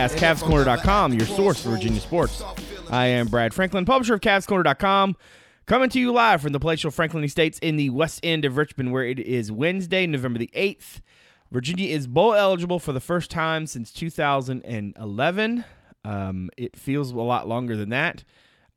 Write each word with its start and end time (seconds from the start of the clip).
Podcast, 0.00 0.16
CavsCorner.com, 0.16 1.12
your 1.12 1.26
source 1.26 1.62
for 1.62 1.68
Virginia 1.68 2.00
sports. 2.00 2.42
I 2.88 3.08
am 3.08 3.26
Brad 3.26 3.52
Franklin, 3.52 3.84
publisher 3.84 4.14
of 4.14 4.22
CavsCorner.com, 4.22 5.14
coming 5.66 5.90
to 5.90 6.00
you 6.00 6.10
live 6.10 6.40
from 6.40 6.52
the 6.52 6.58
palatial 6.58 6.90
Franklin 6.90 7.22
Estates 7.22 7.58
in 7.58 7.76
the 7.76 7.90
west 7.90 8.18
end 8.22 8.46
of 8.46 8.56
Richmond, 8.56 8.92
where 8.92 9.04
it 9.04 9.18
is 9.18 9.52
Wednesday, 9.52 10.06
November 10.06 10.38
the 10.38 10.50
8th. 10.56 11.02
Virginia 11.50 11.94
is 11.94 12.06
bowl 12.06 12.32
eligible 12.32 12.78
for 12.78 12.94
the 12.94 13.00
first 13.00 13.30
time 13.30 13.66
since 13.66 13.92
2011. 13.92 15.64
Um, 16.06 16.48
it 16.56 16.78
feels 16.78 17.10
a 17.10 17.16
lot 17.16 17.46
longer 17.46 17.76
than 17.76 17.90
that. 17.90 18.24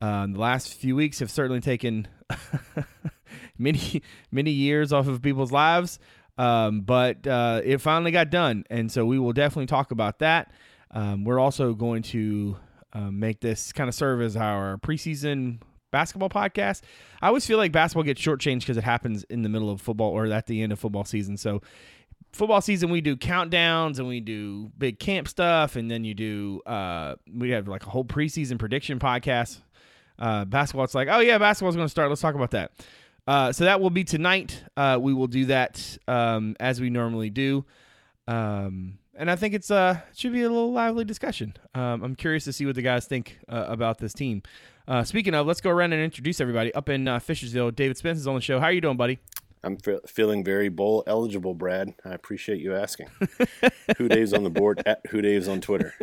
Um, 0.01 0.33
the 0.33 0.41
last 0.41 0.73
few 0.73 0.93
weeks 0.93 1.19
have 1.19 1.31
certainly 1.31 1.61
taken 1.61 2.05
many 3.57 4.01
many 4.29 4.51
years 4.51 4.91
off 4.91 5.07
of 5.07 5.21
people's 5.21 5.53
lives, 5.53 5.99
um, 6.37 6.81
but 6.81 7.25
uh, 7.25 7.61
it 7.63 7.77
finally 7.77 8.11
got 8.11 8.29
done, 8.29 8.65
and 8.69 8.91
so 8.91 9.05
we 9.05 9.17
will 9.17 9.31
definitely 9.31 9.67
talk 9.67 9.91
about 9.91 10.19
that. 10.19 10.51
Um, 10.93 11.23
we're 11.23 11.39
also 11.39 11.73
going 11.73 12.03
to 12.03 12.57
uh, 12.93 13.11
make 13.11 13.41
this 13.41 13.73
kind 13.73 13.87
of 13.89 13.95
serve 13.95 14.21
as 14.21 14.37
our 14.37 14.77
preseason 14.77 15.59
basketball 15.91 16.29
podcast. 16.29 16.81
I 17.21 17.27
always 17.27 17.45
feel 17.45 17.57
like 17.57 17.71
basketball 17.71 18.03
gets 18.03 18.21
shortchanged 18.21 18.61
because 18.61 18.77
it 18.77 18.83
happens 18.83 19.23
in 19.25 19.43
the 19.43 19.49
middle 19.49 19.69
of 19.69 19.81
football 19.81 20.09
or 20.09 20.25
at 20.25 20.47
the 20.47 20.61
end 20.61 20.71
of 20.71 20.79
football 20.79 21.03
season. 21.03 21.37
So 21.37 21.61
football 22.33 22.61
season 22.61 22.89
we 22.89 22.99
do 22.99 23.15
countdowns 23.15 23.99
and 23.99 24.07
we 24.07 24.19
do 24.19 24.71
big 24.77 24.99
camp 24.99 25.27
stuff 25.27 25.75
and 25.75 25.89
then 25.89 26.03
you 26.03 26.15
do 26.15 26.61
uh 26.65 27.15
we 27.31 27.51
have 27.51 27.67
like 27.67 27.85
a 27.85 27.89
whole 27.89 28.03
preseason 28.03 28.57
prediction 28.57 28.99
podcast. 28.99 29.59
Uh 30.17 30.43
basketball 30.45 30.83
it's 30.83 30.95
like 30.95 31.07
oh 31.11 31.19
yeah 31.19 31.37
basketball's 31.37 31.75
going 31.75 31.85
to 31.85 31.91
start. 31.91 32.09
Let's 32.09 32.21
talk 32.21 32.35
about 32.35 32.51
that. 32.51 32.71
Uh 33.27 33.51
so 33.51 33.65
that 33.65 33.79
will 33.79 33.91
be 33.91 34.03
tonight. 34.03 34.63
Uh 34.75 34.97
we 34.99 35.13
will 35.13 35.27
do 35.27 35.45
that 35.45 35.97
um 36.07 36.55
as 36.59 36.81
we 36.81 36.89
normally 36.89 37.29
do. 37.29 37.65
Um 38.27 38.97
and 39.15 39.29
i 39.29 39.35
think 39.35 39.53
it's 39.53 39.71
uh 39.71 39.99
it 40.09 40.17
should 40.17 40.33
be 40.33 40.41
a 40.41 40.49
little 40.49 40.71
lively 40.71 41.05
discussion 41.05 41.55
um 41.75 42.03
i'm 42.03 42.15
curious 42.15 42.43
to 42.43 42.53
see 42.53 42.65
what 42.65 42.75
the 42.75 42.81
guys 42.81 43.05
think 43.05 43.39
uh, 43.49 43.65
about 43.67 43.97
this 43.97 44.13
team 44.13 44.41
uh 44.87 45.03
speaking 45.03 45.33
of 45.33 45.45
let's 45.47 45.61
go 45.61 45.69
around 45.69 45.93
and 45.93 46.01
introduce 46.01 46.41
everybody 46.41 46.73
up 46.73 46.89
in 46.89 47.07
uh, 47.07 47.19
fishersville 47.19 47.73
david 47.75 47.97
spence 47.97 48.19
is 48.19 48.27
on 48.27 48.35
the 48.35 48.41
show 48.41 48.59
how 48.59 48.65
are 48.65 48.73
you 48.73 48.81
doing 48.81 48.97
buddy 48.97 49.19
I'm 49.63 49.77
fe- 49.77 49.99
feeling 50.07 50.43
very 50.43 50.69
bowl 50.69 51.03
eligible, 51.07 51.53
Brad. 51.53 51.93
I 52.03 52.13
appreciate 52.13 52.59
you 52.59 52.75
asking. 52.75 53.07
Who 53.97 54.09
Dave's 54.09 54.33
on 54.33 54.43
the 54.43 54.49
board 54.49 54.83
at 54.85 55.01
Who 55.09 55.21
Dave's 55.21 55.47
on 55.47 55.61
Twitter. 55.61 55.93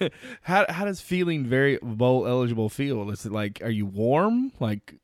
how 0.42 0.66
how 0.68 0.84
does 0.84 1.00
feeling 1.00 1.46
very 1.46 1.78
bowl 1.82 2.26
eligible 2.26 2.68
feel? 2.68 3.10
Is 3.10 3.24
it 3.24 3.32
like 3.32 3.60
are 3.62 3.70
you 3.70 3.86
warm? 3.86 4.52
Like 4.60 4.96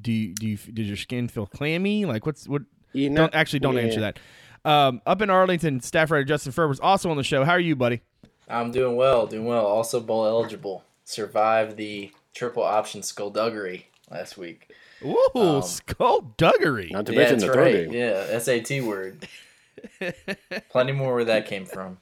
do 0.00 0.12
you, 0.12 0.34
do 0.34 0.48
you 0.48 0.56
does 0.56 0.88
your 0.88 0.96
skin 0.96 1.28
feel 1.28 1.46
clammy? 1.46 2.04
Like 2.04 2.26
what's 2.26 2.48
what? 2.48 2.62
You 2.92 3.10
know, 3.10 3.22
don't 3.22 3.34
actually 3.34 3.60
don't 3.60 3.76
yeah. 3.76 3.82
answer 3.82 4.00
that. 4.00 4.18
Um, 4.64 5.02
up 5.06 5.20
in 5.22 5.30
Arlington, 5.30 5.80
staff 5.80 6.10
writer 6.10 6.24
Justin 6.24 6.52
Ferber's 6.52 6.80
also 6.80 7.10
on 7.10 7.16
the 7.16 7.22
show. 7.22 7.44
How 7.44 7.52
are 7.52 7.60
you, 7.60 7.76
buddy? 7.76 8.00
I'm 8.48 8.70
doing 8.70 8.96
well, 8.96 9.26
doing 9.26 9.44
well. 9.46 9.66
Also 9.66 10.00
bowl 10.00 10.26
eligible. 10.26 10.84
Survived 11.04 11.76
the 11.76 12.12
triple 12.34 12.62
option 12.62 13.02
skullduggery 13.02 13.88
last 14.10 14.36
week. 14.38 14.70
Ooh, 15.04 15.18
Um, 15.34 15.62
skullduggery. 15.62 16.88
Not 16.92 17.06
to 17.06 17.12
yeah, 17.12 17.18
mention 17.18 17.38
that's 17.38 17.48
the 17.48 17.52
throw 17.52 17.62
right. 17.64 17.90
game. 17.90 17.92
Yeah, 17.92 18.38
SAT 18.38 18.82
word. 18.84 19.28
Plenty 20.70 20.92
more 20.92 21.14
where 21.14 21.24
that 21.24 21.46
came 21.46 21.66
from. 21.66 21.98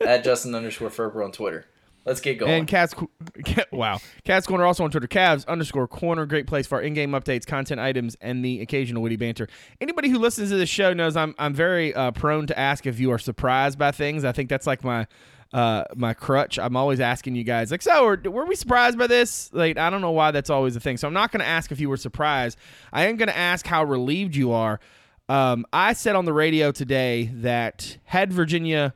At 0.00 0.24
Justin 0.24 0.54
underscore 0.54 0.90
Ferber 0.90 1.22
on 1.22 1.30
Twitter. 1.32 1.66
Let's 2.08 2.20
get 2.20 2.38
going. 2.38 2.50
And 2.50 2.66
Cats, 2.66 2.94
wow, 3.70 4.00
Cats 4.24 4.46
Corner 4.46 4.64
also 4.64 4.82
on 4.82 4.90
Twitter. 4.90 5.06
Cavs 5.06 5.46
underscore 5.46 5.86
Corner, 5.86 6.24
great 6.24 6.46
place 6.46 6.66
for 6.66 6.80
in-game 6.80 7.10
updates, 7.12 7.46
content 7.46 7.80
items, 7.80 8.16
and 8.22 8.42
the 8.42 8.62
occasional 8.62 9.02
witty 9.02 9.16
banter. 9.16 9.46
Anybody 9.80 10.08
who 10.08 10.18
listens 10.18 10.48
to 10.48 10.56
this 10.56 10.70
show 10.70 10.94
knows 10.94 11.16
I'm 11.16 11.34
I'm 11.38 11.52
very 11.52 11.94
uh, 11.94 12.10
prone 12.12 12.46
to 12.46 12.58
ask 12.58 12.86
if 12.86 12.98
you 12.98 13.12
are 13.12 13.18
surprised 13.18 13.78
by 13.78 13.90
things. 13.90 14.24
I 14.24 14.32
think 14.32 14.48
that's 14.48 14.66
like 14.66 14.82
my 14.82 15.06
uh 15.52 15.84
my 15.96 16.14
crutch. 16.14 16.58
I'm 16.58 16.76
always 16.76 16.98
asking 16.98 17.34
you 17.34 17.44
guys 17.44 17.70
like, 17.70 17.82
so 17.82 18.04
were, 18.04 18.20
were 18.24 18.46
we 18.46 18.54
surprised 18.54 18.98
by 18.98 19.06
this? 19.06 19.52
Like, 19.52 19.76
I 19.76 19.90
don't 19.90 20.00
know 20.00 20.10
why 20.10 20.30
that's 20.30 20.50
always 20.50 20.76
a 20.76 20.80
thing. 20.80 20.96
So 20.96 21.06
I'm 21.06 21.14
not 21.14 21.30
going 21.30 21.40
to 21.40 21.46
ask 21.46 21.70
if 21.70 21.78
you 21.78 21.90
were 21.90 21.98
surprised. 21.98 22.56
I 22.90 23.06
am 23.06 23.16
going 23.16 23.28
to 23.28 23.36
ask 23.36 23.66
how 23.66 23.84
relieved 23.84 24.34
you 24.34 24.52
are. 24.52 24.80
Um, 25.28 25.66
I 25.74 25.92
said 25.92 26.16
on 26.16 26.24
the 26.24 26.32
radio 26.32 26.72
today 26.72 27.30
that 27.34 27.98
had 28.04 28.32
Virginia 28.32 28.94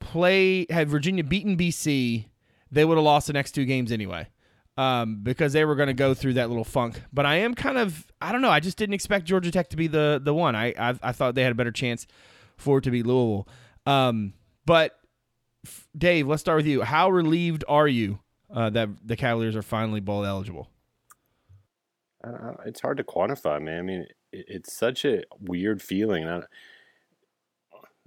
play 0.00 0.66
had 0.70 0.88
Virginia 0.88 1.24
beaten 1.24 1.56
BC, 1.56 2.26
they 2.70 2.84
would 2.84 2.96
have 2.96 3.04
lost 3.04 3.26
the 3.26 3.32
next 3.32 3.52
two 3.52 3.64
games 3.64 3.92
anyway. 3.92 4.28
Um, 4.76 5.24
because 5.24 5.52
they 5.52 5.64
were 5.64 5.74
going 5.74 5.88
to 5.88 5.92
go 5.92 6.14
through 6.14 6.34
that 6.34 6.48
little 6.48 6.62
funk. 6.62 7.02
But 7.12 7.26
I 7.26 7.36
am 7.38 7.54
kind 7.54 7.78
of 7.78 8.06
I 8.20 8.30
don't 8.30 8.42
know. 8.42 8.50
I 8.50 8.60
just 8.60 8.78
didn't 8.78 8.94
expect 8.94 9.26
Georgia 9.26 9.50
Tech 9.50 9.70
to 9.70 9.76
be 9.76 9.88
the 9.88 10.20
the 10.22 10.32
one. 10.32 10.54
I 10.54 10.72
I, 10.78 10.94
I 11.02 11.10
thought 11.12 11.34
they 11.34 11.42
had 11.42 11.50
a 11.50 11.56
better 11.56 11.72
chance 11.72 12.06
for 12.56 12.78
it 12.78 12.82
to 12.82 12.92
be 12.92 13.02
Louisville. 13.02 13.48
Um, 13.86 14.34
but 14.66 14.96
f- 15.66 15.88
Dave, 15.98 16.28
let's 16.28 16.40
start 16.40 16.58
with 16.58 16.66
you. 16.66 16.82
How 16.82 17.10
relieved 17.10 17.64
are 17.66 17.88
you 17.88 18.20
uh, 18.54 18.70
that 18.70 18.88
the 19.04 19.16
Cavaliers 19.16 19.56
are 19.56 19.62
finally 19.62 19.98
bowl 19.98 20.24
eligible? 20.24 20.68
I- 22.24 22.54
It's 22.66 22.80
hard 22.80 22.98
to 22.98 23.04
quantify, 23.04 23.60
man. 23.60 23.78
I 23.78 23.82
mean, 23.82 24.06
it, 24.32 24.44
it's 24.48 24.76
such 24.76 25.04
a 25.04 25.22
weird 25.40 25.82
feeling. 25.82 26.28
I, 26.28 26.42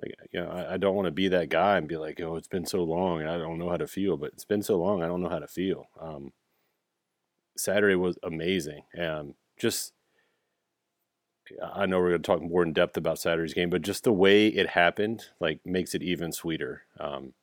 like, 0.02 0.16
you 0.32 0.42
know, 0.42 0.50
I, 0.50 0.74
I 0.74 0.78
don't 0.78 0.96
want 0.96 1.06
to 1.08 1.12
be 1.12 1.28
that 1.30 1.50
guy 1.50 1.78
and 1.78 1.88
be 1.88 1.98
like, 1.98 2.20
"Oh, 2.22 2.36
it's 2.36 2.48
been 2.48 2.66
so 2.66 2.84
long, 2.84 3.22
and 3.22 3.30
I 3.30 3.38
don't 3.38 3.60
know 3.60 3.70
how 3.70 3.78
to 3.78 3.88
feel." 3.88 4.18
But 4.18 4.34
it's 4.34 4.46
been 4.46 4.64
so 4.64 4.78
long, 4.78 5.04
I 5.04 5.08
don't 5.08 5.22
know 5.22 5.30
how 5.30 5.40
to 5.40 5.48
feel. 5.48 5.88
Um, 6.00 6.34
Saturday 7.58 7.96
was 7.96 8.18
amazing. 8.24 8.84
Um, 9.00 9.36
just, 9.58 9.94
I 11.62 11.86
know 11.86 12.00
we're 12.00 12.10
going 12.10 12.22
to 12.22 12.28
talk 12.28 12.42
more 12.42 12.64
in 12.64 12.74
depth 12.74 12.98
about 12.98 13.20
Saturday's 13.20 13.54
game, 13.54 13.70
but 13.70 13.82
just 13.82 14.04
the 14.04 14.14
way 14.14 14.48
it 14.48 14.70
happened, 14.70 15.26
like, 15.40 15.60
makes 15.66 15.94
it 15.94 16.04
even 16.04 16.32
sweeter. 16.32 16.84
Um, 17.00 17.34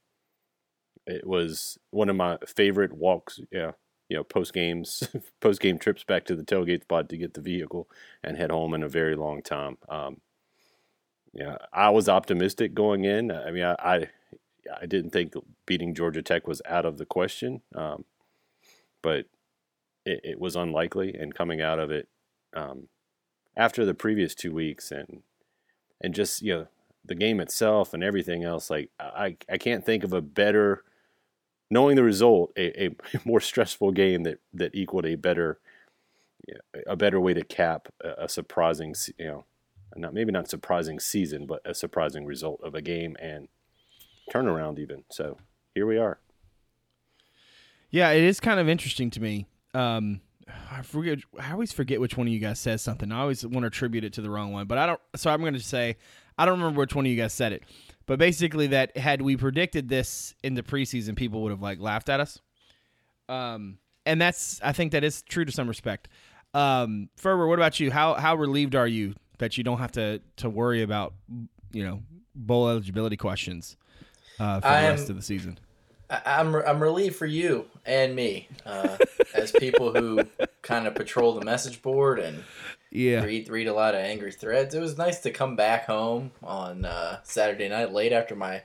it 1.06 1.26
was 1.26 1.78
one 1.90 2.08
of 2.08 2.16
my 2.16 2.38
favorite 2.46 2.92
walks. 2.92 3.40
Yeah, 3.50 3.72
you 4.08 4.16
know, 4.16 4.24
post 4.24 4.52
games, 4.52 5.08
post 5.40 5.60
game 5.60 5.78
trips 5.78 6.04
back 6.04 6.24
to 6.26 6.36
the 6.36 6.44
tailgate 6.44 6.82
spot 6.82 7.08
to 7.08 7.16
get 7.16 7.34
the 7.34 7.40
vehicle 7.40 7.88
and 8.22 8.36
head 8.36 8.50
home 8.50 8.74
in 8.74 8.82
a 8.82 8.88
very 8.88 9.16
long 9.16 9.42
time. 9.42 9.78
Um, 9.88 10.20
yeah, 11.38 11.56
I 11.72 11.90
was 11.90 12.08
optimistic 12.08 12.74
going 12.74 13.04
in. 13.04 13.30
I 13.30 13.52
mean, 13.52 13.62
I, 13.62 13.76
I, 13.78 14.08
I 14.82 14.86
didn't 14.86 15.10
think 15.10 15.34
beating 15.66 15.94
Georgia 15.94 16.20
Tech 16.20 16.48
was 16.48 16.60
out 16.66 16.84
of 16.84 16.98
the 16.98 17.06
question, 17.06 17.62
um, 17.76 18.04
but 19.02 19.26
it, 20.04 20.20
it 20.24 20.40
was 20.40 20.56
unlikely. 20.56 21.14
And 21.14 21.32
coming 21.32 21.60
out 21.60 21.78
of 21.78 21.92
it 21.92 22.08
um, 22.54 22.88
after 23.56 23.84
the 23.84 23.94
previous 23.94 24.34
two 24.34 24.52
weeks 24.52 24.90
and 24.90 25.22
and 26.00 26.12
just 26.12 26.42
you 26.42 26.54
know 26.54 26.66
the 27.04 27.14
game 27.14 27.38
itself 27.38 27.94
and 27.94 28.02
everything 28.02 28.42
else, 28.42 28.68
like 28.68 28.90
I, 28.98 29.36
I 29.48 29.58
can't 29.58 29.86
think 29.86 30.02
of 30.02 30.12
a 30.12 30.20
better 30.20 30.82
knowing 31.70 31.94
the 31.94 32.02
result, 32.02 32.50
a, 32.56 32.86
a 32.86 32.90
more 33.24 33.40
stressful 33.40 33.92
game 33.92 34.24
that 34.24 34.40
that 34.54 34.74
equaled 34.74 35.06
a 35.06 35.14
better 35.14 35.60
a 36.88 36.96
better 36.96 37.20
way 37.20 37.34
to 37.34 37.44
cap 37.44 37.86
a, 38.02 38.24
a 38.24 38.28
surprising, 38.28 38.96
you 39.18 39.26
know, 39.26 39.44
not 39.98 40.14
maybe 40.14 40.32
not 40.32 40.48
surprising 40.48 41.00
season, 41.00 41.46
but 41.46 41.60
a 41.64 41.74
surprising 41.74 42.26
result 42.26 42.60
of 42.62 42.74
a 42.74 42.82
game 42.82 43.16
and 43.20 43.48
turnaround 44.32 44.78
even. 44.78 45.04
So 45.10 45.38
here 45.74 45.86
we 45.86 45.98
are. 45.98 46.18
Yeah, 47.90 48.10
it 48.10 48.22
is 48.22 48.40
kind 48.40 48.60
of 48.60 48.68
interesting 48.68 49.10
to 49.10 49.20
me. 49.20 49.46
Um, 49.74 50.20
I 50.70 50.82
forget. 50.82 51.18
I 51.38 51.52
always 51.52 51.72
forget 51.72 52.00
which 52.00 52.16
one 52.16 52.26
of 52.26 52.32
you 52.32 52.38
guys 52.38 52.58
says 52.58 52.82
something. 52.82 53.12
I 53.12 53.20
always 53.20 53.44
want 53.44 53.62
to 53.62 53.68
attribute 53.68 54.04
it 54.04 54.12
to 54.14 54.22
the 54.22 54.30
wrong 54.30 54.52
one, 54.52 54.66
but 54.66 54.78
I 54.78 54.86
don't. 54.86 55.00
So 55.16 55.30
I'm 55.30 55.40
going 55.40 55.54
to 55.54 55.60
say 55.60 55.96
I 56.36 56.44
don't 56.44 56.58
remember 56.58 56.80
which 56.80 56.94
one 56.94 57.04
of 57.06 57.10
you 57.10 57.16
guys 57.16 57.32
said 57.32 57.52
it. 57.52 57.62
But 58.06 58.18
basically, 58.18 58.68
that 58.68 58.96
had 58.96 59.22
we 59.22 59.36
predicted 59.36 59.88
this 59.88 60.34
in 60.42 60.54
the 60.54 60.62
preseason, 60.62 61.16
people 61.16 61.42
would 61.42 61.50
have 61.50 61.62
like 61.62 61.80
laughed 61.80 62.08
at 62.08 62.20
us. 62.20 62.40
Um, 63.28 63.78
and 64.06 64.20
that's 64.20 64.60
I 64.62 64.72
think 64.72 64.92
that 64.92 65.04
is 65.04 65.22
true 65.22 65.44
to 65.44 65.52
some 65.52 65.68
respect. 65.68 66.08
Um, 66.54 67.10
Ferber, 67.16 67.46
what 67.46 67.58
about 67.58 67.78
you? 67.80 67.90
How 67.90 68.14
how 68.14 68.34
relieved 68.34 68.74
are 68.74 68.88
you 68.88 69.14
that 69.38 69.58
you 69.58 69.64
don't 69.64 69.78
have 69.78 69.92
to 69.92 70.20
to 70.36 70.50
worry 70.50 70.82
about 70.82 71.14
you 71.72 71.84
know 71.84 72.02
bowl 72.34 72.68
eligibility 72.68 73.16
questions 73.16 73.76
uh, 74.38 74.60
for 74.60 74.68
the 74.68 74.74
I 74.74 74.80
am- 74.82 74.90
rest 74.96 75.10
of 75.10 75.16
the 75.16 75.22
season? 75.22 75.58
I'm 76.10 76.54
I'm 76.54 76.82
relieved 76.82 77.16
for 77.16 77.26
you 77.26 77.66
and 77.84 78.14
me 78.16 78.48
uh, 78.64 78.96
as 79.34 79.52
people 79.52 79.92
who 79.92 80.22
kind 80.62 80.86
of 80.86 80.94
patrol 80.94 81.34
the 81.34 81.44
message 81.44 81.82
board 81.82 82.18
and 82.18 82.44
Yeah, 82.90 83.24
read 83.24 83.50
read 83.50 83.66
a 83.66 83.74
lot 83.74 83.94
of 83.94 84.00
angry 84.00 84.32
threads. 84.32 84.74
It 84.74 84.80
was 84.80 84.96
nice 84.96 85.20
to 85.20 85.30
come 85.30 85.54
back 85.54 85.84
home 85.86 86.30
on 86.42 86.86
uh, 86.86 87.18
Saturday 87.24 87.68
night 87.68 87.92
late 87.92 88.12
after 88.14 88.34
my 88.34 88.62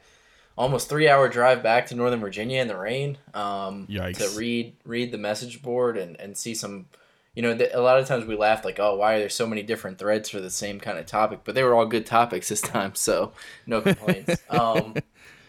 almost 0.58 0.88
three 0.88 1.10
hour 1.10 1.28
drive 1.28 1.62
back 1.62 1.88
to 1.88 1.96
Northern 1.96 2.22
Virginia 2.22 2.62
in 2.62 2.70
the 2.70 2.78
rain. 2.78 3.18
Um, 3.34 3.88
Yikes. 3.88 4.20
To 4.20 4.40
read 4.40 4.76
read 4.86 5.12
the 5.12 5.18
message 5.18 5.62
board 5.62 5.98
and, 5.98 6.18
and 6.22 6.38
see 6.38 6.54
some, 6.56 6.86
you 7.34 7.42
know, 7.42 7.58
a 7.74 7.82
lot 7.82 8.00
of 8.00 8.08
times 8.08 8.26
we 8.26 8.36
laughed 8.36 8.64
like, 8.64 8.80
oh, 8.80 8.96
why 8.96 9.16
are 9.16 9.20
there 9.20 9.30
so 9.30 9.48
many 9.48 9.64
different 9.64 9.98
threads 9.98 10.30
for 10.30 10.40
the 10.40 10.52
same 10.52 10.80
kind 10.80 11.00
of 11.00 11.06
topic? 11.06 11.40
But 11.44 11.56
they 11.56 11.64
were 11.64 11.74
all 11.74 11.86
good 11.86 12.06
topics 12.06 12.50
this 12.50 12.62
time, 12.62 12.96
so 12.96 13.34
no 13.66 13.82
complaints. 13.82 14.42
um, 14.50 14.96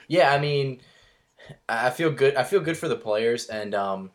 yeah, 0.09 0.33
I 0.33 0.39
mean, 0.39 0.81
I 1.69 1.91
feel 1.91 2.11
good. 2.11 2.37
I 2.37 2.45
feel 2.45 2.61
good 2.61 2.79
for 2.79 2.89
the 2.89 2.97
players, 2.97 3.47
and 3.47 3.75
um, 3.75 4.11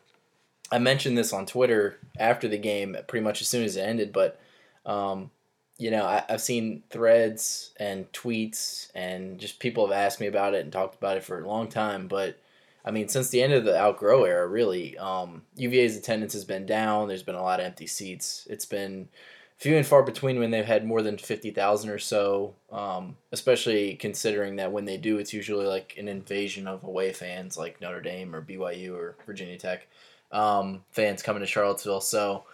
I 0.72 0.78
mentioned 0.78 1.16
this 1.16 1.32
on 1.32 1.46
Twitter 1.46 1.98
after 2.18 2.48
the 2.48 2.58
game, 2.58 2.96
pretty 3.06 3.22
much 3.22 3.40
as 3.40 3.48
soon 3.48 3.64
as 3.64 3.76
it 3.76 3.82
ended. 3.82 4.12
But 4.12 4.40
um, 4.84 5.30
you 5.78 5.92
know, 5.92 6.04
I, 6.04 6.24
I've 6.28 6.42
seen 6.42 6.82
threads 6.90 7.72
and 7.78 8.10
tweets, 8.12 8.90
and 8.96 9.38
just 9.38 9.60
people 9.60 9.86
have 9.86 9.96
asked 9.96 10.20
me 10.20 10.26
about 10.26 10.54
it 10.54 10.64
and 10.64 10.72
talked 10.72 10.96
about 10.96 11.16
it 11.16 11.24
for 11.24 11.40
a 11.40 11.46
long 11.46 11.68
time. 11.68 12.08
But 12.08 12.36
I 12.84 12.90
mean, 12.90 13.08
since 13.08 13.28
the 13.28 13.42
end 13.42 13.52
of 13.52 13.64
the 13.64 13.76
Al 13.76 13.94
Groh 13.94 14.26
era, 14.26 14.46
really, 14.46 14.96
um, 14.98 15.42
UVA's 15.56 15.96
attendance 15.96 16.32
has 16.32 16.44
been 16.44 16.66
down. 16.66 17.08
There's 17.08 17.22
been 17.22 17.34
a 17.34 17.42
lot 17.42 17.60
of 17.60 17.66
empty 17.66 17.86
seats. 17.86 18.46
It's 18.48 18.64
been 18.64 19.08
few 19.60 19.76
and 19.76 19.86
far 19.86 20.02
between 20.02 20.38
when 20.38 20.50
they've 20.50 20.64
had 20.64 20.86
more 20.86 21.02
than 21.02 21.18
50,000 21.18 21.90
or 21.90 21.98
so, 21.98 22.54
um, 22.72 23.18
especially 23.30 23.94
considering 23.96 24.56
that 24.56 24.72
when 24.72 24.86
they 24.86 24.96
do, 24.96 25.18
it's 25.18 25.34
usually 25.34 25.66
like 25.66 25.94
an 25.98 26.08
invasion 26.08 26.66
of 26.66 26.82
away 26.82 27.12
fans 27.12 27.58
like 27.58 27.78
Notre 27.78 28.00
Dame 28.00 28.34
or 28.34 28.40
BYU 28.40 28.94
or 28.94 29.16
Virginia 29.26 29.58
Tech 29.58 29.86
um, 30.32 30.82
fans 30.90 31.22
coming 31.22 31.40
to 31.40 31.46
Charlottesville. 31.46 32.00
So 32.00 32.44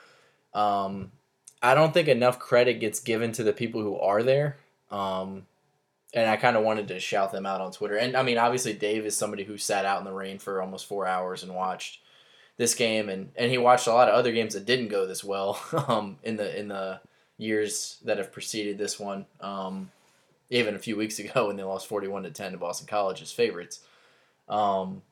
um, 0.52 1.12
I 1.62 1.74
don't 1.76 1.94
think 1.94 2.08
enough 2.08 2.40
credit 2.40 2.80
gets 2.80 2.98
given 2.98 3.30
to 3.32 3.44
the 3.44 3.52
people 3.52 3.82
who 3.82 3.96
are 3.98 4.24
there. 4.24 4.56
Um, 4.90 5.46
and 6.16 6.30
I 6.30 6.36
kind 6.36 6.56
of 6.56 6.64
wanted 6.64 6.88
to 6.88 6.98
shout 6.98 7.30
them 7.30 7.44
out 7.44 7.60
on 7.60 7.70
Twitter. 7.70 7.96
And 7.96 8.16
I 8.16 8.22
mean, 8.22 8.38
obviously, 8.38 8.72
Dave 8.72 9.04
is 9.04 9.14
somebody 9.14 9.44
who 9.44 9.58
sat 9.58 9.84
out 9.84 9.98
in 9.98 10.06
the 10.06 10.12
rain 10.12 10.38
for 10.38 10.62
almost 10.62 10.86
four 10.86 11.06
hours 11.06 11.42
and 11.42 11.54
watched 11.54 12.00
this 12.56 12.74
game, 12.74 13.10
and, 13.10 13.30
and 13.36 13.50
he 13.50 13.58
watched 13.58 13.86
a 13.86 13.92
lot 13.92 14.08
of 14.08 14.14
other 14.14 14.32
games 14.32 14.54
that 14.54 14.64
didn't 14.64 14.88
go 14.88 15.06
this 15.06 15.22
well 15.22 15.60
um, 15.88 16.16
in 16.24 16.36
the 16.36 16.58
in 16.58 16.68
the 16.68 17.00
years 17.36 17.98
that 18.06 18.16
have 18.16 18.32
preceded 18.32 18.78
this 18.78 18.98
one. 18.98 19.26
Um, 19.42 19.90
even 20.48 20.74
a 20.74 20.78
few 20.78 20.96
weeks 20.96 21.18
ago 21.18 21.48
when 21.48 21.56
they 21.56 21.62
lost 21.62 21.86
forty 21.86 22.08
one 22.08 22.22
to 22.22 22.30
ten 22.30 22.52
to 22.52 22.58
Boston 22.58 22.86
College's 22.86 23.30
favorites. 23.30 23.80
Um, 24.48 25.02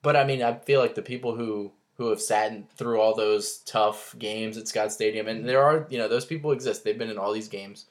but 0.00 0.16
I 0.16 0.24
mean, 0.24 0.42
I 0.42 0.54
feel 0.54 0.80
like 0.80 0.94
the 0.94 1.02
people 1.02 1.36
who 1.36 1.72
who 1.98 2.08
have 2.08 2.22
sat 2.22 2.52
in, 2.52 2.66
through 2.76 3.00
all 3.00 3.14
those 3.14 3.58
tough 3.66 4.14
games 4.18 4.56
at 4.56 4.66
Scott 4.66 4.92
Stadium, 4.92 5.28
and 5.28 5.46
there 5.46 5.62
are 5.62 5.86
you 5.90 5.98
know 5.98 6.08
those 6.08 6.24
people 6.24 6.52
exist. 6.52 6.84
They've 6.84 6.98
been 6.98 7.10
in 7.10 7.18
all 7.18 7.34
these 7.34 7.48
games. 7.48 7.84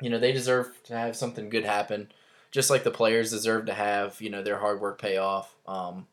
You 0.00 0.10
know, 0.10 0.18
they 0.18 0.32
deserve 0.32 0.72
to 0.84 0.96
have 0.96 1.16
something 1.16 1.48
good 1.48 1.64
happen, 1.64 2.10
just 2.50 2.70
like 2.70 2.84
the 2.84 2.90
players 2.90 3.30
deserve 3.30 3.66
to 3.66 3.74
have 3.74 4.20
you 4.20 4.30
know 4.30 4.42
their 4.42 4.58
hard 4.58 4.80
work 4.80 5.00
pay 5.00 5.16
off. 5.16 5.54
Um, 5.66 6.06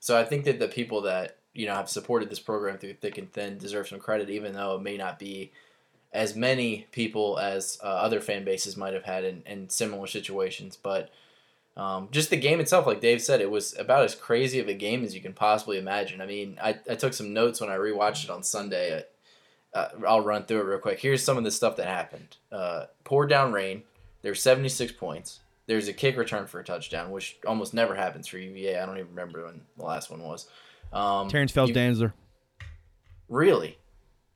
so 0.00 0.18
I 0.18 0.24
think 0.24 0.44
that 0.44 0.58
the 0.58 0.68
people 0.68 1.02
that 1.02 1.36
you 1.54 1.66
know 1.66 1.74
have 1.74 1.88
supported 1.88 2.30
this 2.30 2.40
program 2.40 2.78
through 2.78 2.94
thick 2.94 3.18
and 3.18 3.32
thin 3.32 3.58
deserve 3.58 3.88
some 3.88 3.98
credit, 3.98 4.30
even 4.30 4.52
though 4.52 4.76
it 4.76 4.82
may 4.82 4.96
not 4.96 5.18
be 5.18 5.52
as 6.12 6.36
many 6.36 6.86
people 6.92 7.38
as 7.38 7.78
uh, 7.82 7.86
other 7.86 8.20
fan 8.20 8.44
bases 8.44 8.76
might 8.76 8.94
have 8.94 9.04
had 9.04 9.24
in, 9.24 9.42
in 9.46 9.68
similar 9.70 10.06
situations. 10.06 10.76
But 10.76 11.10
um, 11.76 12.08
just 12.10 12.30
the 12.30 12.36
game 12.36 12.60
itself, 12.60 12.86
like 12.86 13.00
Dave 13.00 13.22
said, 13.22 13.40
it 13.40 13.50
was 13.50 13.76
about 13.78 14.04
as 14.04 14.14
crazy 14.14 14.58
of 14.58 14.68
a 14.68 14.74
game 14.74 15.04
as 15.04 15.14
you 15.14 15.22
can 15.22 15.32
possibly 15.32 15.78
imagine. 15.78 16.20
I 16.20 16.26
mean, 16.26 16.58
I, 16.62 16.78
I 16.88 16.96
took 16.96 17.14
some 17.14 17.32
notes 17.32 17.60
when 17.60 17.70
I 17.70 17.76
rewatched 17.76 18.24
it 18.24 18.30
on 18.30 18.42
Sunday. 18.42 19.04
Uh, 19.74 19.88
I'll 20.06 20.20
run 20.20 20.44
through 20.44 20.60
it 20.60 20.64
real 20.64 20.78
quick. 20.78 21.00
Here's 21.00 21.22
some 21.22 21.38
of 21.38 21.44
the 21.44 21.50
stuff 21.50 21.76
that 21.76 21.86
happened. 21.86 22.36
Uh, 22.50 22.86
poured 23.04 23.30
down 23.30 23.52
rain. 23.52 23.82
There's 24.22 24.42
76 24.42 24.92
points. 24.92 25.40
There's 25.66 25.88
a 25.88 25.92
kick 25.92 26.16
return 26.16 26.46
for 26.46 26.60
a 26.60 26.64
touchdown, 26.64 27.10
which 27.10 27.38
almost 27.46 27.72
never 27.72 27.94
happens 27.94 28.26
for 28.26 28.38
UVA. 28.38 28.78
I 28.78 28.86
don't 28.86 28.98
even 28.98 29.10
remember 29.10 29.46
when 29.46 29.62
the 29.76 29.84
last 29.84 30.10
one 30.10 30.22
was. 30.22 30.46
Um, 30.92 31.28
Terrence 31.28 31.52
Fells 31.52 31.70
Dantzler. 31.70 32.12
Really? 33.28 33.78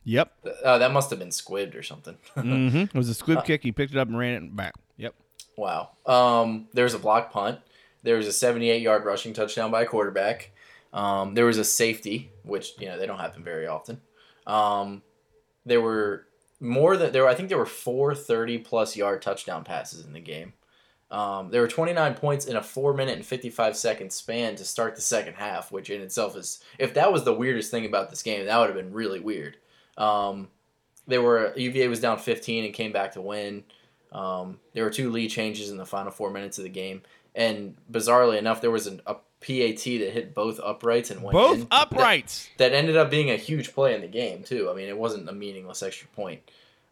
Yep. 0.04 0.32
Uh, 0.64 0.78
that 0.78 0.92
must 0.92 1.10
have 1.10 1.18
been 1.18 1.28
squibbed 1.28 1.74
or 1.74 1.82
something. 1.82 2.16
mm-hmm. 2.36 2.76
It 2.76 2.94
was 2.94 3.08
a 3.08 3.14
squib 3.14 3.44
kick. 3.44 3.62
He 3.62 3.72
picked 3.72 3.92
it 3.92 3.98
up 3.98 4.08
and 4.08 4.16
ran 4.16 4.44
it 4.44 4.56
back. 4.56 4.74
Yep. 4.96 5.14
Wow. 5.56 5.90
Um, 6.06 6.68
there 6.72 6.84
was 6.84 6.94
a 6.94 6.98
block 6.98 7.32
punt. 7.32 7.58
There 8.04 8.16
was 8.16 8.28
a 8.28 8.32
78 8.32 8.80
yard 8.80 9.04
rushing 9.04 9.32
touchdown 9.32 9.70
by 9.72 9.82
a 9.82 9.86
quarterback. 9.86 10.52
Um, 10.92 11.34
there 11.34 11.44
was 11.44 11.58
a 11.58 11.64
safety, 11.64 12.30
which 12.44 12.72
you 12.78 12.86
know 12.86 12.98
they 12.98 13.06
don't 13.06 13.18
happen 13.18 13.42
very 13.42 13.66
often. 13.66 14.00
Um, 14.46 15.02
there 15.66 15.82
were 15.82 16.26
more 16.60 16.96
than 16.96 17.12
there. 17.12 17.24
Were, 17.24 17.28
I 17.28 17.34
think 17.34 17.50
there 17.50 17.58
were 17.58 17.66
four 17.66 18.14
30 18.14 18.58
plus 18.58 18.96
yard 18.96 19.20
touchdown 19.20 19.64
passes 19.64 20.06
in 20.06 20.14
the 20.14 20.20
game. 20.20 20.54
Um, 21.10 21.50
there 21.50 21.60
were 21.60 21.68
29 21.68 22.14
points 22.14 22.46
in 22.46 22.56
a 22.56 22.62
four 22.62 22.92
minute 22.94 23.16
and 23.16 23.24
55 23.24 23.76
second 23.76 24.12
span 24.12 24.56
to 24.56 24.64
start 24.64 24.96
the 24.96 25.00
second 25.02 25.34
half, 25.34 25.70
which 25.70 25.90
in 25.90 26.00
itself 26.00 26.36
is, 26.36 26.60
if 26.78 26.94
that 26.94 27.12
was 27.12 27.24
the 27.24 27.34
weirdest 27.34 27.70
thing 27.70 27.84
about 27.84 28.10
this 28.10 28.22
game, 28.22 28.44
that 28.46 28.58
would 28.58 28.68
have 28.68 28.76
been 28.76 28.92
really 28.92 29.20
weird. 29.20 29.56
Um, 29.98 30.48
there 31.06 31.22
were 31.22 31.52
UVA 31.56 31.88
was 31.88 32.00
down 32.00 32.18
15 32.18 32.64
and 32.64 32.74
came 32.74 32.92
back 32.92 33.12
to 33.12 33.20
win. 33.20 33.64
Um, 34.10 34.58
there 34.72 34.84
were 34.84 34.90
two 34.90 35.10
lead 35.10 35.30
changes 35.30 35.70
in 35.70 35.76
the 35.76 35.86
final 35.86 36.10
four 36.10 36.30
minutes 36.30 36.58
of 36.58 36.64
the 36.64 36.70
game, 36.70 37.02
and 37.34 37.76
bizarrely 37.90 38.38
enough, 38.38 38.60
there 38.60 38.70
was 38.70 38.86
an, 38.86 39.00
a 39.06 39.16
PAT 39.40 39.84
that 39.84 40.10
hit 40.12 40.34
both 40.34 40.58
uprights 40.60 41.10
and 41.10 41.22
went 41.22 41.32
both 41.32 41.60
in. 41.60 41.68
uprights. 41.70 42.48
That, 42.56 42.70
that, 42.70 42.76
ended 42.76 42.96
up 42.96 43.10
being 43.10 43.30
a 43.30 43.36
huge 43.36 43.74
play 43.74 43.94
in 43.94 44.00
the 44.00 44.08
game 44.08 44.42
too. 44.42 44.70
I 44.70 44.74
mean, 44.74 44.88
it 44.88 44.96
wasn't 44.96 45.28
a 45.28 45.32
meaningless 45.32 45.82
extra 45.82 46.08
point. 46.08 46.40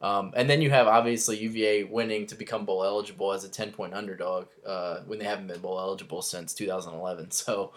Um, 0.01 0.33
and 0.37 0.51
then 0.51 0.61
you 0.61 0.69
have 0.71 0.87
obviously 0.87 1.39
UVA 1.39 1.85
winning 1.85 2.27
to 2.27 2.35
become 2.35 2.67
bowl 2.67 2.85
eligible 2.85 3.33
as 3.33 3.45
a 3.45 3.49
10 3.49 3.73
point 3.73 3.95
underdog 3.95 4.47
uh, 4.67 5.01
when 5.07 5.19
they 5.19 5.25
haven't 5.25 5.47
been 5.47 5.61
bowl 5.61 5.79
eligible 5.79 6.21
since 6.21 6.53
2011. 6.53 7.31
So 7.31 7.73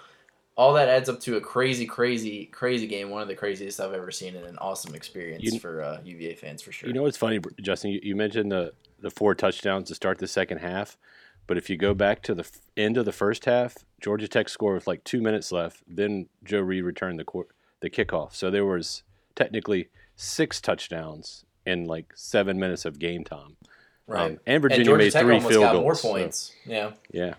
all 0.58 0.74
that 0.74 0.90
adds 0.90 1.08
up 1.08 1.20
to 1.22 1.38
a 1.38 1.42
crazy, 1.42 1.86
crazy, 1.86 2.46
crazy 2.46 2.88
game. 2.88 3.12
One 3.12 3.22
of 3.22 3.28
the 3.28 3.36
craziest 3.36 3.80
I've 3.80 3.94
ever 3.94 4.12
seen, 4.12 4.36
and 4.36 4.46
an 4.46 4.58
awesome 4.58 4.96
experience 4.96 5.44
you, 5.44 5.60
for 5.60 5.84
uh, 5.84 6.00
UVA 6.04 6.34
fans 6.34 6.62
for 6.62 6.72
sure. 6.72 6.90
You 6.90 6.96
know 6.96 7.04
what's 7.04 7.16
funny, 7.16 7.40
Justin? 7.62 7.92
You, 7.92 8.00
you, 8.02 8.16
mentioned 8.16 8.52
the 8.52 8.74
the 9.00 9.12
four 9.12 9.36
touchdowns 9.36 9.88
to 9.90 9.96
start 9.96 10.18
the 10.18 10.28
second 10.28 10.58
half, 10.58 10.98
but 11.48 11.58
if 11.58 11.70
you 11.70 11.78
go 11.78 11.94
back 11.94 12.22
to 12.24 12.36
the 12.36 12.44
f- 12.44 12.62
end 12.76 12.98
of 12.98 13.06
the 13.06 13.12
first 13.12 13.46
half, 13.46 13.78
Georgia 14.02 14.28
Tech 14.28 14.50
scored 14.50 14.76
with 14.76 14.88
like 14.88 15.04
two 15.04 15.22
minutes 15.22 15.52
left. 15.52 15.82
Then 15.88 16.28
Joe 16.44 16.60
Reed 16.60 16.84
returned 16.84 17.20
the 17.20 17.24
court, 17.24 17.48
the 17.80 17.90
kickoff, 17.90 18.34
so 18.36 18.52
there 18.52 18.66
was 18.66 19.04
technically 19.36 19.90
six 20.16 20.62
touchdowns 20.62 21.46
in 21.66 21.86
like 21.86 22.14
seven 22.16 22.60
minutes 22.60 22.86
of 22.86 23.00
game 23.00 23.24
time. 23.24 23.58
Right. 24.08 24.32
Um, 24.32 24.40
and 24.46 24.62
Virginia 24.62 24.92
and 24.92 24.98
made 25.00 25.12
Tech 25.12 25.24
three 25.24 25.40
field 25.40 25.64
got 25.64 25.74
goals. 25.74 25.84
More 25.84 26.14
points. 26.14 26.54
So, 26.66 26.72
yeah. 26.72 26.92
Yeah. 27.12 27.34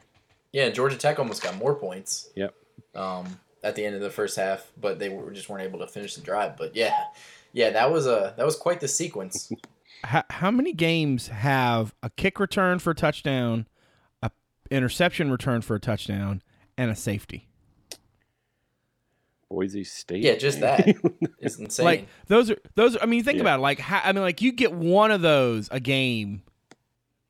Yeah. 0.53 0.69
Georgia 0.71 0.97
Tech 0.97 1.19
almost 1.19 1.43
got 1.43 1.57
more 1.57 1.75
points. 1.75 2.29
Yep. 2.35 2.55
Um, 2.95 3.39
at 3.63 3.75
the 3.75 3.85
end 3.85 3.95
of 3.95 4.01
the 4.01 4.11
first 4.11 4.37
half, 4.37 4.71
but 4.81 4.99
they 4.99 5.09
were 5.09 5.31
just 5.33 5.49
weren't 5.49 5.65
able 5.65 5.81
to 5.81 5.87
finish 5.87 6.15
the 6.15 6.21
drive. 6.21 6.57
But 6.57 6.77
yeah, 6.77 6.95
yeah, 7.53 7.71
that 7.71 7.91
was 7.91 8.07
a 8.07 8.35
that 8.37 8.47
was 8.47 8.57
quite 8.57 8.81
the 8.81 8.89
sequence. 8.89 9.51
how, 10.05 10.25
how 10.31 10.51
many 10.51 10.73
games 10.73 11.29
have 11.29 11.95
a 12.03 12.11
kick 12.11 12.39
return 12.39 12.79
for 12.79 12.91
a 12.91 12.95
touchdown, 12.95 13.67
a 13.77 13.78
interception 14.71 15.31
return 15.31 15.61
for 15.63 15.75
a 15.77 15.81
touchdown, 15.81 16.43
and 16.77 16.91
a 16.91 16.95
safety? 16.97 17.49
Boise 19.51 19.85
State. 19.85 20.23
Yeah, 20.23 20.37
just 20.37 20.61
that 20.61 20.87
is 21.41 21.59
insane. 21.61 21.85
Like 21.85 22.09
those 22.27 22.51
are 22.51 22.59
those. 22.75 22.97
Are, 22.97 23.03
I 23.03 23.07
mean, 23.07 23.25
think 23.25 23.37
Yeah. 23.37 23.43
about 23.43 23.61
it. 23.61 23.63
Like, 23.63 23.79
how, 23.79 24.01
I 24.05 24.13
mean, 24.13 24.23
like 24.23 24.43
you 24.43 24.53
get 24.53 24.73
one 24.73 25.11
of 25.11 25.23
those 25.23 25.69
a 25.73 25.81
game. 25.81 26.43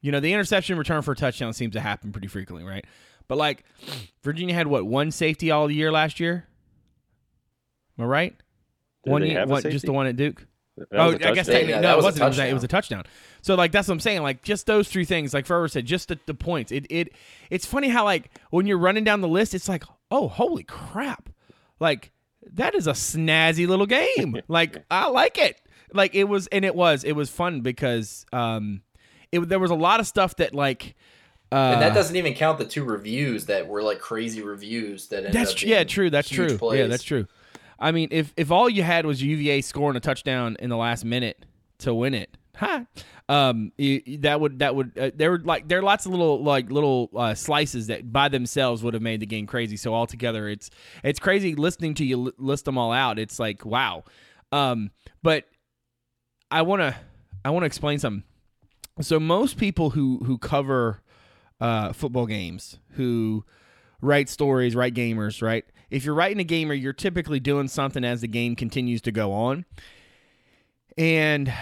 You 0.01 0.13
know, 0.13 0.21
the 0.21 0.33
interception 0.33 0.79
return 0.79 1.03
for 1.03 1.13
a 1.13 1.17
touchdown 1.17 1.53
seems 1.53 1.73
to 1.75 1.81
happen 1.81 2.13
pretty 2.13 2.29
frequently, 2.29 2.65
right? 2.69 2.85
But 3.27 3.37
like, 3.39 3.65
Virginia 4.23 4.55
had 4.55 4.67
what 4.67 4.87
one 4.87 5.11
safety 5.11 5.51
all 5.51 5.71
year 5.71 5.91
last 5.93 6.19
year. 6.21 6.47
Am 7.99 8.05
I 8.05 8.09
right? 8.09 8.37
Did 9.05 9.11
one 9.11 9.23
they 9.23 9.29
year, 9.31 9.41
have 9.41 9.49
a 9.49 9.53
what, 9.53 9.65
just 9.65 9.85
the 9.87 9.93
one 9.93 10.07
at 10.07 10.17
Duke. 10.17 10.47
That 10.91 11.01
oh, 11.01 11.07
was 11.07 11.15
a 11.15 11.17
I 11.17 11.19
guess 11.19 11.47
touchdown. 11.47 11.47
technically 11.47 11.71
Yeah, 11.71 11.81
no, 11.81 11.83
that 11.83 11.93
it 11.93 11.97
was 11.97 12.05
a 12.05 12.07
wasn't. 12.07 12.23
It 12.23 12.29
was, 12.29 12.39
a, 12.39 12.49
it 12.49 12.55
was 12.55 12.65
a 12.65 12.69
touchdown. 12.69 13.05
So 13.43 13.55
like 13.55 13.73
that's 13.73 13.89
what 13.89 13.95
I'm 13.95 14.01
saying. 14.01 14.23
Like 14.23 14.43
just 14.43 14.67
those 14.67 14.89
three 14.89 15.05
things. 15.05 15.35
Like 15.35 15.47
Ferber 15.47 15.69
said, 15.69 15.87
just 15.87 16.09
the, 16.09 16.19
the 16.27 16.35
points. 16.35 16.73
It 16.73 16.87
it 16.91 17.13
it's 17.51 17.67
funny 17.67 17.89
how 17.89 18.05
like 18.05 18.31
when 18.51 18.67
you're 18.67 18.79
running 18.79 19.05
down 19.05 19.21
the 19.21 19.29
list, 19.29 19.55
it's 19.55 19.69
like 19.69 19.85
oh 20.11 20.29
holy 20.29 20.65
crap, 20.65 21.29
like 21.81 22.13
that 22.55 22.75
is 22.75 22.87
a 22.87 22.93
snazzy 22.93 23.67
little 23.67 23.87
game. 23.87 24.41
like 24.49 24.85
I 24.91 25.09
like 25.09 25.39
it. 25.39 25.61
Like 25.93 26.15
it 26.15 26.25
was 26.25 26.47
and 26.49 26.65
it 26.65 26.75
was 26.75 27.05
it 27.05 27.13
was 27.13 27.31
fun 27.31 27.61
because 27.61 28.27
um 28.33 28.83
it 29.33 29.49
there 29.49 29.59
was 29.59 29.71
a 29.71 29.77
lot 29.77 30.01
of 30.01 30.07
stuff 30.07 30.37
that 30.37 30.55
like. 30.55 30.97
Uh, 31.51 31.71
and 31.73 31.81
that 31.81 31.95
doesn't 31.95 32.15
even 32.15 32.35
count 32.35 32.59
the 32.59 32.65
two 32.65 32.85
reviews 32.85 33.47
that 33.47 33.67
were 33.67 33.83
like 33.83 34.01
crazy 34.01 34.43
reviews 34.43 35.07
that 35.09 35.19
ended 35.19 35.33
that's 35.33 35.53
up 35.53 35.61
being 35.61 35.73
yeah, 35.73 35.85
true. 35.85 36.11
That's 36.11 36.29
huge 36.29 36.49
true. 36.51 36.59
Plays. 36.59 36.81
Yeah, 36.81 36.87
that's 36.89 37.03
true. 37.03 37.27
I 37.79 37.93
mean, 37.93 38.09
if 38.11 38.33
if 38.37 38.51
all 38.51 38.69
you 38.69 38.83
had 38.83 39.07
was 39.07 39.23
UVA 39.23 39.61
scoring 39.61 39.97
a 39.97 40.01
touchdown 40.01 40.57
in 40.59 40.71
the 40.71 40.77
last 40.77 41.05
minute 41.05 41.47
to 41.79 41.95
win 41.95 42.15
it, 42.15 42.37
ha, 42.57 42.87
um, 43.29 43.73
that 43.79 44.41
would 44.41 44.59
that 44.59 44.75
would 44.75 44.99
uh, 44.99 45.11
there 45.15 45.31
were 45.31 45.39
like 45.39 45.69
there 45.69 45.79
are 45.79 45.83
lots 45.83 46.07
of 46.07 46.13
little 46.13 46.43
like 46.43 46.71
little 46.71 47.11
uh, 47.15 47.35
slices 47.35 47.87
that 47.87 48.13
by 48.13 48.29
themselves 48.29 48.83
would 48.83 48.95
have 48.95 49.03
made 49.03 49.21
the 49.21 49.27
game 49.27 49.47
crazy. 49.47 49.77
So 49.77 49.95
altogether, 49.95 50.49
it's 50.49 50.71
it's 51.05 51.21
crazy 51.21 51.55
listening 51.55 51.95
to 51.95 52.05
you 52.05 52.33
list 52.39 52.65
them 52.65 52.79
all 52.79 52.93
out. 52.93 53.19
It's 53.19 53.39
like 53.39 53.65
wow. 53.65 54.05
Um, 54.51 54.91
but 55.23 55.45
I 56.51 56.63
want 56.63 56.81
to 56.81 56.97
I 57.45 57.51
want 57.51 57.63
to 57.63 57.67
explain 57.67 57.99
something. 57.99 58.25
So 59.01 59.21
most 59.21 59.57
people 59.57 59.91
who 59.91 60.23
who 60.25 60.39
cover 60.39 61.03
uh, 61.61 61.93
football 61.93 62.27
games, 62.27 62.79
who 62.93 63.45
write 64.01 64.29
stories, 64.29 64.75
write 64.75 64.95
gamers, 64.95 65.43
right? 65.43 65.65
If 65.91 66.05
you're 66.05 66.15
writing 66.15 66.41
a 66.41 66.45
gamer, 66.45 66.75
you're 66.75 66.93
typically 66.93 67.41
doing 67.41 67.69
something 67.69 68.05
as 68.05 68.21
the 68.21 68.29
game 68.29 68.57
continues 68.57 69.01
to 69.03 69.13
go 69.13 69.33
on. 69.33 69.65
And 70.97 71.53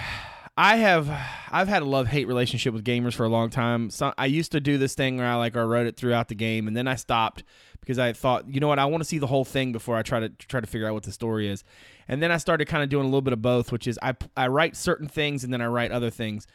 I 0.59 0.76
have 0.76 1.11
I've 1.50 1.68
had 1.68 1.83
a 1.83 1.85
love 1.85 2.06
hate 2.06 2.26
relationship 2.26 2.73
with 2.73 2.83
gamers 2.83 3.14
for 3.14 3.25
a 3.25 3.28
long 3.28 3.50
time. 3.50 3.90
So 3.90 4.14
I 4.16 4.26
used 4.26 4.52
to 4.52 4.61
do 4.61 4.78
this 4.78 4.95
thing 4.95 5.18
where 5.18 5.26
I 5.26 5.35
like 5.35 5.56
I 5.56 5.62
wrote 5.62 5.87
it 5.87 5.97
throughout 5.97 6.28
the 6.28 6.35
game, 6.35 6.66
and 6.66 6.76
then 6.76 6.88
I 6.88 6.95
stopped 6.95 7.45
because 7.80 7.99
I 7.99 8.14
thought, 8.14 8.49
you 8.49 8.59
know 8.59 8.68
what, 8.68 8.78
I 8.78 8.87
want 8.87 9.02
to 9.02 9.09
see 9.09 9.18
the 9.18 9.26
whole 9.26 9.45
thing 9.45 9.71
before 9.71 9.97
I 9.97 10.02
try 10.02 10.18
to 10.18 10.30
try 10.30 10.61
to 10.61 10.66
figure 10.66 10.88
out 10.88 10.95
what 10.95 11.02
the 11.02 11.12
story 11.12 11.49
is. 11.49 11.62
And 12.09 12.23
then 12.23 12.33
I 12.33 12.38
started 12.38 12.66
kind 12.66 12.83
of 12.83 12.88
doing 12.88 13.04
a 13.04 13.06
little 13.06 13.21
bit 13.23 13.35
of 13.35 13.42
both, 13.42 13.71
which 13.71 13.87
is 13.87 13.99
I 14.02 14.14
I 14.37 14.49
write 14.49 14.76
certain 14.76 15.09
things 15.09 15.45
and 15.45 15.52
then 15.52 15.61
I 15.61 15.66
write 15.66 15.92
other 15.92 16.11
things. 16.11 16.47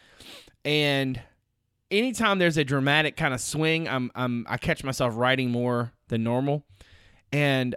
And 0.66 1.22
anytime 1.92 2.40
there's 2.40 2.58
a 2.58 2.64
dramatic 2.64 3.16
kind 3.16 3.36
of 3.36 3.40
swing, 3.40 3.88
I'm 3.88 4.12
I'm 4.16 4.48
I 4.50 4.58
catch 4.58 4.84
myself 4.84 5.14
writing 5.16 5.52
more 5.52 5.94
than 6.08 6.24
normal. 6.24 6.66
And 7.32 7.76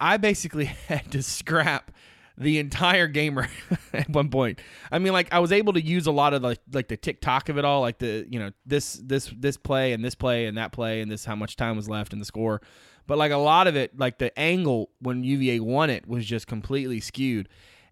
I 0.00 0.16
basically 0.16 0.64
had 0.88 1.10
to 1.12 1.22
scrap 1.22 1.90
the 2.38 2.58
entire 2.58 3.06
gamer 3.06 3.48
at 3.92 4.08
one 4.10 4.28
point. 4.28 4.60
I 4.90 4.98
mean, 4.98 5.12
like 5.12 5.32
I 5.32 5.38
was 5.38 5.52
able 5.52 5.72
to 5.74 5.80
use 5.82 6.06
a 6.06 6.12
lot 6.12 6.34
of 6.34 6.42
the 6.42 6.56
like 6.72 6.88
the 6.88 6.96
tick-tock 6.96 7.48
of 7.48 7.58
it 7.58 7.64
all, 7.64 7.80
like 7.80 7.98
the 7.98 8.26
you 8.28 8.38
know 8.38 8.50
this 8.64 8.94
this 8.94 9.32
this 9.38 9.56
play 9.56 9.92
and 9.92 10.04
this 10.04 10.14
play 10.14 10.46
and 10.46 10.58
that 10.58 10.72
play 10.72 11.00
and 11.00 11.10
this 11.10 11.24
how 11.24 11.36
much 11.36 11.56
time 11.56 11.76
was 11.76 11.88
left 11.88 12.12
in 12.12 12.18
the 12.18 12.24
score. 12.24 12.60
But 13.06 13.18
like 13.18 13.32
a 13.32 13.36
lot 13.36 13.68
of 13.68 13.76
it, 13.76 13.98
like 13.98 14.18
the 14.18 14.36
angle 14.38 14.90
when 15.00 15.22
UVA 15.24 15.60
won 15.60 15.90
it 15.90 16.06
was 16.06 16.26
just 16.26 16.46
completely 16.46 17.00
skewed, 17.00 17.48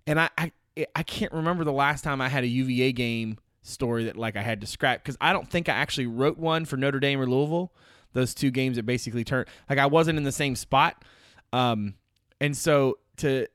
and 0.07 0.21
I 0.21 0.29
I, 0.37 0.53
I 0.95 1.03
can't 1.03 1.33
remember 1.33 1.65
the 1.65 1.73
last 1.73 2.05
time 2.05 2.21
I 2.21 2.29
had 2.29 2.45
a 2.45 2.49
UVA 2.49 2.93
game 2.93 3.39
story 3.63 4.05
that 4.05 4.17
like 4.17 4.37
I 4.37 4.43
had 4.43 4.61
to 4.61 4.67
scrap 4.67 5.03
because 5.03 5.17
I 5.21 5.33
don't 5.33 5.49
think 5.49 5.69
I 5.69 5.73
actually 5.73 6.07
wrote 6.07 6.37
one 6.37 6.65
for 6.65 6.77
Notre 6.77 7.01
Dame 7.01 7.21
or 7.21 7.27
Louisville. 7.27 7.73
Those 8.15 8.35
two 8.35 8.51
games 8.51 8.77
that 8.77 8.85
basically 8.85 9.25
turned 9.25 9.47
like 9.69 9.79
I 9.79 9.87
wasn't 9.87 10.17
in 10.19 10.25
the 10.25 10.33
same 10.33 10.57
spot. 10.57 11.05
Um, 11.53 11.95
and 12.41 12.57
so 12.57 12.99
to 13.19 13.47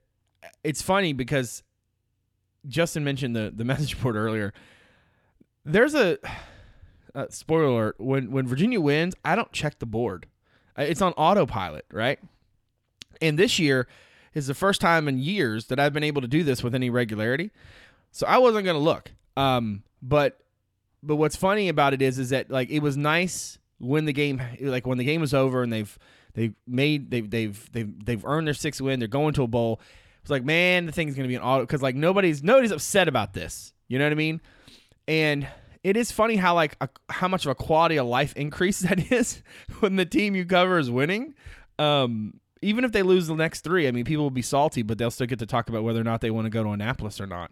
it's 0.63 0.81
funny 0.81 1.13
because 1.13 1.63
Justin 2.67 3.03
mentioned 3.03 3.35
the 3.35 3.51
the 3.53 3.63
message 3.71 3.99
board 4.01 4.15
earlier. 4.15 4.53
There's 5.65 5.93
a, 5.93 6.17
a 7.13 7.31
spoiler 7.31 7.65
alert 7.65 7.95
when 7.99 8.31
when 8.31 8.47
Virginia 8.47 8.79
wins, 8.79 9.15
I 9.25 9.35
don't 9.35 9.51
check 9.51 9.79
the 9.79 9.85
board. 9.85 10.27
Uh, 10.77 10.83
It's 10.83 11.01
on 11.01 11.13
autopilot, 11.13 11.85
right? 11.91 12.19
And 13.21 13.37
this 13.37 13.59
year 13.59 13.87
is 14.33 14.47
the 14.47 14.53
first 14.53 14.79
time 14.81 15.07
in 15.07 15.19
years 15.19 15.67
that 15.67 15.79
I've 15.79 15.93
been 15.93 16.03
able 16.03 16.21
to 16.21 16.27
do 16.27 16.43
this 16.43 16.63
with 16.63 16.73
any 16.73 16.89
regularity. 16.89 17.51
So 18.11 18.25
I 18.25 18.37
wasn't 18.37 18.65
going 18.65 18.77
to 18.77 18.83
look. 18.83 19.11
Um, 19.37 19.83
but 20.01 20.39
but 21.03 21.17
what's 21.17 21.35
funny 21.35 21.69
about 21.69 21.93
it 21.93 22.01
is 22.01 22.17
is 22.17 22.29
that 22.29 22.49
like 22.49 22.69
it 22.69 22.79
was 22.79 22.97
nice 22.97 23.58
when 23.79 24.05
the 24.05 24.13
game 24.13 24.41
like 24.61 24.85
when 24.85 24.97
the 24.97 25.03
game 25.03 25.21
was 25.21 25.33
over 25.33 25.63
and 25.63 25.73
they've 25.73 25.97
they've 26.33 26.53
made 26.67 27.09
they've 27.11 27.29
they've 27.29 27.71
they've 27.71 28.05
they've 28.05 28.25
earned 28.25 28.47
their 28.47 28.53
sixth 28.53 28.81
win. 28.81 28.99
They're 28.99 29.07
going 29.07 29.33
to 29.33 29.43
a 29.43 29.47
bowl. 29.47 29.81
It's 30.21 30.29
like 30.29 30.43
man, 30.43 30.85
the 30.85 30.91
thing's 30.91 31.15
gonna 31.15 31.27
be 31.27 31.35
an 31.35 31.41
auto 31.41 31.63
because 31.63 31.81
like 31.81 31.95
nobody's 31.95 32.43
nobody's 32.43 32.71
upset 32.71 33.07
about 33.07 33.33
this. 33.33 33.73
You 33.87 33.97
know 33.97 34.05
what 34.05 34.11
I 34.11 34.15
mean? 34.15 34.41
And 35.07 35.47
it 35.83 35.97
is 35.97 36.11
funny 36.11 36.35
how 36.35 36.55
like 36.55 36.75
a, 36.81 36.89
how 37.09 37.27
much 37.27 37.45
of 37.45 37.51
a 37.51 37.55
quality 37.55 37.97
of 37.97 38.07
life 38.07 38.33
increase 38.35 38.79
that 38.81 39.11
is 39.11 39.41
when 39.79 39.95
the 39.95 40.05
team 40.05 40.35
you 40.35 40.45
cover 40.45 40.77
is 40.77 40.91
winning. 40.91 41.33
Um, 41.77 42.39
even 42.61 42.83
if 42.83 42.91
they 42.91 43.03
lose 43.03 43.27
the 43.27 43.35
next 43.35 43.61
three, 43.61 43.87
I 43.87 43.91
mean, 43.91 44.03
people 44.03 44.25
will 44.25 44.31
be 44.31 44.41
salty, 44.41 44.81
but 44.81 44.97
they'll 44.97 45.11
still 45.11 45.27
get 45.27 45.39
to 45.39 45.45
talk 45.45 45.69
about 45.69 45.83
whether 45.83 46.01
or 46.01 46.03
not 46.03 46.19
they 46.19 46.29
want 46.29 46.45
to 46.45 46.49
go 46.49 46.61
to 46.63 46.69
Annapolis 46.71 47.21
or 47.21 47.25
not. 47.25 47.51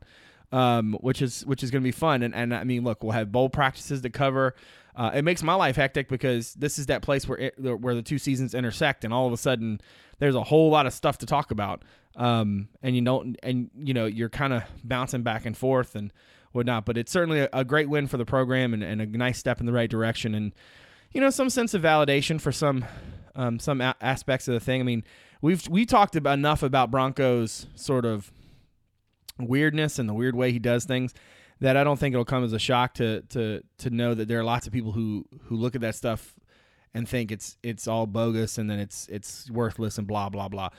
Um, 0.51 0.98
which 1.01 1.22
is 1.22 1.46
which 1.46 1.62
is 1.62 1.72
going 1.72 1.81
to 1.81 1.88
be 1.88 1.91
fun. 1.91 2.24
And 2.24 2.34
and 2.34 2.53
I 2.53 2.63
mean, 2.63 2.84
look, 2.84 3.03
we'll 3.03 3.12
have 3.12 3.31
bowl 3.31 3.50
practices 3.50 4.01
to 4.01 4.10
cover. 4.10 4.55
Uh, 4.98 5.12
it 5.13 5.24
makes 5.24 5.44
my 5.44 5.54
life 5.54 5.75
hectic 5.75 6.10
because 6.10 6.56
this 6.56 6.80
is 6.80 6.88
that 6.88 7.04
place 7.04 7.27
where 7.27 7.38
it, 7.38 7.54
where 7.60 7.94
the 7.94 8.01
two 8.01 8.18
seasons 8.18 8.56
intersect, 8.56 9.06
and 9.06 9.13
all 9.13 9.27
of 9.27 9.32
a 9.32 9.38
sudden 9.38 9.80
there's 10.18 10.34
a 10.34 10.44
whole 10.44 10.72
lot 10.72 10.88
of 10.88 10.94
stuff 10.94 11.20
to 11.20 11.27
talk 11.27 11.51
about. 11.51 11.84
Um, 12.16 12.70
and 12.82 12.96
you 12.96 13.04
don't, 13.04 13.38
and 13.44 13.70
you 13.77 13.94
know, 13.94 14.08
you're 14.08 14.27
kind 14.27 14.54
of 14.54 14.63
bouncing 14.84 15.22
back 15.22 15.46
and 15.46 15.56
forth 15.56 15.94
and 15.96 16.12
whatnot. 16.51 16.86
But 16.86 16.98
it's 16.98 17.12
certainly 17.12 17.42
a, 17.42 17.50
a 17.54 17.63
great 17.63 17.89
win 17.89 18.08
for 18.08 18.18
the 18.18 18.25
program 18.25 18.74
and, 18.74 18.84
and 18.84 19.00
a 19.00 19.06
nice 19.06 19.38
step 19.38 19.60
in 19.60 19.68
the 19.68 19.72
right 19.72 19.89
direction, 19.89 20.34
and 20.34 20.51
you 21.12 21.22
know, 21.22 21.30
some 21.30 21.51
sense 21.51 21.75
of 21.75 21.84
validation 21.84 22.42
for 22.42 22.51
some 22.51 22.84
um, 23.36 23.60
some 23.60 23.82
a- 23.82 23.96
aspects 24.01 24.48
of 24.48 24.56
the 24.56 24.60
thing. 24.60 24.82
I 24.82 24.84
mean, 24.84 25.04
we've 25.42 25.68
we 25.70 25.86
talked 25.86 26.16
about 26.16 26.39
enough 26.39 26.63
about 26.63 26.89
Bronco's 26.89 27.68
sort 27.75 28.04
of 28.04 28.32
weirdness 29.39 30.00
and 30.00 30.10
the 30.10 30.16
weird 30.16 30.36
way 30.36 30.51
he 30.51 30.58
does 30.58 30.86
things 30.86 31.13
that 31.59 31.77
I 31.77 31.83
don't 31.83 31.97
think 31.99 32.13
it'll 32.13 32.25
come 32.25 32.43
as 32.43 32.53
a 32.53 32.59
shock 32.59 32.93
to 32.95 33.21
to 33.29 33.61
to 33.79 33.89
know 33.89 34.13
that 34.13 34.27
there 34.27 34.39
are 34.39 34.43
lots 34.43 34.67
of 34.67 34.73
people 34.73 34.91
who 34.91 35.25
who 35.43 35.55
look 35.55 35.75
at 35.75 35.81
that 35.81 35.95
stuff 35.95 36.35
and 36.93 37.07
think 37.07 37.31
it's 37.31 37.57
it's 37.63 37.87
all 37.87 38.05
bogus 38.05 38.57
and 38.57 38.69
then 38.69 38.79
it's 38.79 39.07
it's 39.07 39.49
worthless 39.49 39.97
and 39.97 40.07
blah 40.07 40.29
blah 40.29 40.47
blah. 40.47 40.69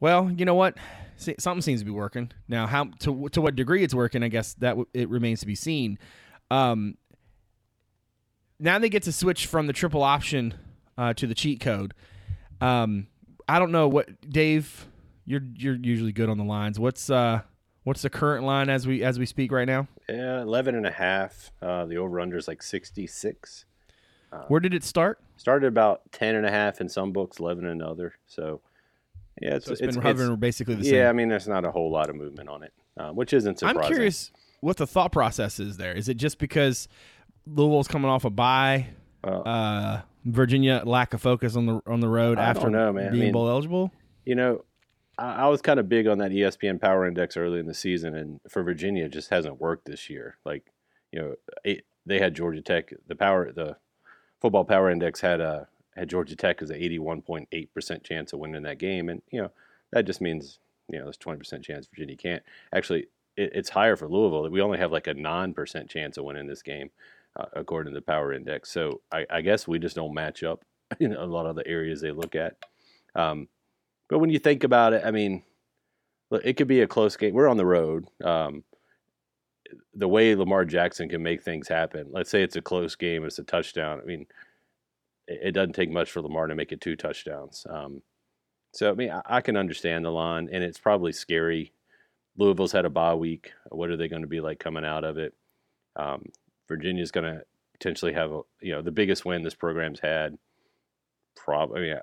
Well, 0.00 0.32
you 0.32 0.44
know 0.44 0.54
what? 0.54 0.76
See, 1.16 1.36
something 1.38 1.62
seems 1.62 1.80
to 1.80 1.84
be 1.84 1.92
working 1.92 2.32
now. 2.48 2.66
How 2.66 2.84
to 3.00 3.28
to 3.30 3.40
what 3.40 3.54
degree 3.54 3.84
it's 3.84 3.94
working? 3.94 4.22
I 4.22 4.28
guess 4.28 4.54
that 4.54 4.70
w- 4.70 4.88
it 4.92 5.08
remains 5.08 5.40
to 5.40 5.46
be 5.46 5.54
seen. 5.54 5.98
Um, 6.50 6.96
now 8.58 8.78
they 8.78 8.88
get 8.88 9.04
to 9.04 9.12
switch 9.12 9.46
from 9.46 9.66
the 9.68 9.72
triple 9.72 10.02
option 10.02 10.54
uh, 10.98 11.14
to 11.14 11.26
the 11.26 11.34
cheat 11.34 11.60
code. 11.60 11.94
Um, 12.60 13.06
I 13.48 13.58
don't 13.58 13.72
know 13.72 13.88
what 13.88 14.08
Dave. 14.28 14.86
You're 15.24 15.42
you're 15.54 15.76
usually 15.76 16.12
good 16.12 16.28
on 16.28 16.36
the 16.36 16.44
lines. 16.44 16.80
What's 16.80 17.08
uh 17.08 17.42
what's 17.84 18.02
the 18.02 18.10
current 18.10 18.44
line 18.44 18.68
as 18.68 18.86
we 18.86 19.02
as 19.02 19.18
we 19.18 19.26
speak 19.26 19.52
right 19.52 19.66
now? 19.66 19.88
Yeah, 20.08 20.42
11 20.42 20.74
and 20.74 20.86
a 20.86 20.90
half. 20.90 21.50
Uh, 21.60 21.86
the 21.86 21.96
over 21.98 22.20
under 22.20 22.36
is 22.36 22.48
like 22.48 22.62
66. 22.62 23.64
Where 24.48 24.60
did 24.60 24.72
it 24.72 24.82
start? 24.82 25.20
Started 25.36 25.66
about 25.66 26.10
10 26.12 26.34
and 26.36 26.46
a 26.46 26.50
half 26.50 26.80
in 26.80 26.88
some 26.88 27.12
books, 27.12 27.38
11 27.38 27.66
in 27.66 27.82
other. 27.82 28.14
So, 28.26 28.62
yeah, 29.42 29.56
it's, 29.56 29.66
So 29.66 29.72
it's 29.72 29.82
it's, 29.82 29.96
been 29.96 30.02
hovering 30.02 30.36
basically 30.36 30.74
the 30.76 30.84
same. 30.84 30.94
yeah, 30.94 31.10
I 31.10 31.12
mean, 31.12 31.28
there's 31.28 31.46
not 31.48 31.66
a 31.66 31.70
whole 31.70 31.90
lot 31.90 32.08
of 32.08 32.16
movement 32.16 32.48
on 32.48 32.62
it, 32.62 32.72
uh, 32.96 33.10
which 33.10 33.34
isn't 33.34 33.58
surprising. 33.58 33.82
I'm 33.82 33.86
curious 33.88 34.30
what 34.60 34.78
the 34.78 34.86
thought 34.86 35.12
process 35.12 35.60
is 35.60 35.76
there. 35.76 35.92
Is 35.92 36.08
it 36.08 36.16
just 36.16 36.38
because 36.38 36.88
Louisville's 37.46 37.88
coming 37.88 38.10
off 38.10 38.24
a 38.24 38.30
bye? 38.30 38.86
Well, 39.22 39.42
Uh, 39.44 40.00
Virginia 40.24 40.82
lack 40.86 41.12
of 41.12 41.20
focus 41.20 41.54
on 41.56 41.66
the 41.66 41.80
on 41.86 42.00
the 42.00 42.08
road 42.08 42.38
I 42.38 42.44
after 42.44 42.62
don't 42.62 42.72
know, 42.72 42.92
man. 42.92 43.08
I 43.08 43.10
being 43.10 43.24
mean- 43.24 43.32
bowl 43.32 43.48
eligible. 43.50 43.90
You 44.24 44.34
know, 44.36 44.64
I, 45.22 45.48
was 45.48 45.62
kind 45.62 45.78
of 45.78 45.88
big 45.88 46.06
on 46.06 46.18
that 46.18 46.32
ESPN 46.32 46.80
Power 46.80 47.06
Index 47.06 47.36
early 47.36 47.60
in 47.60 47.66
the 47.66 47.74
season, 47.74 48.14
and 48.16 48.40
for 48.48 48.62
Virginia, 48.62 49.08
just 49.08 49.30
hasn't 49.30 49.60
worked 49.60 49.84
this 49.84 50.10
year. 50.10 50.36
Like, 50.44 50.72
you 51.12 51.20
know, 51.20 51.34
it, 51.64 51.84
they 52.04 52.18
had 52.18 52.34
Georgia 52.34 52.60
Tech. 52.60 52.92
The 53.06 53.14
power, 53.14 53.52
the 53.52 53.76
football 54.40 54.64
Power 54.64 54.90
Index 54.90 55.20
had 55.20 55.40
uh, 55.40 55.64
had 55.96 56.10
Georgia 56.10 56.36
Tech 56.36 56.60
as 56.62 56.70
an 56.70 56.76
eighty-one 56.76 57.22
point 57.22 57.48
eight 57.52 57.72
percent 57.72 58.02
chance 58.02 58.32
of 58.32 58.40
winning 58.40 58.62
that 58.62 58.78
game, 58.78 59.08
and 59.08 59.22
you 59.30 59.40
know 59.40 59.52
that 59.92 60.06
just 60.06 60.20
means 60.20 60.58
you 60.88 60.98
know 60.98 61.04
there's 61.04 61.16
twenty 61.16 61.38
percent 61.38 61.64
chance 61.64 61.86
Virginia 61.86 62.16
can't. 62.16 62.42
Actually, 62.74 63.06
it, 63.36 63.52
it's 63.54 63.70
higher 63.70 63.96
for 63.96 64.08
Louisville. 64.08 64.48
We 64.50 64.60
only 64.60 64.78
have 64.78 64.92
like 64.92 65.06
a 65.06 65.14
nine 65.14 65.54
percent 65.54 65.88
chance 65.88 66.16
of 66.16 66.24
winning 66.24 66.48
this 66.48 66.62
game, 66.62 66.90
uh, 67.38 67.46
according 67.52 67.92
to 67.92 67.98
the 67.98 68.04
Power 68.04 68.32
Index. 68.32 68.70
So 68.70 69.02
I, 69.12 69.26
I 69.30 69.40
guess 69.42 69.68
we 69.68 69.78
just 69.78 69.96
don't 69.96 70.14
match 70.14 70.42
up 70.42 70.64
in 71.00 71.14
a 71.14 71.24
lot 71.24 71.46
of 71.46 71.56
the 71.56 71.66
areas 71.66 72.00
they 72.00 72.10
look 72.10 72.34
at. 72.34 72.56
Um, 73.14 73.48
but 74.12 74.18
when 74.18 74.28
you 74.28 74.38
think 74.38 74.62
about 74.62 74.92
it, 74.92 75.00
I 75.06 75.10
mean, 75.10 75.42
it 76.44 76.58
could 76.58 76.68
be 76.68 76.82
a 76.82 76.86
close 76.86 77.16
game. 77.16 77.32
We're 77.32 77.48
on 77.48 77.56
the 77.56 77.64
road. 77.64 78.04
Um, 78.22 78.62
the 79.94 80.06
way 80.06 80.34
Lamar 80.34 80.66
Jackson 80.66 81.08
can 81.08 81.22
make 81.22 81.42
things 81.42 81.66
happen. 81.66 82.08
Let's 82.10 82.28
say 82.28 82.42
it's 82.42 82.56
a 82.56 82.60
close 82.60 82.94
game, 82.94 83.24
it's 83.24 83.38
a 83.38 83.42
touchdown. 83.42 84.00
I 84.02 84.04
mean, 84.04 84.26
it, 85.26 85.40
it 85.44 85.52
doesn't 85.52 85.72
take 85.72 85.90
much 85.90 86.10
for 86.10 86.20
Lamar 86.20 86.46
to 86.46 86.54
make 86.54 86.72
it 86.72 86.82
two 86.82 86.94
touchdowns. 86.94 87.66
Um, 87.70 88.02
so 88.74 88.90
I 88.90 88.92
mean, 88.92 89.10
I, 89.10 89.22
I 89.24 89.40
can 89.40 89.56
understand 89.56 90.04
the 90.04 90.10
line, 90.10 90.50
and 90.52 90.62
it's 90.62 90.78
probably 90.78 91.12
scary. 91.12 91.72
Louisville's 92.36 92.72
had 92.72 92.84
a 92.84 92.90
bye 92.90 93.14
week. 93.14 93.52
What 93.70 93.88
are 93.88 93.96
they 93.96 94.08
going 94.08 94.20
to 94.20 94.28
be 94.28 94.40
like 94.42 94.58
coming 94.58 94.84
out 94.84 95.04
of 95.04 95.16
it? 95.16 95.32
Um, 95.96 96.26
Virginia's 96.68 97.12
going 97.12 97.32
to 97.32 97.44
potentially 97.72 98.12
have 98.12 98.30
a 98.30 98.42
you 98.60 98.72
know 98.72 98.82
the 98.82 98.92
biggest 98.92 99.24
win 99.24 99.42
this 99.42 99.54
program's 99.54 100.00
had. 100.00 100.36
Probably, 101.34 101.88
yeah. 101.88 102.00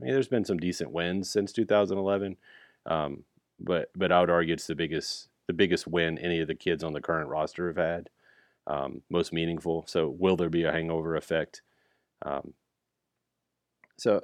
I 0.00 0.04
mean, 0.04 0.12
there's 0.12 0.28
been 0.28 0.44
some 0.44 0.58
decent 0.58 0.92
wins 0.92 1.30
since 1.30 1.52
2011, 1.52 2.36
um, 2.86 3.24
but 3.60 3.90
but 3.96 4.12
I 4.12 4.20
would 4.20 4.30
argue 4.30 4.54
it's 4.54 4.66
the 4.66 4.74
biggest 4.74 5.28
the 5.46 5.52
biggest 5.52 5.86
win 5.86 6.18
any 6.18 6.40
of 6.40 6.48
the 6.48 6.54
kids 6.54 6.84
on 6.84 6.92
the 6.92 7.00
current 7.00 7.30
roster 7.30 7.68
have 7.68 7.76
had, 7.76 8.10
um, 8.66 9.02
most 9.10 9.32
meaningful. 9.32 9.84
So 9.88 10.08
will 10.08 10.36
there 10.36 10.50
be 10.50 10.64
a 10.64 10.72
hangover 10.72 11.16
effect? 11.16 11.62
Um, 12.22 12.54
so 13.96 14.22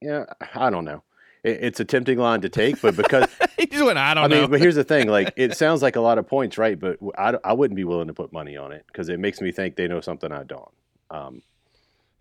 yeah, 0.00 0.26
I 0.54 0.70
don't 0.70 0.84
know. 0.84 1.02
It, 1.42 1.58
it's 1.62 1.80
a 1.80 1.84
tempting 1.84 2.18
line 2.18 2.42
to 2.42 2.48
take, 2.48 2.80
but 2.80 2.96
because 2.96 3.26
he 3.58 3.66
just 3.66 3.84
went. 3.84 3.98
I 3.98 4.14
don't 4.14 4.24
I 4.24 4.28
mean, 4.28 4.42
know. 4.42 4.48
but 4.48 4.60
here's 4.60 4.76
the 4.76 4.84
thing: 4.84 5.08
like, 5.08 5.32
it 5.36 5.56
sounds 5.56 5.82
like 5.82 5.96
a 5.96 6.00
lot 6.00 6.18
of 6.18 6.28
points, 6.28 6.58
right? 6.58 6.78
But 6.78 6.98
I, 7.18 7.34
I 7.42 7.52
wouldn't 7.52 7.76
be 7.76 7.84
willing 7.84 8.08
to 8.08 8.14
put 8.14 8.32
money 8.32 8.56
on 8.56 8.70
it 8.70 8.84
because 8.86 9.08
it 9.08 9.18
makes 9.18 9.40
me 9.40 9.50
think 9.50 9.76
they 9.76 9.88
know 9.88 10.00
something 10.00 10.30
I 10.30 10.44
don't. 10.44 10.70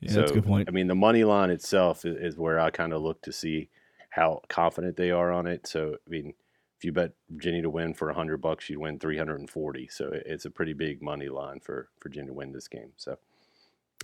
Yeah, 0.06 0.14
that's 0.14 0.32
a 0.32 0.36
good 0.36 0.46
point. 0.46 0.68
I 0.70 0.72
mean, 0.72 0.88
the 0.88 0.96
money 0.96 1.24
line 1.24 1.50
itself 1.50 2.06
is, 2.06 2.18
is 2.34 2.38
where 2.38 2.60
I 2.60 2.70
kind 2.70 2.94
of 2.94 3.02
look 3.02 3.22
to 3.24 3.32
see 3.32 3.70
how 4.10 4.42
confident 4.48 4.96
they 4.98 5.12
are 5.12 5.32
on 5.32 5.48
it. 5.48 5.66
So, 5.68 5.96
I 6.06 6.10
mean, 6.10 6.34
if 6.78 6.86
you 6.86 6.92
bet 6.92 7.14
Virginia 7.30 7.62
to 7.64 7.70
win 7.70 7.94
for 7.94 8.12
hundred 8.12 8.38
bucks, 8.42 8.70
you'd 8.70 8.80
win 8.80 9.00
three 9.00 9.18
hundred 9.18 9.40
and 9.40 9.50
forty. 9.50 9.88
So 9.88 10.08
it- 10.10 10.24
it's 10.26 10.46
a 10.46 10.50
pretty 10.52 10.74
big 10.74 11.02
money 11.02 11.30
line 11.30 11.60
for 11.60 11.90
Virginia 12.02 12.28
to 12.30 12.34
win 12.34 12.52
this 12.52 12.68
game. 12.68 12.92
So, 12.98 13.18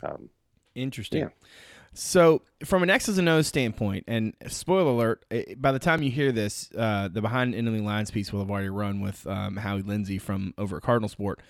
um, 0.03 0.29
Interesting. 0.75 1.22
Yeah. 1.22 1.29
So, 1.94 2.44
from 2.63 2.84
an 2.84 2.89
X's 2.91 3.18
and 3.18 3.27
O's 3.27 3.48
standpoint, 3.48 4.03
and 4.08 4.34
spoiler 4.48 4.91
alert, 4.91 5.25
eh, 5.32 5.56
by 5.58 5.72
the 5.72 5.79
time 5.79 6.03
you 6.03 6.12
hear 6.12 6.32
this, 6.32 6.70
uh, 6.77 7.08
the 7.12 7.20
behind 7.20 7.53
the 7.53 7.58
enemy 7.58 7.79
lines 7.79 8.12
piece 8.12 8.32
will 8.32 8.39
have 8.41 8.51
already 8.51 8.70
run 8.70 9.01
with 9.01 9.25
um, 9.25 9.58
Howie 9.58 9.82
Lindsay 9.82 10.20
from 10.20 10.53
over 10.58 10.77
at 10.77 10.84
Cardinal 10.84 11.10
Sport, 11.10 11.41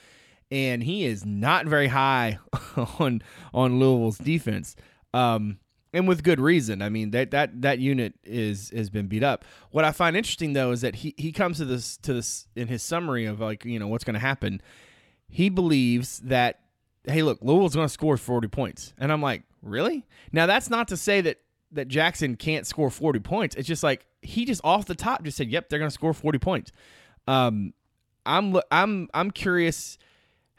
and 0.51 0.84
he 0.84 1.06
is 1.06 1.25
not 1.25 1.65
very 1.65 1.88
high 1.88 2.39
on 3.00 3.22
on 3.53 3.79
Louisville's 3.79 4.18
defense, 4.18 4.75
um, 5.13 5.60
and 5.94 6.08
with 6.08 6.24
good 6.24 6.39
reason. 6.39 6.82
I 6.82 6.89
mean 6.89 7.12
that 7.12 7.32
that 7.32 7.62
that 7.62 7.79
unit 7.79 8.13
is 8.24 8.72
has 8.75 8.89
been 8.89 9.08
beat 9.08 9.24
up. 9.24 9.46
What 9.72 9.86
I 9.86 9.91
find 9.91 10.15
interesting 10.15 10.53
though 10.53 10.72
is 10.72 10.82
that 10.82 10.96
he 10.96 11.13
he 11.18 11.32
comes 11.32 11.58
to 11.58 11.65
this 11.65 11.98
to 11.98 12.13
this 12.13 12.48
in 12.56 12.68
his 12.68 12.84
summary 12.84 13.25
of 13.25 13.39
like 13.39 13.65
you 13.65 13.79
know 13.79 13.88
what's 13.88 14.03
going 14.03 14.15
to 14.15 14.20
happen. 14.20 14.62
He 15.27 15.50
believes 15.50 16.20
that 16.20 16.60
hey, 17.06 17.24
look, 17.24 17.39
Louisville's 17.41 17.75
going 17.75 17.88
to 17.88 17.94
score 17.94 18.18
40 18.18 18.48
points. 18.48 18.94
And 18.98 19.12
I'm 19.12 19.22
like, 19.22 19.44
really? 19.62 20.06
Now, 20.32 20.46
that's 20.46 20.70
not 20.70 20.88
to 20.89 20.98
say 20.98 21.22
that 21.22 21.38
that 21.72 21.88
Jackson 21.88 22.36
can't 22.36 22.65
score 22.65 22.89
40 22.89 23.20
points. 23.20 23.56
It's 23.56 23.68
just 23.68 23.84
like 23.84 24.06
he 24.22 24.46
just 24.46 24.62
off 24.63 24.86
the 24.86 24.96
top 24.96 25.24
just 25.24 25.38
said, 25.38 25.50
"Yep, 25.50 25.70
they're 25.70 25.79
going 25.79 25.89
to 25.89 25.94
score 25.94 26.13
40 26.13 26.39
points." 26.39 26.72
Um, 27.27 27.74
I'm 28.25 28.58
I'm 28.72 29.08
I'm 29.13 29.29
curious 29.29 29.98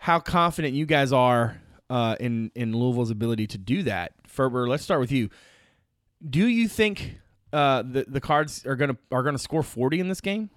how 0.00 0.19
confident 0.19 0.73
you 0.73 0.87
guys 0.87 1.12
are 1.12 1.61
uh, 1.90 2.16
in 2.19 2.50
in 2.54 2.75
Louisville's 2.75 3.11
ability 3.11 3.47
to 3.49 3.59
do 3.59 3.83
that. 3.83 4.12
Ferber, 4.26 4.66
let's 4.66 4.83
start 4.83 4.99
with 4.99 5.12
you. 5.12 5.28
Do 6.28 6.47
you 6.49 6.69
think 6.69 7.19
uh, 7.52 7.83
the 7.83 8.07
the 8.09 8.21
Cards 8.21 8.64
are 8.64 8.76
gonna 8.76 8.97
are 9.12 9.23
gonna 9.23 9.38
score 9.38 9.62
40 9.62 10.00
in 10.00 10.09
this 10.09 10.23
game? 10.23 10.49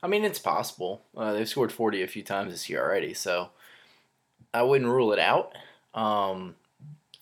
I 0.00 0.06
mean, 0.06 0.24
it's 0.24 0.38
possible. 0.38 1.02
Uh, 1.16 1.32
they've 1.32 1.48
scored 1.48 1.72
40 1.72 2.02
a 2.02 2.06
few 2.06 2.22
times 2.22 2.52
this 2.52 2.70
year 2.70 2.80
already, 2.80 3.14
so 3.14 3.50
I 4.54 4.62
wouldn't 4.62 4.88
rule 4.88 5.12
it 5.12 5.18
out. 5.18 5.52
Um, 5.92 6.54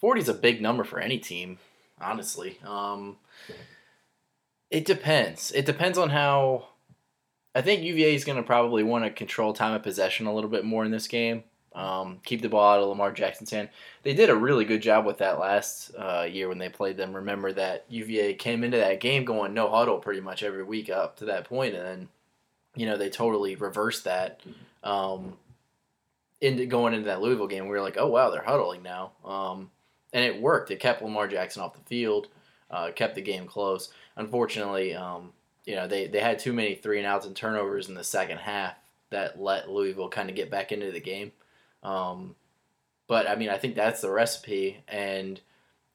40 0.01 0.21
is 0.21 0.29
a 0.29 0.35
big 0.35 0.61
number 0.61 0.85
for 0.85 1.01
any 1.01 1.19
team, 1.19 1.59
honestly. 1.99 2.59
Um, 2.67 3.17
it 4.71 4.85
depends. 4.85 5.53
It 5.53 5.65
depends 5.65 5.97
on 5.97 6.11
how. 6.11 6.69
I 7.55 7.63
think 7.63 7.83
UVA 7.83 8.15
is 8.15 8.25
going 8.25 8.37
to 8.37 8.43
probably 8.43 8.83
want 8.83 9.05
to 9.05 9.11
control 9.11 9.53
time 9.53 9.75
of 9.75 9.83
possession 9.83 10.27
a 10.27 10.35
little 10.35 10.51
bit 10.51 10.65
more 10.65 10.85
in 10.85 10.91
this 10.91 11.07
game. 11.07 11.45
Um, 11.75 12.21
keep 12.25 12.41
the 12.41 12.49
ball 12.49 12.75
out 12.75 12.81
of 12.81 12.89
Lamar 12.89 13.13
Jackson's 13.13 13.51
hand. 13.51 13.69
They 14.05 14.15
did 14.15 14.31
a 14.31 14.37
really 14.37 14.65
good 14.65 14.81
job 14.81 15.05
with 15.05 15.19
that 15.19 15.41
last 15.41 15.91
uh, 15.99 16.27
year 16.31 16.49
when 16.49 16.59
they 16.59 16.69
played 16.69 16.97
them. 16.97 17.15
Remember 17.15 17.53
that 17.53 17.85
UVA 17.89 18.35
came 18.35 18.63
into 18.63 18.77
that 18.77 19.01
game 19.01 19.25
going 19.25 19.55
no 19.55 19.69
huddle 19.69 19.99
pretty 19.99 20.21
much 20.21 20.45
every 20.45 20.63
week 20.63 20.89
up 20.89 21.17
to 21.17 21.25
that 21.27 21.45
point, 21.45 21.75
and 21.75 21.85
then 21.85 22.09
you 22.77 22.87
know 22.87 22.97
they 22.97 23.11
totally 23.11 23.57
reversed 23.57 24.05
that. 24.05 24.41
Um, 24.85 25.35
into 26.41 26.67
going 26.67 26.95
into 26.95 27.07
that 27.07 27.23
Louisville 27.23 27.49
game, 27.49 27.65
we 27.65 27.71
were 27.71 27.81
like, 27.81 27.97
oh 27.99 28.07
wow, 28.07 28.31
they're 28.31 28.43
huddling 28.45 28.83
now, 28.83 29.13
um, 29.25 29.71
and 30.13 30.25
it 30.25 30.41
worked. 30.41 30.71
It 30.71 30.79
kept 30.79 31.03
Lamar 31.03 31.27
Jackson 31.27 31.63
off 31.63 31.75
the 31.75 31.81
field, 31.81 32.29
uh, 32.71 32.93
kept 32.95 33.17
the 33.17 33.23
game 33.23 33.47
close. 33.47 33.93
Unfortunately, 34.17 34.95
um, 34.95 35.33
you 35.65 35.75
know 35.75 35.87
they 35.87 36.07
they 36.07 36.21
had 36.21 36.39
too 36.39 36.53
many 36.53 36.75
three 36.75 36.99
and 36.99 37.07
outs 37.07 37.27
and 37.27 37.35
turnovers 37.35 37.89
in 37.89 37.95
the 37.95 38.05
second 38.05 38.39
half 38.39 38.75
that 39.11 39.41
let 39.41 39.71
Louisville 39.71 40.09
kind 40.09 40.29
of 40.29 40.37
get 40.37 40.51
back 40.51 40.73
into 40.73 40.91
the 40.91 41.01
game. 41.01 41.33
Um, 41.83 42.35
but 43.07 43.29
I 43.29 43.37
mean, 43.37 43.51
I 43.51 43.59
think 43.59 43.75
that's 43.75 44.01
the 44.01 44.11
recipe, 44.11 44.83
and 44.89 45.41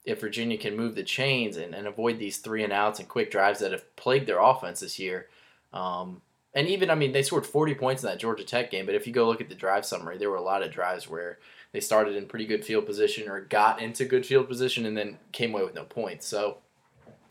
if 0.04 0.20
Virginia 0.20 0.56
can 0.56 0.76
move 0.76 0.94
the 0.94 1.02
chains 1.02 1.56
and, 1.56 1.74
and 1.74 1.86
avoid 1.86 2.18
these 2.18 2.38
three 2.38 2.64
and 2.64 2.72
outs 2.72 2.98
and 2.98 3.08
quick 3.08 3.30
drives 3.30 3.60
that 3.60 3.72
have 3.72 3.94
plagued 3.96 4.26
their 4.26 4.40
offense 4.40 4.80
this 4.80 4.98
year, 4.98 5.28
um, 5.72 6.22
and 6.54 6.68
even 6.68 6.90
I 6.90 6.94
mean 6.94 7.12
they 7.12 7.22
scored 7.22 7.46
40 7.46 7.74
points 7.74 8.02
in 8.02 8.08
that 8.08 8.18
Georgia 8.18 8.44
Tech 8.44 8.70
game, 8.70 8.86
but 8.86 8.94
if 8.94 9.06
you 9.06 9.12
go 9.12 9.26
look 9.26 9.40
at 9.40 9.48
the 9.48 9.54
drive 9.54 9.84
summary, 9.84 10.18
there 10.18 10.30
were 10.30 10.36
a 10.36 10.42
lot 10.42 10.62
of 10.62 10.72
drives 10.72 11.08
where 11.08 11.38
they 11.72 11.80
started 11.80 12.16
in 12.16 12.26
pretty 12.26 12.46
good 12.46 12.64
field 12.64 12.86
position 12.86 13.28
or 13.28 13.40
got 13.40 13.80
into 13.80 14.04
good 14.04 14.26
field 14.26 14.48
position 14.48 14.86
and 14.86 14.96
then 14.96 15.18
came 15.32 15.54
away 15.54 15.64
with 15.64 15.74
no 15.74 15.84
points. 15.84 16.26
So, 16.26 16.58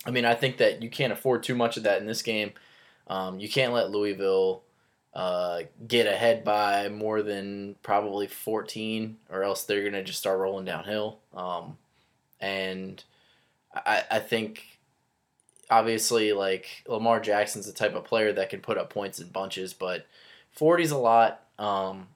I 0.05 0.11
mean, 0.11 0.25
I 0.25 0.35
think 0.35 0.57
that 0.57 0.81
you 0.81 0.89
can't 0.89 1.13
afford 1.13 1.43
too 1.43 1.55
much 1.55 1.77
of 1.77 1.83
that 1.83 1.99
in 1.99 2.07
this 2.07 2.21
game. 2.21 2.53
Um, 3.07 3.39
you 3.39 3.49
can't 3.49 3.73
let 3.73 3.91
Louisville 3.91 4.63
uh, 5.13 5.61
get 5.87 6.07
ahead 6.07 6.43
by 6.43 6.89
more 6.89 7.21
than 7.21 7.75
probably 7.83 8.27
14, 8.27 9.17
or 9.29 9.43
else 9.43 9.63
they're 9.63 9.83
gonna 9.83 10.03
just 10.03 10.19
start 10.19 10.39
rolling 10.39 10.65
downhill. 10.65 11.19
Um, 11.33 11.77
and 12.39 13.03
I, 13.73 14.03
I 14.11 14.19
think 14.19 14.79
obviously 15.69 16.33
like 16.33 16.83
Lamar 16.87 17.19
Jackson's 17.19 17.65
the 17.65 17.73
type 17.73 17.95
of 17.95 18.05
player 18.05 18.33
that 18.33 18.49
can 18.49 18.61
put 18.61 18.77
up 18.77 18.89
points 18.89 19.19
in 19.19 19.27
bunches, 19.29 19.73
but 19.73 20.07
40's 20.57 20.91
a 20.91 20.97
lot. 20.97 21.43
Um, 21.57 22.07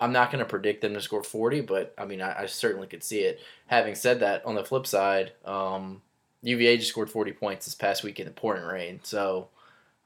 I'm 0.00 0.12
not 0.12 0.30
going 0.30 0.44
to 0.44 0.48
predict 0.48 0.82
them 0.82 0.94
to 0.94 1.00
score 1.00 1.22
40, 1.22 1.62
but 1.62 1.94
I 1.96 2.04
mean, 2.04 2.20
I, 2.20 2.42
I, 2.42 2.46
certainly 2.46 2.86
could 2.86 3.02
see 3.02 3.20
it. 3.20 3.40
Having 3.66 3.94
said 3.94 4.20
that, 4.20 4.44
on 4.44 4.54
the 4.54 4.64
flip 4.64 4.86
side, 4.86 5.32
um, 5.44 6.02
UVA 6.44 6.76
just 6.76 6.90
scored 6.90 7.10
40 7.10 7.32
points 7.32 7.66
this 7.66 7.74
past 7.74 8.04
week 8.04 8.20
in 8.20 8.26
the 8.26 8.32
pouring 8.32 8.64
rain. 8.64 9.00
So, 9.02 9.48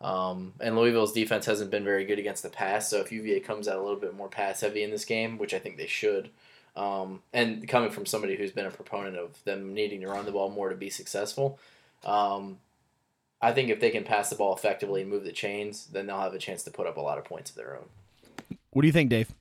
um, 0.01 0.55
and 0.61 0.77
Louisville's 0.77 1.13
defense 1.13 1.47
hasn't 1.47 1.71
been 1.71 1.85
very 1.85 2.05
good 2.05 2.19
against 2.19 2.45
the 2.45 2.49
pass. 2.49 2.89
So 2.89 3.01
if 3.01 3.13
UVA 3.13 3.41
comes 3.41 3.67
out 3.67 3.77
a 3.77 3.83
little 3.83 3.99
bit 3.99 4.15
more 4.15 4.29
pass 4.29 4.61
heavy 4.61 4.83
in 4.83 4.91
this 4.91 5.05
game, 5.05 5.37
which 5.37 5.53
I 5.53 5.59
think 5.59 5.77
they 5.77 5.89
should, 5.89 6.31
um, 6.77 7.23
and 7.33 7.67
coming 7.67 7.91
from 7.91 8.07
somebody 8.07 8.37
who's 8.37 8.53
been 8.53 8.67
a 8.67 8.71
proponent 8.71 9.17
of 9.17 9.43
them 9.45 9.75
needing 9.75 10.01
to 10.03 10.07
run 10.07 10.25
the 10.25 10.33
ball 10.33 10.49
more 10.49 10.69
to 10.69 10.77
be 10.77 10.91
successful, 10.91 11.59
um, 12.05 12.59
I 13.43 13.53
think 13.53 13.71
if 13.71 13.81
they 13.81 13.91
can 13.91 14.05
pass 14.05 14.31
the 14.31 14.37
ball 14.37 14.55
effectively 14.55 15.03
and 15.03 15.11
move 15.11 15.25
the 15.25 15.33
chains, 15.33 15.87
then 15.87 16.07
they'll 16.07 16.21
have 16.21 16.35
a 16.35 16.39
chance 16.39 16.63
to 16.65 16.71
put 16.71 16.87
up 16.87 16.97
a 16.97 17.01
lot 17.01 17.19
of 17.19 17.25
points 17.25 17.51
of 17.51 17.57
their 17.57 17.77
own. 17.77 17.87
What 18.71 18.83
do 18.83 18.89
you 18.89 18.93
think, 18.93 19.11
Dave? 19.11 19.33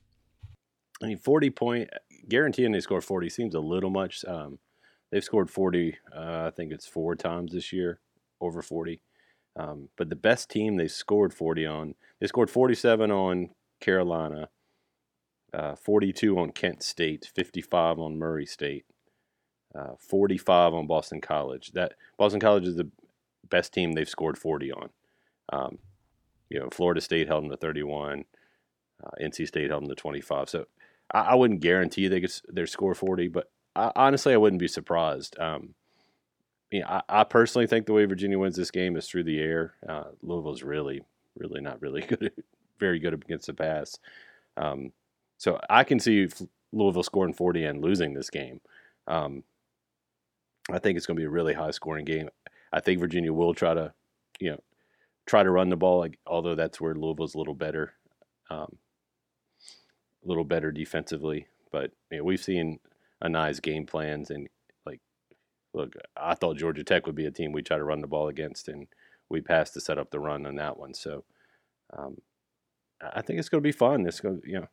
I 1.00 1.06
mean, 1.06 1.18
40 1.18 1.50
point, 1.50 1.90
guaranteeing 2.28 2.72
they 2.72 2.80
score 2.80 3.00
40 3.00 3.28
seems 3.28 3.54
a 3.54 3.60
little 3.60 3.90
much. 3.90 4.24
Um, 4.24 4.58
they've 5.10 5.24
scored 5.24 5.50
40, 5.50 5.96
uh, 6.14 6.44
I 6.46 6.50
think 6.50 6.72
it's 6.72 6.86
four 6.86 7.14
times 7.16 7.52
this 7.52 7.72
year, 7.72 8.00
over 8.40 8.62
40. 8.62 9.00
Um, 9.56 9.88
but 9.96 10.08
the 10.08 10.16
best 10.16 10.50
team 10.50 10.76
they 10.76 10.88
scored 10.88 11.34
40 11.34 11.66
on, 11.66 11.94
they 12.20 12.26
scored 12.26 12.50
47 12.50 13.10
on 13.10 13.50
Carolina, 13.80 14.50
uh, 15.52 15.74
42 15.74 16.38
on 16.38 16.52
Kent 16.52 16.82
State, 16.82 17.28
55 17.34 17.98
on 17.98 18.18
Murray 18.18 18.46
State, 18.46 18.84
uh, 19.74 19.94
45 19.98 20.74
on 20.74 20.86
Boston 20.86 21.20
College. 21.20 21.72
That 21.72 21.94
Boston 22.16 22.40
College 22.40 22.66
is 22.66 22.76
the 22.76 22.90
best 23.48 23.72
team 23.72 23.92
they've 23.92 24.08
scored 24.08 24.38
40 24.38 24.72
on. 24.72 24.90
Um, 25.52 25.78
you 26.48 26.58
know, 26.58 26.68
Florida 26.70 27.00
State 27.00 27.28
held 27.28 27.44
them 27.44 27.50
to 27.50 27.56
31. 27.56 28.24
Uh, 29.02 29.10
NC 29.20 29.46
State 29.46 29.70
held 29.70 29.82
them 29.82 29.88
to 29.88 29.94
25. 29.94 30.48
So 30.48 30.66
I, 31.12 31.20
I 31.20 31.34
wouldn't 31.34 31.60
guarantee 31.60 32.08
they 32.08 32.20
could 32.20 32.32
their 32.48 32.66
score 32.66 32.94
40, 32.94 33.28
but 33.28 33.50
I, 33.78 33.92
honestly, 33.94 34.34
I 34.34 34.38
wouldn't 34.38 34.60
be 34.60 34.68
surprised. 34.68 35.38
Um, 35.38 35.74
you 36.70 36.80
know, 36.80 36.86
I, 36.88 37.02
I, 37.08 37.24
personally 37.24 37.66
think 37.66 37.86
the 37.86 37.92
way 37.92 38.04
Virginia 38.04 38.38
wins 38.38 38.56
this 38.56 38.70
game 38.70 38.96
is 38.96 39.06
through 39.06 39.24
the 39.24 39.40
air. 39.40 39.74
Uh, 39.88 40.04
Louisville's 40.22 40.62
really, 40.62 41.02
really 41.36 41.60
not 41.60 41.80
really 41.80 42.00
good, 42.08 42.32
very 42.78 42.98
good 42.98 43.14
against 43.14 43.46
the 43.46 43.54
pass. 43.54 43.98
Um, 44.56 44.92
so 45.38 45.60
I 45.70 45.84
can 45.84 46.00
see 46.00 46.28
Louisville 46.72 47.04
scoring 47.04 47.32
40 47.32 47.64
and 47.64 47.82
losing 47.82 48.14
this 48.14 48.30
game. 48.30 48.60
Um, 49.06 49.44
I 50.70 50.78
think 50.78 50.96
it's 50.96 51.06
going 51.06 51.16
to 51.16 51.20
be 51.20 51.26
a 51.26 51.30
really 51.30 51.54
high 51.54 51.70
scoring 51.70 52.04
game. 52.04 52.28
I 52.72 52.80
think 52.80 53.00
Virginia 53.00 53.32
will 53.32 53.54
try 53.54 53.72
to, 53.72 53.94
you 54.40 54.50
know, 54.50 54.60
try 55.24 55.42
to 55.42 55.50
run 55.50 55.70
the 55.70 55.76
ball. 55.76 56.00
Like, 56.00 56.18
although 56.26 56.54
that's 56.54 56.80
where 56.80 56.94
Louisville's 56.94 57.34
a 57.34 57.38
little 57.38 57.54
better, 57.54 57.94
um, 58.50 58.76
a 60.24 60.28
little 60.28 60.44
better 60.44 60.72
defensively. 60.72 61.46
But 61.70 61.92
you 62.10 62.18
know, 62.18 62.24
we've 62.24 62.42
seen 62.42 62.80
a 63.20 63.28
nice 63.28 63.60
game 63.60 63.86
plans 63.86 64.30
and 64.30 64.48
like, 64.86 65.00
look, 65.74 65.94
I 66.16 66.34
thought 66.34 66.56
Georgia 66.56 66.84
Tech 66.84 67.06
would 67.06 67.14
be 67.14 67.26
a 67.26 67.30
team 67.30 67.52
we 67.52 67.62
try 67.62 67.76
to 67.76 67.84
run 67.84 68.00
the 68.00 68.06
ball 68.06 68.28
against, 68.28 68.68
and 68.68 68.86
we 69.28 69.40
passed 69.40 69.74
to 69.74 69.80
set 69.80 69.98
up 69.98 70.10
the 70.10 70.20
run 70.20 70.46
on 70.46 70.56
that 70.56 70.78
one. 70.78 70.94
So, 70.94 71.24
um, 71.96 72.18
I 73.00 73.22
think 73.22 73.38
it's 73.38 73.48
going 73.48 73.62
to 73.62 73.68
be 73.68 73.72
fun. 73.72 74.02
This 74.02 74.20
going, 74.20 74.40
you 74.44 74.60
know, 74.60 74.68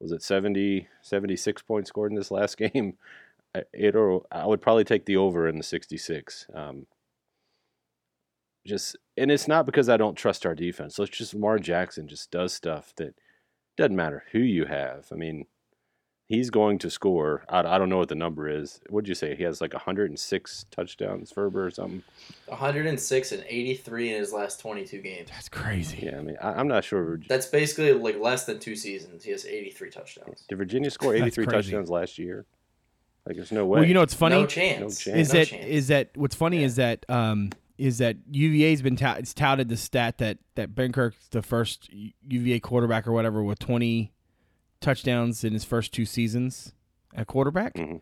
was 0.00 0.12
it 0.12 0.22
70, 0.22 0.88
76 1.02 1.62
points 1.62 1.88
scored 1.88 2.12
in 2.12 2.16
this 2.16 2.30
last 2.30 2.56
game? 2.58 2.96
It 3.72 3.96
or 3.96 4.22
I 4.30 4.46
would 4.46 4.62
probably 4.62 4.84
take 4.84 5.06
the 5.06 5.16
over 5.16 5.48
in 5.48 5.56
the 5.56 5.64
66. 5.64 6.46
Um, 6.54 6.86
just 8.66 8.96
and 9.16 9.30
it's 9.30 9.48
not 9.48 9.66
because 9.66 9.88
I 9.88 9.96
don't 9.96 10.16
trust 10.16 10.46
our 10.46 10.54
defense. 10.54 10.98
It's 10.98 11.10
just 11.10 11.34
Lamar 11.34 11.58
Jackson 11.58 12.06
just 12.06 12.30
does 12.30 12.52
stuff 12.52 12.92
that 12.96 13.14
doesn't 13.76 13.96
matter 13.96 14.24
who 14.32 14.38
you 14.38 14.66
have. 14.66 15.06
I 15.10 15.16
mean, 15.16 15.46
he's 16.30 16.48
going 16.48 16.78
to 16.78 16.88
score. 16.88 17.42
I, 17.48 17.58
I 17.58 17.76
don't 17.76 17.88
know 17.88 17.98
what 17.98 18.08
the 18.08 18.14
number 18.14 18.48
is. 18.48 18.80
What'd 18.88 19.08
you 19.08 19.16
say? 19.16 19.34
He 19.34 19.42
has 19.42 19.60
like 19.60 19.74
106 19.74 20.66
touchdowns, 20.70 21.32
Ferber 21.32 21.66
or 21.66 21.70
something. 21.70 22.04
106 22.46 23.32
and 23.32 23.44
83 23.46 24.14
in 24.14 24.20
his 24.20 24.32
last 24.32 24.60
22 24.60 24.98
games. 25.02 25.28
That's 25.28 25.48
crazy. 25.48 26.04
Yeah, 26.04 26.18
I 26.18 26.22
mean, 26.22 26.36
I, 26.40 26.60
am 26.60 26.68
not 26.68 26.84
sure. 26.84 27.18
That's 27.28 27.46
basically 27.46 27.92
like 27.92 28.18
less 28.18 28.46
than 28.46 28.60
two 28.60 28.76
seasons. 28.76 29.24
He 29.24 29.32
has 29.32 29.44
83 29.44 29.90
touchdowns. 29.90 30.44
Did 30.48 30.56
Virginia 30.56 30.90
score 30.90 31.14
83 31.16 31.46
touchdowns 31.46 31.90
last 31.90 32.16
year? 32.16 32.46
Like, 33.26 33.36
there's 33.36 33.52
no 33.52 33.66
way. 33.66 33.80
Well, 33.80 33.88
you 33.88 33.94
know 33.94 34.00
what's 34.00 34.14
funny? 34.14 34.36
No 34.36 34.46
chance. 34.46 34.80
No 34.80 35.12
chance. 35.12 35.28
Is 35.28 35.32
no 35.32 35.40
that 35.40 35.46
chance. 35.48 35.66
is 35.66 35.88
that 35.88 36.10
what's 36.16 36.36
funny 36.36 36.60
yeah. 36.60 36.66
is 36.66 36.76
that 36.76 37.04
um, 37.08 37.50
is 37.76 37.98
that 37.98 38.16
UVA's 38.30 38.82
been 38.82 38.96
tout, 38.96 39.18
it's 39.18 39.34
touted 39.34 39.68
the 39.68 39.76
stat 39.76 40.18
that 40.18 40.38
that 40.54 40.74
Benkert's 40.74 41.28
the 41.28 41.42
first 41.42 41.90
UVA 41.92 42.60
quarterback 42.60 43.06
or 43.06 43.12
whatever 43.12 43.42
with 43.42 43.58
20 43.58 44.12
touchdowns 44.80 45.44
in 45.44 45.52
his 45.52 45.64
first 45.64 45.92
two 45.92 46.04
seasons 46.04 46.72
at 47.14 47.26
quarterback. 47.26 47.74
Mm-hmm. 47.74 47.96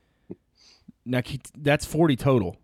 now 1.05 1.23
that's 1.57 1.85
40 1.85 2.17
total, 2.17 2.57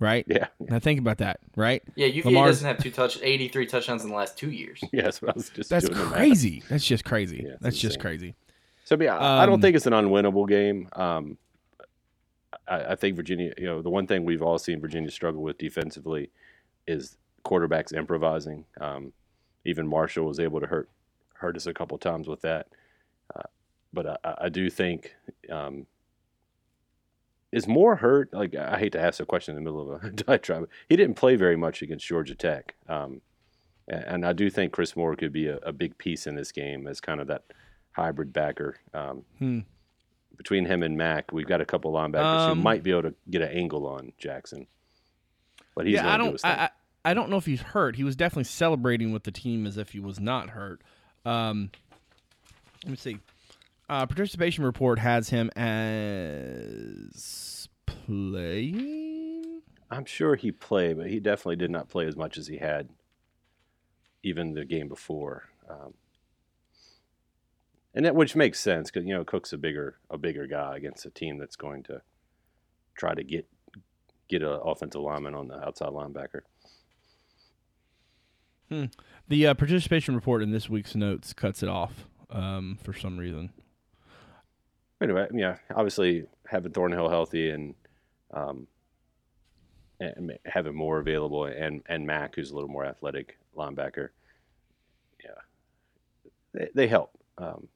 right? 0.00 0.24
Yeah. 0.28 0.48
Now 0.60 0.78
think 0.78 0.98
about 1.00 1.18
that, 1.18 1.40
right? 1.56 1.82
Yeah, 1.94 2.06
UVA 2.06 2.28
Lamar's- 2.30 2.56
doesn't 2.56 2.66
have 2.68 2.78
two 2.78 2.90
touch, 2.90 3.18
83 3.22 3.66
touchdowns 3.66 4.02
in 4.02 4.10
the 4.10 4.16
last 4.16 4.36
two 4.36 4.50
years. 4.50 4.80
Yeah, 4.92 5.02
that's 5.02 5.22
what 5.22 5.30
I 5.30 5.34
was 5.34 5.50
just 5.50 5.70
That's 5.70 5.86
doing 5.86 5.98
the 5.98 6.04
math. 6.04 6.14
crazy. 6.14 6.62
That's 6.68 6.84
just 6.84 7.04
crazy. 7.04 7.42
Yeah, 7.46 7.52
it's 7.54 7.62
that's 7.62 7.78
just 7.78 8.00
crazy. 8.00 8.34
So 8.84 8.96
yeah, 9.00 9.16
I 9.16 9.42
I 9.42 9.46
don't 9.46 9.56
Um, 9.56 9.60
think 9.60 9.76
it's 9.76 9.86
an 9.86 9.92
unwinnable 9.92 10.48
game. 10.48 10.88
Um, 10.92 11.38
I, 12.68 12.92
I 12.92 12.94
think 12.94 13.16
Virginia, 13.16 13.52
you 13.58 13.66
know, 13.66 13.82
the 13.82 13.90
one 13.90 14.06
thing 14.06 14.24
we've 14.24 14.42
all 14.42 14.58
seen 14.58 14.80
Virginia 14.80 15.10
struggle 15.10 15.42
with 15.42 15.58
defensively 15.58 16.30
is 16.86 17.16
quarterbacks 17.44 17.92
improvising. 17.96 18.64
Um, 18.80 19.12
even 19.64 19.86
Marshall 19.88 20.24
was 20.26 20.38
able 20.40 20.60
to 20.60 20.66
hurt 20.66 20.88
hurt 21.34 21.56
us 21.56 21.66
a 21.66 21.74
couple 21.74 21.98
times 21.98 22.28
with 22.28 22.40
that. 22.42 22.68
But 23.96 24.20
I- 24.24 24.34
I, 24.42 24.48
do 24.50 24.68
think 24.70 25.16
um, 25.50 25.86
is 27.50 27.66
Moore 27.66 27.96
hurt. 27.96 28.32
Like 28.32 28.54
I 28.54 28.78
hate 28.78 28.92
to 28.92 29.00
ask 29.00 29.20
a 29.20 29.26
question 29.26 29.56
in 29.56 29.64
the 29.64 29.70
middle 29.70 29.90
of 29.92 30.04
a 30.04 30.10
diatribe. 30.24 30.68
He 30.88 30.96
didn't 30.96 31.16
play 31.16 31.36
very 31.36 31.56
much 31.56 31.80
against 31.82 32.06
Georgia 32.06 32.34
Tech, 32.34 32.74
um, 32.88 33.22
and, 33.88 34.04
and 34.04 34.26
I 34.26 34.32
do 34.34 34.50
think 34.50 34.72
Chris 34.72 34.94
Moore 34.96 35.16
could 35.16 35.32
be 35.32 35.46
a, 35.48 35.56
a 35.58 35.72
big 35.72 35.96
piece 35.98 36.26
in 36.26 36.34
this 36.34 36.52
game 36.52 36.86
as 36.86 37.00
kind 37.00 37.20
of 37.20 37.26
that 37.28 37.44
hybrid 37.92 38.32
backer. 38.32 38.76
Um, 38.94 39.24
Hmm. 39.38 39.60
Between 40.36 40.66
him 40.66 40.82
and 40.82 40.98
Mack, 40.98 41.32
we've 41.32 41.46
got 41.46 41.62
a 41.62 41.64
couple 41.64 41.90
linebackers 41.94 42.50
Um, 42.50 42.58
who 42.58 42.62
might 42.62 42.82
be 42.82 42.90
able 42.90 43.04
to 43.04 43.14
get 43.30 43.40
an 43.40 43.48
angle 43.48 43.86
on 43.86 44.12
Jackson. 44.18 44.66
But 45.74 45.86
he's 45.86 45.94
yeah, 45.94 46.12
I 46.12 46.18
do 46.18 46.24
don't. 46.24 46.32
his 46.32 46.42
thing. 46.42 46.50
I, 46.50 46.64
I 46.64 46.70
I 47.06 47.14
don't 47.14 47.30
know 47.30 47.38
if 47.38 47.46
he's 47.46 47.62
hurt. 47.62 47.96
He 47.96 48.04
was 48.04 48.16
definitely 48.16 48.44
celebrating 48.44 49.12
with 49.12 49.22
the 49.24 49.30
team 49.30 49.66
as 49.66 49.78
if 49.78 49.92
he 49.92 50.00
was 50.00 50.20
not 50.20 50.50
hurt. 50.50 50.82
Um, 51.24 51.70
let 52.84 52.90
me 52.90 52.96
see. 52.96 53.18
Uh, 53.88 54.06
participation 54.06 54.64
report 54.64 54.98
has 54.98 55.28
him 55.28 55.48
as 55.50 57.68
playing. 57.86 59.62
I'm 59.90 60.04
sure 60.04 60.34
he 60.34 60.50
played, 60.50 60.96
but 60.96 61.08
he 61.08 61.20
definitely 61.20 61.56
did 61.56 61.70
not 61.70 61.88
play 61.88 62.06
as 62.06 62.16
much 62.16 62.36
as 62.36 62.48
he 62.48 62.58
had 62.58 62.88
even 64.24 64.54
the 64.54 64.64
game 64.64 64.88
before. 64.88 65.44
Um, 65.70 65.94
and 67.94 68.04
that 68.04 68.16
which 68.16 68.34
makes 68.34 68.58
sense 68.58 68.90
because 68.90 69.06
you 69.06 69.14
know 69.14 69.24
Cook's 69.24 69.52
a 69.52 69.58
bigger 69.58 69.98
a 70.10 70.18
bigger 70.18 70.46
guy 70.46 70.76
against 70.76 71.06
a 71.06 71.10
team 71.10 71.38
that's 71.38 71.56
going 71.56 71.84
to 71.84 72.02
try 72.96 73.14
to 73.14 73.22
get 73.22 73.46
get 74.28 74.42
an 74.42 74.58
offensive 74.64 75.00
lineman 75.00 75.34
on 75.34 75.46
the 75.46 75.64
outside 75.64 75.90
linebacker. 75.90 76.40
The 79.28 79.46
uh, 79.46 79.54
participation 79.54 80.16
report 80.16 80.42
in 80.42 80.50
this 80.50 80.68
week's 80.68 80.96
notes 80.96 81.32
cuts 81.32 81.62
it 81.62 81.68
off 81.68 82.06
um, 82.30 82.78
for 82.82 82.92
some 82.92 83.16
reason. 83.16 83.52
Anyway, 85.02 85.26
yeah, 85.32 85.56
obviously 85.74 86.24
having 86.46 86.72
Thornhill 86.72 87.08
healthy 87.08 87.50
and 87.50 87.74
um, 88.32 88.66
and 90.00 90.38
having 90.44 90.74
Moore 90.74 90.98
available 90.98 91.44
and 91.44 91.82
and 91.86 92.06
Mack 92.06 92.34
who's 92.34 92.50
a 92.50 92.54
little 92.54 92.70
more 92.70 92.84
athletic 92.84 93.38
linebacker, 93.56 94.08
yeah, 95.22 95.30
they, 96.54 96.68
they 96.74 96.86
help. 96.86 97.10
Um, 97.38 97.68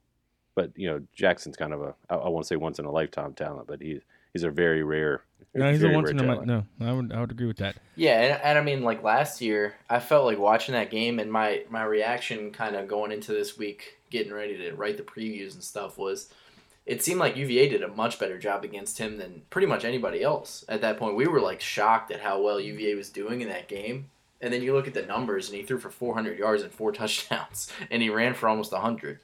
but 0.54 0.72
you 0.76 0.88
know 0.88 1.02
Jackson's 1.14 1.56
kind 1.56 1.72
of 1.72 1.82
a 1.82 1.94
I, 2.08 2.16
I 2.16 2.28
won't 2.28 2.46
say 2.46 2.56
once 2.56 2.78
in 2.78 2.84
a 2.84 2.90
lifetime 2.90 3.34
talent, 3.34 3.66
but 3.66 3.80
he's 3.80 4.00
he's 4.32 4.42
a 4.42 4.50
very 4.50 4.82
rare. 4.82 5.22
No, 5.54 5.70
he's 5.70 5.82
a 5.82 5.90
once 5.90 6.10
in 6.10 6.18
a 6.18 6.22
mi- 6.22 6.28
talent. 6.28 6.46
No, 6.46 6.64
I 6.80 6.92
would 6.92 7.12
I 7.12 7.20
would 7.20 7.30
agree 7.30 7.46
with 7.46 7.58
that. 7.58 7.76
Yeah, 7.96 8.20
and, 8.20 8.42
and 8.42 8.58
I 8.58 8.62
mean, 8.62 8.82
like 8.82 9.02
last 9.02 9.40
year, 9.40 9.74
I 9.88 10.00
felt 10.00 10.24
like 10.24 10.38
watching 10.38 10.72
that 10.74 10.90
game, 10.90 11.18
and 11.18 11.30
my 11.30 11.64
my 11.68 11.82
reaction, 11.84 12.50
kind 12.50 12.76
of 12.76 12.88
going 12.88 13.12
into 13.12 13.32
this 13.32 13.58
week, 13.58 13.98
getting 14.10 14.32
ready 14.32 14.56
to 14.58 14.72
write 14.72 14.96
the 14.96 15.02
previews 15.02 15.54
and 15.54 15.62
stuff, 15.62 15.98
was 15.98 16.32
it 16.86 17.02
seemed 17.02 17.20
like 17.20 17.36
UVA 17.36 17.68
did 17.68 17.82
a 17.82 17.88
much 17.88 18.18
better 18.18 18.38
job 18.38 18.64
against 18.64 18.98
him 18.98 19.18
than 19.18 19.42
pretty 19.50 19.66
much 19.66 19.84
anybody 19.84 20.22
else. 20.22 20.64
At 20.68 20.80
that 20.80 20.98
point, 20.98 21.16
we 21.16 21.26
were 21.26 21.40
like 21.40 21.60
shocked 21.60 22.10
at 22.10 22.20
how 22.20 22.40
well 22.42 22.60
UVA 22.60 22.94
was 22.94 23.10
doing 23.10 23.40
in 23.42 23.48
that 23.48 23.68
game. 23.68 24.10
And 24.40 24.52
then 24.52 24.62
you 24.62 24.72
look 24.72 24.86
at 24.88 24.94
the 24.94 25.02
numbers, 25.02 25.48
and 25.50 25.58
he 25.58 25.64
threw 25.64 25.78
for 25.78 25.90
400 25.90 26.38
yards 26.38 26.62
and 26.62 26.72
four 26.72 26.92
touchdowns, 27.00 27.70
and 27.90 28.00
he 28.02 28.08
ran 28.08 28.32
for 28.34 28.48
almost 28.48 28.72
100. 28.72 29.20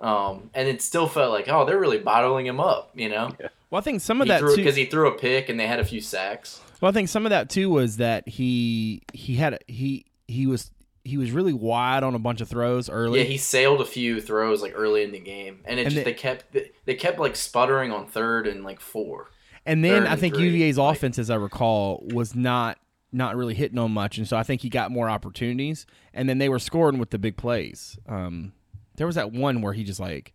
Um, 0.00 0.50
and 0.54 0.66
it 0.68 0.82
still 0.82 1.06
felt 1.08 1.30
like, 1.32 1.48
oh, 1.48 1.64
they're 1.64 1.78
really 1.78 1.98
bottling 1.98 2.46
him 2.46 2.60
up, 2.60 2.90
you 2.94 3.08
know? 3.08 3.32
Well, 3.70 3.80
I 3.80 3.82
think 3.82 4.00
some 4.00 4.20
of 4.20 4.26
He 4.26 4.30
that 4.30 4.40
threw 4.40 4.50
too. 4.50 4.56
because 4.56 4.76
he 4.76 4.86
threw 4.86 5.08
a 5.08 5.18
pick, 5.18 5.48
and 5.48 5.58
they 5.60 5.66
had 5.66 5.80
a 5.80 5.84
few 5.84 6.00
sacks. 6.00 6.60
Well, 6.80 6.90
I 6.90 6.92
think 6.92 7.08
some 7.08 7.26
of 7.26 7.30
that 7.30 7.50
too 7.50 7.68
was 7.70 7.96
that 7.96 8.28
he 8.28 9.02
he 9.12 9.36
had 9.36 9.54
a, 9.54 9.58
he 9.66 10.04
he 10.28 10.46
was 10.46 10.70
he 11.06 11.16
was 11.16 11.30
really 11.30 11.52
wide 11.52 12.02
on 12.02 12.14
a 12.14 12.18
bunch 12.18 12.40
of 12.40 12.48
throws 12.48 12.90
early. 12.90 13.20
Yeah, 13.20 13.24
he 13.26 13.36
sailed 13.38 13.80
a 13.80 13.84
few 13.86 14.20
throws 14.20 14.60
like 14.62 14.72
early 14.74 15.02
in 15.02 15.12
the 15.12 15.18
game, 15.20 15.60
and 15.64 15.78
it 15.80 15.86
And 15.86 15.90
just 15.94 16.04
they- 16.04 16.12
they, 16.12 16.18
kept 16.18 16.56
they 16.84 16.94
kept 16.94 17.18
like 17.18 17.36
sputtering 17.36 17.92
on 17.92 18.06
third 18.06 18.46
and 18.46 18.64
like 18.64 18.80
four. 18.80 19.30
and 19.64 19.84
then 19.84 20.02
third 20.02 20.08
I 20.12 20.16
think 20.16 20.34
three, 20.34 20.48
UVA's 20.50 20.78
like- 20.78 20.96
offense, 20.96 21.18
as 21.18 21.30
I 21.30 21.36
recall, 21.36 22.04
was 22.12 22.34
not 22.34 22.78
not 23.12 23.36
really 23.36 23.54
hitting 23.54 23.78
on 23.78 23.92
much, 23.92 24.18
and 24.18 24.28
so 24.28 24.36
I 24.36 24.42
think 24.42 24.60
he 24.60 24.68
got 24.68 24.90
more 24.90 25.08
opportunities, 25.08 25.86
and 26.12 26.28
then 26.28 26.38
they 26.38 26.48
were 26.48 26.58
scoring 26.58 26.98
with 26.98 27.10
the 27.10 27.18
big 27.18 27.36
plays. 27.36 27.98
Um, 28.06 28.52
there 28.96 29.06
was 29.06 29.16
that 29.16 29.32
one 29.32 29.62
where 29.62 29.72
he 29.72 29.84
just 29.84 30.00
like, 30.00 30.34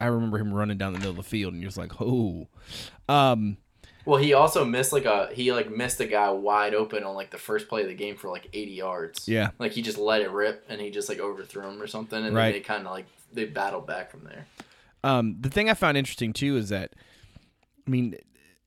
I 0.00 0.06
remember 0.06 0.36
him 0.38 0.52
running 0.52 0.76
down 0.76 0.92
the 0.92 0.98
middle 0.98 1.12
of 1.12 1.16
the 1.16 1.22
field, 1.22 1.52
and 1.54 1.62
you're 1.62 1.68
just 1.68 1.78
like, 1.78 2.00
oh, 2.00 2.48
um, 3.08 3.56
Well, 4.04 4.18
he 4.20 4.32
also 4.32 4.64
missed 4.64 4.92
like 4.92 5.04
a 5.04 5.28
he 5.32 5.52
like 5.52 5.70
missed 5.70 6.00
a 6.00 6.06
guy 6.06 6.30
wide 6.30 6.74
open 6.74 7.04
on 7.04 7.14
like 7.14 7.30
the 7.30 7.38
first 7.38 7.68
play 7.68 7.82
of 7.82 7.88
the 7.88 7.94
game 7.94 8.16
for 8.16 8.28
like 8.30 8.48
eighty 8.52 8.72
yards. 8.72 9.28
yeah. 9.28 9.50
like 9.58 9.72
he 9.72 9.82
just 9.82 9.98
let 9.98 10.20
it 10.22 10.30
rip 10.30 10.64
and 10.68 10.80
he 10.80 10.90
just 10.90 11.08
like 11.08 11.18
overthrew 11.18 11.68
him 11.68 11.80
or 11.82 11.86
something, 11.86 12.24
and 12.24 12.34
Right. 12.34 12.44
then 12.46 12.52
they 12.54 12.60
kind 12.60 12.86
of 12.86 12.92
like 12.92 13.06
they 13.32 13.44
battled 13.44 13.86
back 13.86 14.10
from 14.10 14.24
there. 14.24 14.46
Um, 15.04 15.36
the 15.40 15.48
thing 15.50 15.70
I 15.70 15.74
found 15.74 15.96
interesting 15.96 16.32
too 16.32 16.56
is 16.56 16.68
that, 16.70 16.92
I 17.86 17.90
mean, 17.90 18.16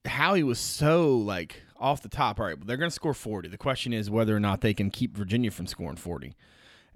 Howie 0.06 0.44
was 0.44 0.60
so 0.60 1.16
like 1.18 1.62
off 1.80 2.02
the 2.02 2.10
top. 2.10 2.40
All 2.40 2.46
right, 2.46 2.58
well, 2.58 2.66
they're 2.66 2.78
going 2.78 2.90
to 2.90 2.96
score 2.96 3.14
40. 3.14 3.50
The 3.50 3.58
question 3.58 3.94
is 3.94 4.10
whether 4.10 4.36
or 4.36 4.40
not 4.40 4.62
they 4.62 4.74
can 4.74 4.90
keep 4.90 5.16
Virginia 5.16 5.52
from 5.52 5.68
scoring 5.68 5.98
40. 5.98 6.34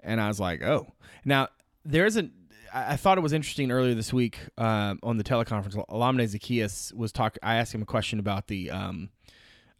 And 0.01 0.21
I 0.21 0.27
was 0.27 0.39
like, 0.39 0.63
oh. 0.63 0.87
Now, 1.25 1.49
there 1.83 2.05
isn't. 2.05 2.31
I 2.73 2.95
thought 2.95 3.17
it 3.17 3.21
was 3.21 3.33
interesting 3.33 3.71
earlier 3.71 3.93
this 3.93 4.13
week 4.13 4.39
um, 4.57 4.99
on 5.03 5.17
the 5.17 5.23
teleconference. 5.23 5.75
Olamide 5.89 6.29
Zaccheaus 6.29 6.93
was 6.93 7.11
talking. 7.11 7.39
I 7.43 7.55
asked 7.55 7.73
him 7.73 7.81
a 7.81 7.85
question 7.85 8.19
about 8.19 8.47
the 8.47 8.71
um, 8.71 9.09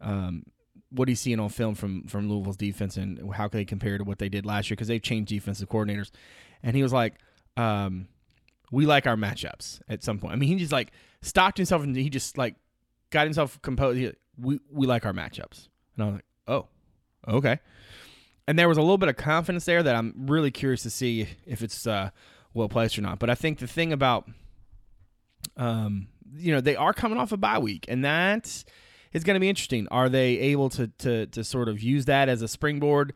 um, 0.00 0.44
what 0.90 1.08
he's 1.08 1.20
seeing 1.20 1.40
on 1.40 1.48
film 1.48 1.74
from 1.74 2.04
from 2.04 2.28
Louisville's 2.28 2.56
defense 2.56 2.96
and 2.96 3.34
how 3.34 3.48
can 3.48 3.60
they 3.60 3.64
compare 3.64 3.98
to 3.98 4.04
what 4.04 4.18
they 4.18 4.28
did 4.28 4.46
last 4.46 4.70
year 4.70 4.76
because 4.76 4.88
they've 4.88 5.02
changed 5.02 5.28
defensive 5.28 5.68
coordinators. 5.68 6.10
And 6.62 6.74
he 6.74 6.82
was 6.82 6.92
like, 6.92 7.14
um, 7.56 8.08
we 8.70 8.86
like 8.86 9.06
our 9.06 9.16
matchups 9.16 9.80
at 9.88 10.02
some 10.02 10.18
point. 10.18 10.32
I 10.32 10.36
mean, 10.36 10.48
he 10.48 10.56
just 10.56 10.72
like 10.72 10.92
stopped 11.22 11.58
himself 11.58 11.82
and 11.82 11.96
he 11.96 12.10
just 12.10 12.38
like 12.38 12.54
got 13.10 13.24
himself 13.26 13.60
composed. 13.62 14.14
We 14.38 14.60
we 14.70 14.86
like 14.86 15.04
our 15.04 15.12
matchups, 15.12 15.68
and 15.96 16.04
I 16.04 16.06
was 16.06 16.14
like, 16.14 16.24
oh, 16.46 16.66
okay. 17.26 17.60
And 18.46 18.58
there 18.58 18.68
was 18.68 18.78
a 18.78 18.80
little 18.80 18.96
bit 18.98 19.10
of 19.10 19.16
confidence 19.16 19.66
there 19.66 19.82
that 19.82 19.94
I'm 19.94 20.14
really 20.26 20.50
curious 20.50 20.82
to 20.84 20.90
see 20.90 21.28
if 21.44 21.60
it's 21.60 21.86
uh, 21.86 22.10
well 22.54 22.68
placed 22.68 22.98
or 22.98 23.02
not. 23.02 23.18
But 23.18 23.30
I 23.30 23.34
think 23.34 23.58
the 23.58 23.66
thing 23.66 23.92
about, 23.92 24.28
um, 25.56 26.08
you 26.36 26.52
know, 26.52 26.60
they 26.60 26.76
are 26.76 26.92
coming 26.92 27.18
off 27.18 27.32
a 27.32 27.36
bye 27.36 27.58
week, 27.58 27.86
and 27.88 28.04
that 28.04 28.64
is 29.12 29.24
going 29.24 29.34
to 29.34 29.40
be 29.40 29.48
interesting. 29.48 29.88
Are 29.90 30.08
they 30.08 30.38
able 30.38 30.68
to 30.70 30.88
to 30.98 31.26
to 31.26 31.44
sort 31.44 31.68
of 31.68 31.82
use 31.82 32.06
that 32.06 32.28
as 32.28 32.42
a 32.42 32.48
springboard 32.48 33.14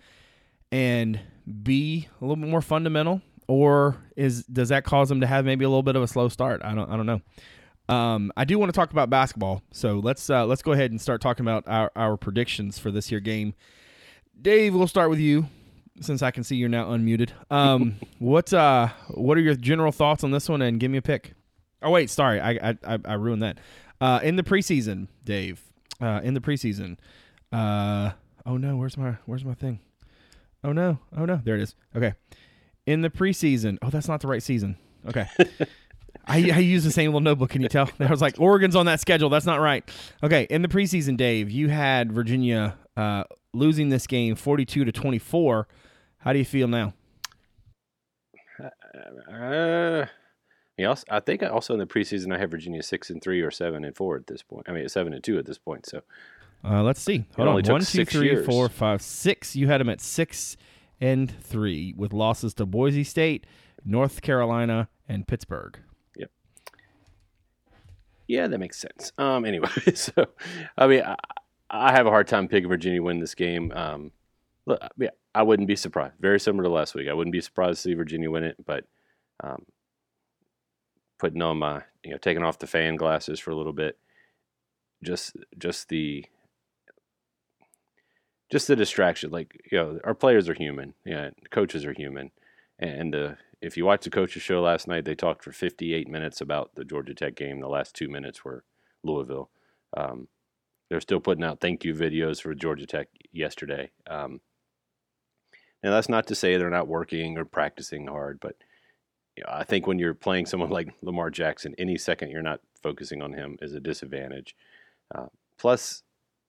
and 0.71 1.21
be 1.63 2.09
a 2.21 2.25
little 2.25 2.37
bit 2.37 2.49
more 2.49 2.63
fundamental? 2.63 3.23
or 3.49 3.97
is 4.17 4.45
does 4.45 4.71
that 4.71 4.85
cause 4.85 5.09
them 5.09 5.21
to 5.21 5.27
have 5.27 5.45
maybe 5.45 5.65
a 5.65 5.69
little 5.69 5.83
bit 5.83 5.97
of 5.97 6.03
a 6.03 6.09
slow 6.09 6.29
start? 6.29 6.63
I 6.65 6.75
don't 6.75 6.91
I 6.91 6.97
don't 6.97 7.07
know. 7.07 7.21
Um, 7.89 8.33
I 8.37 8.45
do 8.45 8.59
want 8.59 8.73
to 8.73 8.77
talk 8.77 8.93
about 8.93 9.11
basketball, 9.11 9.63
so 9.73 9.99
let's 9.99 10.31
uh, 10.31 10.47
let's 10.47 10.63
go 10.63 10.73
ahead 10.73 10.91
and 10.91 11.01
start 11.01 11.21
talking 11.21 11.45
about 11.45 11.65
our, 11.67 11.91
our 11.97 12.17
predictions 12.17 12.79
for 12.79 12.91
this 12.91 13.09
here 13.09 13.21
game. 13.21 13.55
Dave, 14.41 14.75
we'll 14.75 14.87
start 14.87 15.11
with 15.11 15.19
you 15.19 15.49
since 16.01 16.23
I 16.23 16.31
can 16.31 16.45
see 16.45 16.57
you're 16.57 16.69
now 16.69 16.91
unmuted. 16.91 17.31
Um, 17.51 17.97
what 18.19 18.53
uh, 18.53 18.89
what 19.09 19.37
are 19.39 19.41
your 19.43 19.55
general 19.55 19.93
thoughts 19.93 20.25
on 20.25 20.31
this 20.31 20.49
one? 20.49 20.63
And 20.63 20.81
give 20.81 20.91
me 20.91 20.99
a 20.99 21.03
pick. 21.03 21.35
Oh 21.83 21.91
wait, 21.91 22.11
sorry, 22.11 22.41
I 22.41 22.51
I, 22.51 22.79
I, 22.87 22.99
I 23.05 23.15
ruined 23.15 23.43
that. 23.43 23.59
Uh, 24.01 24.21
in 24.23 24.37
the 24.37 24.43
preseason, 24.43 25.09
Dave. 25.25 25.63
Uh, 26.01 26.21
in 26.25 26.35
the 26.35 26.41
preseason. 26.41 26.97
Uh, 27.53 28.13
oh 28.47 28.57
no, 28.57 28.77
where's 28.77 28.97
my 28.97 29.17
where's 29.27 29.45
my 29.45 29.55
thing? 29.55 29.81
Oh 30.65 30.73
no, 30.73 30.99
oh 31.17 31.25
no, 31.25 31.41
there 31.45 31.57
it 31.57 31.63
is. 31.63 31.75
Okay 31.97 32.15
in 32.87 33.03
the 33.03 33.11
preseason. 33.11 33.79
Oh, 33.83 33.91
that's 33.91 34.09
not 34.09 34.21
the 34.21 34.29
right 34.29 34.43
season. 34.43 34.77
Okay. 35.07 35.27
I, 36.27 36.37
I 36.37 36.59
use 36.59 36.85
the 36.85 36.91
same 36.91 37.09
little 37.09 37.21
notebook. 37.21 37.51
Can 37.51 37.63
you 37.63 37.69
tell? 37.69 37.91
I 38.01 38.07
was 38.07 38.23
like, 38.23 38.41
Oregon's 38.41 38.77
on 38.77 38.87
that 38.87 39.01
schedule. 39.01 39.29
That's 39.29 39.47
not 39.47 39.61
right. 39.61 39.89
Okay. 40.23 40.47
In 40.51 40.63
the 40.63 40.69
preseason, 40.69 41.17
Dave, 41.17 41.51
you 41.51 41.69
had 41.69 42.13
Virginia 42.13 42.77
uh, 42.97 43.25
losing 43.53 43.89
this 43.89 44.07
game 44.07 44.35
42 44.35 44.85
to 44.85 44.93
24. 44.93 45.69
How 46.23 46.33
do 46.33 46.39
you 46.39 46.45
feel 46.45 46.69
now? 46.69 46.95
Uh, 49.31 50.07
I 51.11 51.21
think 51.21 51.43
also 51.43 51.75
in 51.75 51.79
the 51.79 51.87
preseason 51.87 52.35
I 52.35 52.39
have 52.39 52.51
Virginia 52.51 52.83
six 52.83 53.11
and 53.11 53.23
three 53.23 53.41
or 53.41 53.51
seven 53.51 53.85
and 53.85 53.97
four 53.97 54.17
at 54.17 54.27
this 54.27 54.43
point. 54.43 54.69
I 54.69 54.73
mean, 54.73 54.89
seven 54.89 55.13
and 55.13 55.23
two 55.23 55.39
at 55.39 55.47
this 55.47 55.59
point. 55.59 55.87
So 55.87 56.03
Uh, 56.65 56.83
let's 56.83 57.01
see. 57.01 57.25
Hold 57.37 57.49
on. 57.49 57.55
One, 57.73 57.81
two, 57.83 58.05
three, 58.05 58.27
years. 58.31 58.47
four, 58.47 58.69
five, 58.69 59.03
six. 59.03 59.57
You 59.57 59.69
had 59.69 59.81
them 59.81 59.89
at 59.89 60.01
six 60.01 60.57
and 61.01 61.31
three 61.31 61.95
with 61.97 62.13
losses 62.13 62.55
to 62.55 62.67
Boise 62.67 63.05
State, 63.05 63.47
North 63.85 64.23
Carolina, 64.23 64.89
and 65.09 65.27
Pittsburgh. 65.27 65.79
Yeah, 68.29 68.47
that 68.47 68.59
makes 68.59 68.79
sense. 68.79 69.13
Um, 69.19 69.45
anyway, 69.45 69.69
so 69.95 70.27
I 70.79 70.87
mean, 70.87 71.03
I, 71.03 71.17
I 71.69 71.93
have 71.93 72.07
a 72.07 72.11
hard 72.11 72.29
time 72.29 72.49
picking 72.49 72.69
Virginia 72.69 73.03
win 73.03 73.19
this 73.19 73.35
game. 73.35 73.73
Um, 73.73 74.11
look, 74.65 74.81
yeah, 74.97 75.11
I 75.35 75.43
wouldn't 75.43 75.69
be 75.69 75.77
surprised. 75.77 76.15
Very 76.21 76.39
similar 76.39 76.65
to 76.65 76.71
last 76.71 76.95
week. 76.95 77.09
I 77.09 77.15
wouldn't 77.15 77.33
be 77.33 77.41
surprised 77.41 77.83
to 77.83 77.83
see 77.83 77.95
Virginia 77.95 78.31
win 78.31 78.45
it, 78.45 78.57
but 78.65 78.85
um, 79.43 79.65
putting 81.19 81.43
on 81.43 81.59
my, 81.59 81.83
you 82.05 82.11
know, 82.11 82.19
taking 82.19 82.43
off 82.43 82.59
the 82.59 82.67
fan 82.67 82.97
glasses 82.97 83.41
for 83.41 83.51
a 83.51 83.57
little 83.57 83.73
bit, 83.73 83.99
just 85.03 85.37
just 85.59 85.89
the 85.89 86.25
just 88.51 88.69
the 88.69 88.77
distraction. 88.77 89.31
Like 89.31 89.59
you 89.71 89.79
know, 89.79 89.99
our 90.05 90.15
players 90.15 90.49
are 90.49 90.55
human. 90.55 90.95
Yeah, 91.05 91.31
coaches 91.51 91.87
are 91.87 91.95
human, 91.95 92.31
and 92.79 93.15
uh, 93.15 93.33
if 93.63 93.77
you 93.77 93.87
watched 93.87 94.05
the 94.05 94.11
coaches 94.11 94.43
show 94.43 94.61
last 94.61 94.87
night, 94.87 95.05
they 95.05 95.15
talked 95.15 95.45
for 95.45 95.53
58 95.53 96.09
minutes 96.09 96.41
about 96.41 96.75
the 96.75 96.85
Georgia 96.85 97.15
Tech 97.15 97.37
game. 97.37 97.61
The 97.61 97.69
last 97.69 97.95
two 97.95 98.09
minutes 98.09 98.45
were 98.45 98.65
Louisville. 99.05 99.51
Um, 99.97 100.29
they're 100.91 101.01
still 101.01 101.21
putting 101.21 101.45
out 101.45 101.61
thank 101.61 101.85
you 101.85 101.95
videos 101.95 102.43
for 102.43 102.55
Georgia 102.55 102.87
Tech 102.87 103.09
yesterday. 103.33 103.91
Um, 104.11 104.41
and 105.83 105.93
that's 105.93 106.09
not 106.09 106.27
to 106.29 106.35
say 106.35 106.57
they're 106.57 106.71
not 106.71 106.89
working 106.89 107.37
or 107.39 107.45
practicing 107.45 108.07
hard, 108.07 108.39
but 108.41 108.57
you 109.37 109.45
know, 109.45 109.53
I 109.53 109.65
think 109.65 109.87
when 109.87 109.99
you're 109.99 110.15
playing 110.15 110.47
someone 110.47 110.71
like 110.71 110.95
Lamar 111.03 111.31
Jackson, 111.31 111.75
any 111.79 111.99
second 111.99 112.31
you're 112.31 112.43
not 112.43 112.61
focusing 112.83 113.23
on 113.23 113.33
him 113.33 113.59
is 113.63 113.75
a 113.75 113.81
disadvantage. 113.81 114.57
Uh, 115.15 115.27
plus, 115.59 116.03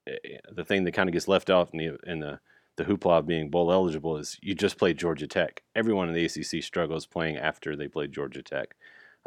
eh, 0.08 0.16
eh, 0.26 0.38
the 0.52 0.66
thing 0.66 0.84
that 0.84 0.94
kind 0.94 1.10
of 1.10 1.14
gets 1.14 1.28
left 1.28 1.50
off 1.50 1.74
in 1.74 1.80
the 1.80 1.98
in 2.10 2.20
the 2.20 2.40
the 2.76 2.86
hoopla 2.86 3.20
of 3.20 3.28
being 3.28 3.50
bowl 3.50 3.72
eligible 3.72 4.18
is 4.18 4.40
you 4.42 4.56
just 4.56 4.80
played 4.80 4.98
Georgia 4.98 5.28
Tech. 5.28 5.62
Everyone 5.76 6.10
in 6.10 6.16
the 6.16 6.26
ACC 6.26 6.64
struggles 6.64 7.06
playing 7.06 7.38
after 7.38 7.76
they 7.76 7.88
played 7.88 8.12
Georgia 8.12 8.42
Tech 8.42 8.76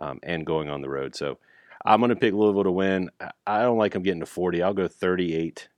um, 0.01 0.19
and 0.25 0.45
going 0.45 0.69
on 0.69 0.81
the 0.81 0.89
road. 0.89 1.15
So 1.15 1.39
I'm 1.85 2.01
going 2.01 2.11
to 2.11 2.17
pick 2.17 2.35
Louisville 2.35 2.65
to 2.65 2.73
win. 2.73 3.11
I 3.47 3.63
don't 3.63 3.79
like 3.79 3.93
them 3.93 4.03
getting 4.03 4.19
to 4.19 4.27
40. 4.27 4.63
I'll 4.63 4.75
go 4.75 4.89
38 4.89 5.69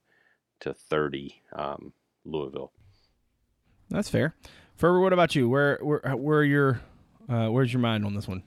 to 0.61 0.73
30 0.73 1.43
um, 1.53 1.93
Louisville. 2.25 2.71
That's 3.89 4.09
fair. 4.09 4.35
Ferber, 4.75 5.01
what 5.01 5.13
about 5.13 5.35
you? 5.35 5.49
Where 5.49 5.77
where 5.81 6.15
where 6.15 6.43
your 6.43 6.81
uh, 7.27 7.47
where's 7.47 7.73
your 7.73 7.81
mind 7.81 8.05
on 8.05 8.15
this 8.15 8.27
one? 8.27 8.43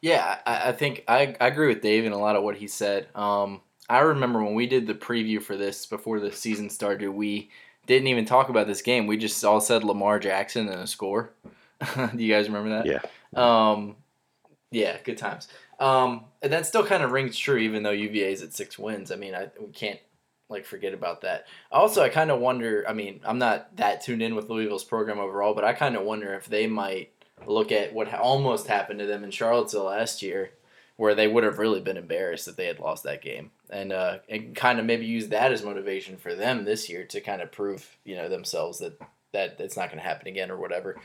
Yeah, 0.00 0.38
I, 0.46 0.68
I 0.68 0.72
think 0.72 1.04
I, 1.08 1.36
I 1.40 1.48
agree 1.48 1.68
with 1.68 1.82
Dave 1.82 2.04
in 2.04 2.12
a 2.12 2.18
lot 2.18 2.36
of 2.36 2.42
what 2.42 2.56
he 2.56 2.66
said. 2.66 3.08
Um, 3.14 3.60
I 3.88 4.00
remember 4.00 4.42
when 4.42 4.54
we 4.54 4.66
did 4.66 4.86
the 4.86 4.94
preview 4.94 5.42
for 5.42 5.56
this 5.56 5.84
before 5.86 6.20
the 6.20 6.32
season 6.32 6.70
started, 6.70 7.10
we 7.10 7.50
didn't 7.86 8.08
even 8.08 8.24
talk 8.24 8.48
about 8.48 8.66
this 8.66 8.82
game. 8.82 9.06
We 9.06 9.16
just 9.16 9.44
all 9.44 9.60
said 9.60 9.84
Lamar 9.84 10.18
Jackson 10.18 10.68
and 10.68 10.80
a 10.80 10.86
score. 10.86 11.32
Do 11.96 12.10
you 12.22 12.32
guys 12.32 12.46
remember 12.46 12.70
that? 12.70 12.86
Yeah. 12.86 13.00
Um, 13.34 13.96
yeah, 14.70 14.96
good 15.02 15.18
times. 15.18 15.48
Um, 15.80 16.26
and 16.42 16.52
that 16.52 16.66
still 16.66 16.84
kind 16.84 17.02
of 17.02 17.10
rings 17.10 17.36
true, 17.36 17.56
even 17.56 17.82
though 17.82 17.90
UVA 17.90 18.32
is 18.32 18.42
at 18.42 18.52
six 18.52 18.78
wins. 18.78 19.10
I 19.10 19.16
mean, 19.16 19.34
I 19.34 19.48
we 19.58 19.72
can't 19.72 19.98
like 20.50 20.66
forget 20.66 20.92
about 20.92 21.22
that. 21.22 21.46
Also, 21.70 22.02
I 22.02 22.08
kind 22.08 22.30
of 22.30 22.40
wonder. 22.40 22.84
I 22.88 22.92
mean, 22.92 23.20
I'm 23.24 23.38
not 23.38 23.74
that 23.76 24.02
tuned 24.02 24.22
in 24.22 24.34
with 24.34 24.50
Louisville's 24.50 24.84
program 24.84 25.18
overall, 25.18 25.54
but 25.54 25.64
I 25.64 25.72
kind 25.72 25.96
of 25.96 26.02
wonder 26.02 26.34
if 26.34 26.46
they 26.46 26.66
might 26.66 27.12
look 27.46 27.72
at 27.72 27.94
what 27.94 28.12
almost 28.12 28.66
happened 28.66 28.98
to 28.98 29.06
them 29.06 29.24
in 29.24 29.30
Charlottesville 29.30 29.84
last 29.84 30.22
year, 30.22 30.50
where 30.96 31.14
they 31.14 31.28
would 31.28 31.44
have 31.44 31.58
really 31.58 31.80
been 31.80 31.96
embarrassed 31.96 32.48
if 32.48 32.56
they 32.56 32.66
had 32.66 32.80
lost 32.80 33.04
that 33.04 33.22
game, 33.22 33.52
and 33.70 33.92
uh, 33.92 34.18
and 34.28 34.54
kind 34.54 34.78
of 34.78 34.84
maybe 34.84 35.06
use 35.06 35.28
that 35.28 35.52
as 35.52 35.62
motivation 35.62 36.16
for 36.16 36.34
them 36.34 36.64
this 36.64 36.90
year 36.90 37.04
to 37.06 37.20
kind 37.20 37.40
of 37.40 37.52
prove 37.52 37.96
you 38.04 38.16
know 38.16 38.28
themselves 38.28 38.80
that 38.80 39.00
that 39.32 39.56
it's 39.60 39.76
not 39.76 39.88
going 39.88 40.02
to 40.02 40.08
happen 40.08 40.28
again 40.28 40.50
or 40.50 40.56
whatever. 40.56 40.96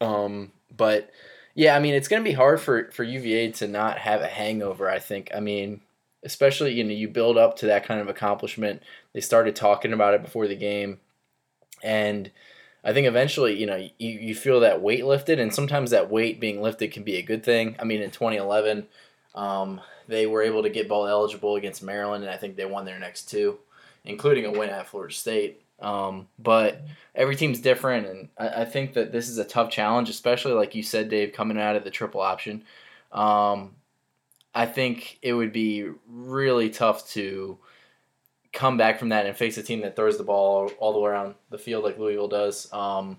Um, 0.00 0.52
but 0.74 1.10
yeah, 1.54 1.76
I 1.76 1.80
mean, 1.80 1.94
it's 1.94 2.08
going 2.08 2.22
to 2.22 2.28
be 2.28 2.34
hard 2.34 2.60
for 2.60 2.90
for 2.92 3.02
UVA 3.02 3.52
to 3.52 3.68
not 3.68 3.98
have 3.98 4.20
a 4.20 4.26
hangover. 4.26 4.88
I 4.88 4.98
think. 4.98 5.30
I 5.34 5.40
mean, 5.40 5.80
especially 6.24 6.72
you 6.72 6.84
know 6.84 6.92
you 6.92 7.08
build 7.08 7.36
up 7.36 7.56
to 7.56 7.66
that 7.66 7.84
kind 7.84 8.00
of 8.00 8.08
accomplishment. 8.08 8.82
They 9.12 9.20
started 9.20 9.54
talking 9.54 9.92
about 9.92 10.14
it 10.14 10.22
before 10.22 10.48
the 10.48 10.56
game, 10.56 11.00
and 11.82 12.30
I 12.82 12.92
think 12.92 13.06
eventually 13.06 13.58
you 13.58 13.66
know 13.66 13.76
you, 13.76 14.10
you 14.10 14.34
feel 14.34 14.60
that 14.60 14.82
weight 14.82 15.04
lifted, 15.04 15.38
and 15.38 15.54
sometimes 15.54 15.90
that 15.90 16.10
weight 16.10 16.40
being 16.40 16.60
lifted 16.60 16.92
can 16.92 17.02
be 17.02 17.16
a 17.16 17.22
good 17.22 17.44
thing. 17.44 17.76
I 17.78 17.84
mean, 17.84 18.02
in 18.02 18.10
2011, 18.10 18.86
um, 19.34 19.80
they 20.08 20.26
were 20.26 20.42
able 20.42 20.62
to 20.62 20.70
get 20.70 20.88
bowl 20.88 21.06
eligible 21.06 21.56
against 21.56 21.82
Maryland, 21.82 22.24
and 22.24 22.32
I 22.32 22.36
think 22.36 22.56
they 22.56 22.66
won 22.66 22.84
their 22.84 22.98
next 22.98 23.30
two, 23.30 23.58
including 24.04 24.46
a 24.46 24.52
win 24.52 24.70
at 24.70 24.86
Florida 24.86 25.14
State. 25.14 25.60
Um, 25.80 26.28
but 26.38 26.82
every 27.14 27.36
team's 27.36 27.60
different, 27.60 28.06
and 28.06 28.28
I, 28.38 28.62
I, 28.62 28.64
think 28.64 28.94
that 28.94 29.10
this 29.10 29.28
is 29.28 29.38
a 29.38 29.44
tough 29.44 29.70
challenge, 29.70 30.08
especially 30.08 30.52
like 30.52 30.74
you 30.76 30.84
said, 30.84 31.08
Dave, 31.08 31.32
coming 31.32 31.58
out 31.58 31.74
of 31.74 31.82
the 31.82 31.90
triple 31.90 32.20
option. 32.20 32.62
Um, 33.10 33.74
I 34.54 34.66
think 34.66 35.18
it 35.20 35.32
would 35.32 35.52
be 35.52 35.90
really 36.06 36.70
tough 36.70 37.08
to 37.10 37.58
come 38.52 38.76
back 38.76 38.98
from 38.98 39.08
that 39.08 39.26
and 39.26 39.36
face 39.36 39.58
a 39.58 39.62
team 39.62 39.80
that 39.80 39.96
throws 39.96 40.16
the 40.16 40.24
ball 40.24 40.70
all 40.78 40.92
the 40.92 41.00
way 41.00 41.10
around 41.10 41.34
the 41.50 41.58
field 41.58 41.82
like 41.82 41.98
Louisville 41.98 42.28
does. 42.28 42.72
Um, 42.72 43.18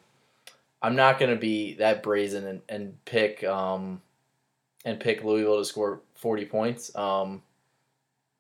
I'm 0.82 0.96
not 0.96 1.20
going 1.20 1.32
to 1.32 1.40
be 1.40 1.74
that 1.76 2.02
brazen 2.02 2.48
and, 2.48 2.62
and 2.70 3.06
pick 3.06 3.44
um, 3.44 4.02
and 4.86 5.00
pick 5.00 5.24
Louisville 5.24 5.58
to 5.58 5.66
score 5.66 6.02
40 6.16 6.46
points. 6.46 6.96
Um, 6.96 7.42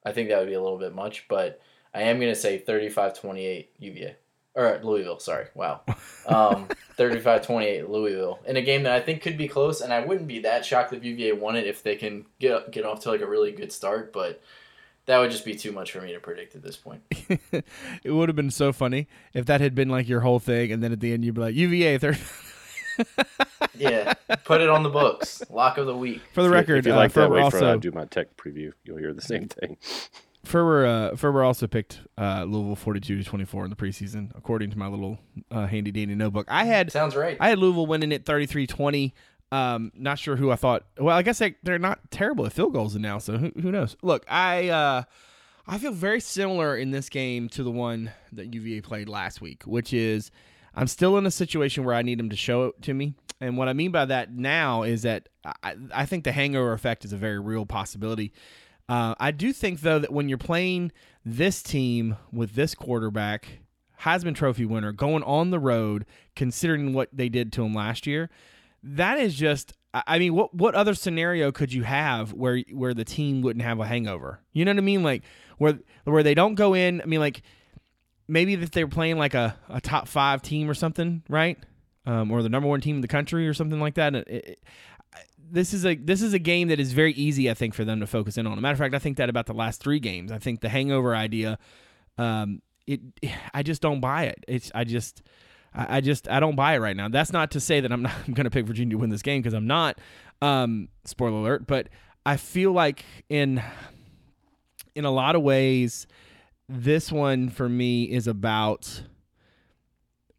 I 0.05 0.13
think 0.13 0.29
that 0.29 0.39
would 0.39 0.47
be 0.47 0.53
a 0.53 0.61
little 0.61 0.77
bit 0.77 0.95
much, 0.95 1.27
but 1.27 1.59
I 1.93 2.03
am 2.03 2.19
going 2.19 2.31
to 2.31 2.39
say 2.39 2.63
35-28 2.65 3.67
UVA 3.79 4.15
or 4.53 4.79
Louisville. 4.83 5.19
Sorry, 5.19 5.47
wow, 5.53 5.81
um, 6.27 6.67
35-28 6.97 7.89
Louisville 7.89 8.39
in 8.45 8.55
a 8.57 8.61
game 8.61 8.83
that 8.83 8.93
I 8.93 9.01
think 9.01 9.21
could 9.21 9.37
be 9.37 9.47
close, 9.47 9.81
and 9.81 9.91
I 9.91 10.05
wouldn't 10.05 10.27
be 10.27 10.39
that 10.39 10.65
shocked 10.65 10.93
if 10.93 11.03
UVA 11.03 11.33
won 11.33 11.55
it 11.55 11.67
if 11.67 11.83
they 11.83 11.95
can 11.95 12.25
get 12.39 12.71
get 12.71 12.85
off 12.85 13.01
to 13.01 13.09
like 13.09 13.21
a 13.21 13.27
really 13.27 13.51
good 13.51 13.71
start, 13.71 14.13
but 14.13 14.41
that 15.05 15.19
would 15.19 15.31
just 15.31 15.45
be 15.45 15.55
too 15.55 15.71
much 15.71 15.91
for 15.91 16.01
me 16.01 16.13
to 16.13 16.19
predict 16.19 16.55
at 16.55 16.63
this 16.63 16.77
point. 16.77 17.01
it 18.03 18.11
would 18.11 18.29
have 18.29 18.35
been 18.35 18.51
so 18.51 18.73
funny 18.73 19.07
if 19.33 19.45
that 19.45 19.61
had 19.61 19.75
been 19.75 19.89
like 19.89 20.07
your 20.07 20.21
whole 20.21 20.39
thing, 20.39 20.71
and 20.71 20.81
then 20.81 20.91
at 20.91 20.99
the 20.99 21.13
end 21.13 21.25
you'd 21.25 21.35
be 21.35 21.41
like 21.41 21.55
UVA 21.55 21.97
third. 21.97 22.17
yeah, 23.77 24.13
put 24.45 24.61
it 24.61 24.69
on 24.69 24.83
the 24.83 24.89
books. 24.89 25.43
Lock 25.49 25.77
of 25.77 25.85
the 25.85 25.95
week. 25.95 26.21
For 26.33 26.43
the 26.43 26.49
record, 26.49 26.77
if 26.77 26.85
you, 26.85 26.93
like 26.93 27.15
uh, 27.17 27.21
that, 27.21 27.31
wait 27.31 27.41
also, 27.41 27.59
for 27.59 27.65
I 27.65 27.77
do 27.77 27.91
my 27.91 28.05
tech 28.05 28.37
preview. 28.37 28.71
You'll 28.83 28.97
hear 28.97 29.13
the 29.13 29.21
same 29.21 29.47
thing. 29.47 29.77
Ferber 30.45 30.85
uh, 30.85 31.15
Ferber 31.15 31.43
also 31.43 31.67
picked 31.67 32.01
uh, 32.17 32.45
Louisville 32.47 32.75
forty 32.75 32.99
two 32.99 33.17
to 33.17 33.23
twenty 33.23 33.45
four 33.45 33.63
in 33.63 33.69
the 33.69 33.75
preseason, 33.75 34.31
according 34.35 34.71
to 34.71 34.77
my 34.77 34.87
little 34.87 35.19
uh, 35.51 35.67
handy 35.67 35.91
dandy 35.91 36.15
notebook. 36.15 36.47
I 36.49 36.65
had 36.65 36.91
sounds 36.91 37.15
right. 37.15 37.37
I 37.39 37.49
had 37.49 37.59
Louisville 37.59 37.87
winning 37.87 38.11
it 38.11 38.25
33-20. 38.25 39.13
Um, 39.51 39.91
not 39.95 40.17
sure 40.19 40.35
who 40.35 40.51
I 40.51 40.55
thought. 40.55 40.85
Well, 40.99 41.15
I 41.15 41.21
guess 41.21 41.37
they, 41.37 41.55
they're 41.63 41.79
not 41.79 42.11
terrible 42.11 42.45
at 42.45 42.53
field 42.53 42.73
goals 42.73 42.95
now, 42.95 43.19
so 43.19 43.37
who, 43.37 43.51
who 43.61 43.71
knows? 43.71 43.95
Look, 44.01 44.25
I 44.27 44.69
uh, 44.69 45.03
I 45.67 45.77
feel 45.77 45.91
very 45.91 46.19
similar 46.19 46.77
in 46.77 46.91
this 46.91 47.09
game 47.09 47.49
to 47.49 47.63
the 47.63 47.71
one 47.71 48.11
that 48.31 48.53
UVA 48.53 48.81
played 48.81 49.09
last 49.09 49.41
week, 49.41 49.63
which 49.63 49.93
is 49.93 50.31
I'm 50.75 50.87
still 50.87 51.17
in 51.17 51.25
a 51.25 51.31
situation 51.31 51.83
where 51.85 51.95
I 51.95 52.01
need 52.01 52.19
them 52.19 52.29
to 52.29 52.35
show 52.35 52.65
it 52.65 52.81
to 52.83 52.93
me. 52.93 53.15
And 53.41 53.57
what 53.57 53.67
I 53.67 53.73
mean 53.73 53.91
by 53.91 54.05
that 54.05 54.31
now 54.33 54.83
is 54.83 55.01
that 55.01 55.29
I, 55.63 55.75
I 55.93 56.05
think 56.05 56.23
the 56.23 56.31
hangover 56.31 56.73
effect 56.73 57.03
is 57.03 57.13
a 57.13 57.17
very 57.17 57.39
real 57.39 57.65
possibility. 57.65 58.31
Uh, 58.87 59.15
I 59.19 59.31
do 59.31 59.51
think 59.51 59.81
though 59.81 59.99
that 59.99 60.13
when 60.13 60.29
you're 60.29 60.37
playing 60.37 60.91
this 61.25 61.63
team 61.63 62.17
with 62.31 62.53
this 62.53 62.75
quarterback, 62.75 63.59
Heisman 64.01 64.35
Trophy 64.35 64.65
winner, 64.65 64.91
going 64.91 65.23
on 65.23 65.49
the 65.49 65.59
road, 65.59 66.05
considering 66.35 66.93
what 66.93 67.09
they 67.11 67.29
did 67.29 67.51
to 67.53 67.63
him 67.63 67.73
last 67.73 68.05
year, 68.05 68.29
that 68.83 69.19
is 69.19 69.35
just. 69.35 69.73
I 69.93 70.19
mean, 70.19 70.33
what 70.35 70.53
what 70.53 70.75
other 70.75 70.93
scenario 70.93 71.53
could 71.53 71.71
you 71.71 71.83
have 71.83 72.33
where 72.33 72.59
where 72.73 72.93
the 72.93 73.05
team 73.05 73.41
wouldn't 73.41 73.63
have 73.63 73.79
a 73.79 73.87
hangover? 73.87 74.41
You 74.51 74.65
know 74.65 74.71
what 74.71 74.79
I 74.79 74.81
mean? 74.81 75.03
Like 75.03 75.23
where 75.57 75.79
where 76.03 76.21
they 76.21 76.33
don't 76.33 76.55
go 76.55 76.73
in. 76.73 77.01
I 77.01 77.05
mean, 77.05 77.21
like 77.21 77.43
maybe 78.27 78.53
if 78.53 78.71
they're 78.71 78.87
playing 78.87 79.17
like 79.17 79.33
a, 79.33 79.57
a 79.69 79.79
top 79.79 80.09
five 80.09 80.41
team 80.41 80.69
or 80.69 80.73
something, 80.73 81.23
right? 81.29 81.57
Um, 82.05 82.29
or 82.29 82.43
the 82.43 82.49
number 82.49 82.67
one 82.67 82.81
team 82.81 82.97
in 82.97 83.01
the 83.01 83.07
country 83.07 83.47
or 83.47 83.53
something 83.53 83.79
like 83.79 83.95
that. 83.95 84.15
It, 84.15 84.27
it, 84.27 84.63
this 85.51 85.73
is 85.73 85.85
a 85.85 85.95
this 85.95 86.21
is 86.21 86.33
a 86.33 86.39
game 86.39 86.67
that 86.69 86.79
is 86.79 86.93
very 86.93 87.13
easy, 87.13 87.49
I 87.49 87.53
think, 87.53 87.73
for 87.73 87.85
them 87.85 87.99
to 87.99 88.07
focus 88.07 88.37
in 88.37 88.45
on. 88.47 88.53
As 88.53 88.57
a 88.57 88.61
matter 88.61 88.73
of 88.73 88.79
fact, 88.79 88.95
I 88.95 88.99
think 88.99 89.17
that 89.17 89.29
about 89.29 89.45
the 89.45 89.53
last 89.53 89.81
three 89.81 89.99
games. 89.99 90.31
I 90.31 90.39
think 90.39 90.61
the 90.61 90.69
hangover 90.69 91.15
idea, 91.15 91.57
um, 92.17 92.61
it 92.87 93.01
I 93.53 93.63
just 93.63 93.81
don't 93.81 93.99
buy 93.99 94.23
it. 94.25 94.43
It's 94.47 94.71
I 94.73 94.83
just 94.83 95.21
I, 95.77 96.01
just 96.01 96.29
I 96.29 96.39
don't 96.39 96.55
buy 96.55 96.75
it 96.75 96.79
right 96.79 96.95
now. 96.95 97.09
That's 97.09 97.33
not 97.33 97.51
to 97.51 97.59
say 97.59 97.81
that 97.81 97.91
I'm 97.91 98.03
not 98.03 98.13
to 98.35 98.49
pick 98.49 98.65
Virginia 98.65 98.95
to 98.95 98.99
win 98.99 99.09
this 99.09 99.21
game 99.21 99.41
because 99.41 99.53
I'm 99.53 99.67
not. 99.67 99.99
Um, 100.41 100.89
spoiler 101.05 101.37
alert, 101.37 101.67
but 101.67 101.89
I 102.25 102.37
feel 102.37 102.71
like 102.71 103.05
in 103.29 103.61
in 104.95 105.05
a 105.05 105.11
lot 105.11 105.35
of 105.35 105.41
ways, 105.41 106.07
this 106.69 107.11
one 107.11 107.49
for 107.49 107.67
me 107.67 108.03
is 108.03 108.27
about 108.27 109.03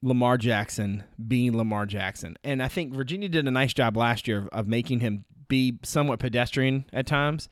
Lamar 0.02 0.36
Jackson 0.38 1.04
being 1.26 1.56
Lamar 1.56 1.86
Jackson. 1.86 2.36
And 2.44 2.62
I 2.62 2.68
think 2.68 2.92
Virginia 2.92 3.28
did 3.28 3.46
a 3.46 3.50
nice 3.50 3.74
job 3.74 3.96
last 3.96 4.28
year 4.28 4.38
of, 4.38 4.48
of 4.48 4.68
making 4.68 5.00
him 5.00 5.24
be 5.48 5.78
somewhat 5.82 6.18
pedestrian 6.18 6.84
at 6.92 7.06
times, 7.06 7.48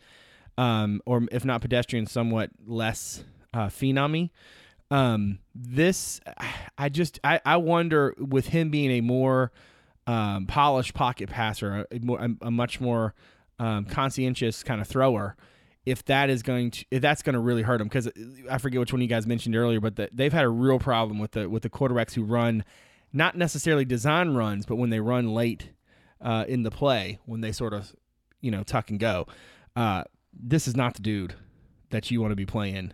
um, 0.58 1.00
or 1.06 1.26
if 1.32 1.44
not 1.44 1.60
pedestrian, 1.60 2.06
somewhat 2.06 2.50
less 2.66 3.24
uh, 3.52 3.66
phenomy. 3.66 4.30
Um, 4.90 5.38
this, 5.54 6.20
I 6.76 6.88
just, 6.88 7.18
I, 7.24 7.40
I 7.44 7.56
wonder 7.56 8.14
with 8.18 8.48
him 8.48 8.70
being 8.70 8.90
a 8.90 9.00
more 9.00 9.50
um, 10.06 10.46
polished 10.46 10.94
pocket 10.94 11.30
passer, 11.30 11.86
a, 11.90 12.12
a, 12.12 12.28
a 12.42 12.50
much 12.50 12.80
more 12.80 13.14
um, 13.58 13.86
conscientious 13.86 14.62
kind 14.62 14.80
of 14.80 14.86
thrower, 14.86 15.36
if 15.86 16.04
that 16.06 16.30
is 16.30 16.42
going 16.42 16.70
to 16.70 16.84
if 16.90 17.02
that's 17.02 17.22
going 17.22 17.34
to 17.34 17.40
really 17.40 17.62
hurt 17.62 17.78
them 17.78 17.88
because 17.88 18.08
I 18.50 18.58
forget 18.58 18.80
which 18.80 18.92
one 18.92 19.02
you 19.02 19.08
guys 19.08 19.26
mentioned 19.26 19.54
earlier, 19.56 19.80
but 19.80 19.96
the, 19.96 20.08
they've 20.12 20.32
had 20.32 20.44
a 20.44 20.48
real 20.48 20.78
problem 20.78 21.18
with 21.18 21.32
the 21.32 21.48
with 21.48 21.62
the 21.62 21.70
quarterbacks 21.70 22.14
who 22.14 22.24
run 22.24 22.64
not 23.12 23.36
necessarily 23.36 23.84
design 23.84 24.34
runs, 24.34 24.66
but 24.66 24.76
when 24.76 24.90
they 24.90 25.00
run 25.00 25.32
late 25.32 25.70
uh, 26.20 26.44
in 26.48 26.62
the 26.62 26.70
play, 26.70 27.18
when 27.26 27.40
they 27.40 27.52
sort 27.52 27.72
of 27.72 27.94
you 28.40 28.50
know 28.50 28.62
tuck 28.62 28.90
and 28.90 28.98
go. 28.98 29.26
Uh, 29.76 30.04
this 30.32 30.66
is 30.66 30.76
not 30.76 30.94
the 30.94 31.02
dude 31.02 31.34
that 31.90 32.10
you 32.10 32.20
want 32.20 32.32
to 32.32 32.36
be 32.36 32.46
playing 32.46 32.92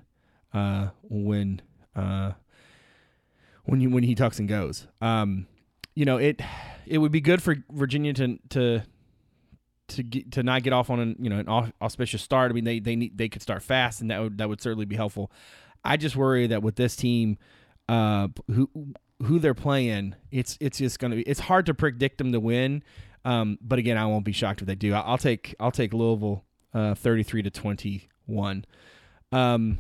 uh, 0.53 0.88
when 1.03 1.62
uh, 1.94 2.33
when 3.64 3.81
you 3.81 3.90
when 3.90 4.03
he 4.03 4.14
tucks 4.14 4.38
and 4.38 4.48
goes. 4.48 4.87
Um, 5.00 5.46
you 5.94 6.05
know 6.05 6.16
it 6.16 6.40
it 6.87 6.98
would 6.98 7.12
be 7.12 7.20
good 7.20 7.42
for 7.42 7.57
Virginia 7.70 8.12
to 8.14 8.38
to 8.50 8.83
to 9.90 10.03
get, 10.03 10.33
to 10.33 10.42
not 10.42 10.62
get 10.62 10.72
off 10.72 10.90
on 10.90 11.00
an 11.00 11.16
you 11.18 11.31
know 11.31 11.38
an 11.38 11.72
auspicious 11.81 12.22
start. 12.22 12.50
I 12.50 12.55
mean, 12.55 12.64
they 12.64 12.81
they 12.81 12.96
need 12.96 13.16
they 13.16 13.29
could 13.29 13.42
start 13.42 13.62
fast, 13.62 14.00
and 14.00 14.11
that 14.11 14.20
would 14.20 14.38
that 14.38 14.48
would 14.48 14.61
certainly 14.61 14.87
be 14.87 14.96
helpful. 14.96 15.31
I 15.85 15.96
just 15.96 16.16
worry 16.16 16.46
that 16.46 16.62
with 16.62 16.76
this 16.76 16.96
team, 16.96 17.38
uh, 17.88 18.29
who 18.48 18.70
who 19.22 19.38
they're 19.38 19.55
playing, 19.55 20.14
it's 20.31 20.57
it's 20.61 20.79
just 20.79 20.98
gonna 20.98 21.16
be 21.16 21.22
it's 21.22 21.40
hard 21.40 21.66
to 21.66 21.74
predict 21.74 22.18
them 22.18 22.33
to 22.33 22.40
win. 22.40 22.83
Um, 23.24 23.59
but 23.61 23.79
again, 23.79 23.98
I 23.98 24.07
won't 24.07 24.24
be 24.24 24.33
shocked 24.33 24.62
if 24.62 24.66
they 24.66 24.74
do. 24.74 24.94
I'll, 24.94 25.18
take 25.18 25.55
I'll 25.61 25.70
take 25.70 25.92
Louisville, 25.92 26.44
uh, 26.72 26.94
thirty 26.94 27.22
three 27.22 27.42
to 27.42 27.50
twenty 27.50 28.09
one. 28.26 28.64
Um, 29.33 29.79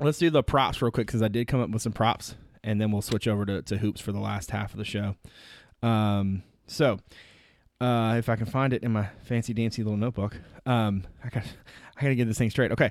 let's 0.00 0.18
do 0.18 0.30
the 0.30 0.42
props 0.42 0.80
real 0.80 0.90
quick 0.90 1.06
because 1.06 1.22
I 1.22 1.28
did 1.28 1.48
come 1.48 1.60
up 1.60 1.70
with 1.70 1.82
some 1.82 1.92
props, 1.92 2.36
and 2.62 2.80
then 2.80 2.92
we'll 2.92 3.02
switch 3.02 3.26
over 3.26 3.44
to, 3.46 3.62
to 3.62 3.78
hoops 3.78 4.00
for 4.00 4.12
the 4.12 4.20
last 4.20 4.50
half 4.50 4.72
of 4.72 4.78
the 4.78 4.84
show. 4.84 5.16
Um, 5.82 6.42
so 6.66 6.98
uh, 7.80 8.16
if 8.18 8.28
I 8.28 8.36
can 8.36 8.46
find 8.46 8.72
it 8.72 8.82
in 8.82 8.92
my 8.92 9.08
fancy 9.24 9.54
dancy 9.54 9.82
little 9.82 9.98
notebook. 9.98 10.36
Um, 10.66 11.04
I 11.24 11.28
got 11.28 11.44
I 11.96 12.02
got 12.02 12.08
to 12.08 12.14
get 12.14 12.26
this 12.26 12.38
thing 12.38 12.50
straight. 12.50 12.72
Okay, 12.72 12.90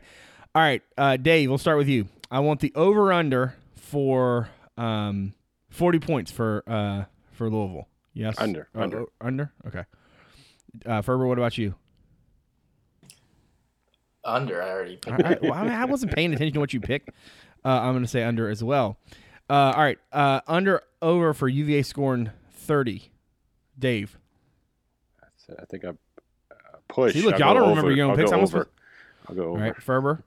all 0.55 0.61
right, 0.61 0.81
uh, 0.97 1.17
Dave. 1.17 1.49
We'll 1.49 1.57
start 1.57 1.77
with 1.77 1.87
you. 1.87 2.07
I 2.31 2.39
want 2.39 2.59
the 2.59 2.71
over 2.75 3.11
under 3.11 3.55
for 3.75 4.49
um, 4.77 5.33
forty 5.69 5.99
points 5.99 6.31
for 6.31 6.63
uh, 6.67 7.05
for 7.33 7.49
Louisville. 7.49 7.87
Yes, 8.13 8.35
under 8.37 8.69
uh, 8.75 8.81
under 8.81 9.05
under. 9.21 9.51
Okay, 9.67 9.83
uh, 10.85 11.01
Ferber. 11.01 11.27
What 11.27 11.37
about 11.37 11.57
you? 11.57 11.75
Under. 14.23 14.61
I 14.61 14.69
already. 14.69 14.97
Picked. 14.97 15.23
I, 15.23 15.37
well, 15.41 15.53
I, 15.53 15.67
I, 15.67 15.85
wasn't 15.85 16.13
paying 16.13 16.33
attention 16.33 16.53
to 16.53 16.59
what 16.59 16.73
you 16.73 16.81
picked. 16.81 17.09
Uh, 17.63 17.69
I'm 17.69 17.93
going 17.93 18.03
to 18.03 18.09
say 18.09 18.23
under 18.23 18.49
as 18.49 18.63
well. 18.63 18.97
Uh, 19.49 19.73
all 19.75 19.83
right, 19.83 19.99
under 20.11 20.81
over 21.01 21.33
for 21.33 21.47
UVA 21.47 21.83
scoring 21.83 22.31
thirty. 22.51 23.11
Dave. 23.79 24.17
I 25.49 25.65
think 25.65 25.85
I 25.85 25.89
uh, 25.89 25.93
pushed. 26.87 27.15
See, 27.15 27.21
look, 27.23 27.39
y'all 27.39 27.53
don't 27.53 27.69
remember 27.69 27.91
your 27.91 28.11
own 28.11 28.17
picks. 28.17 28.31
I'll 28.31 28.39
go 28.39 28.43
over. 28.43 28.67
I'll 29.27 29.35
go 29.35 29.43
over. 29.43 29.51
All 29.51 29.57
right, 29.57 29.81
Ferber. 29.81 30.23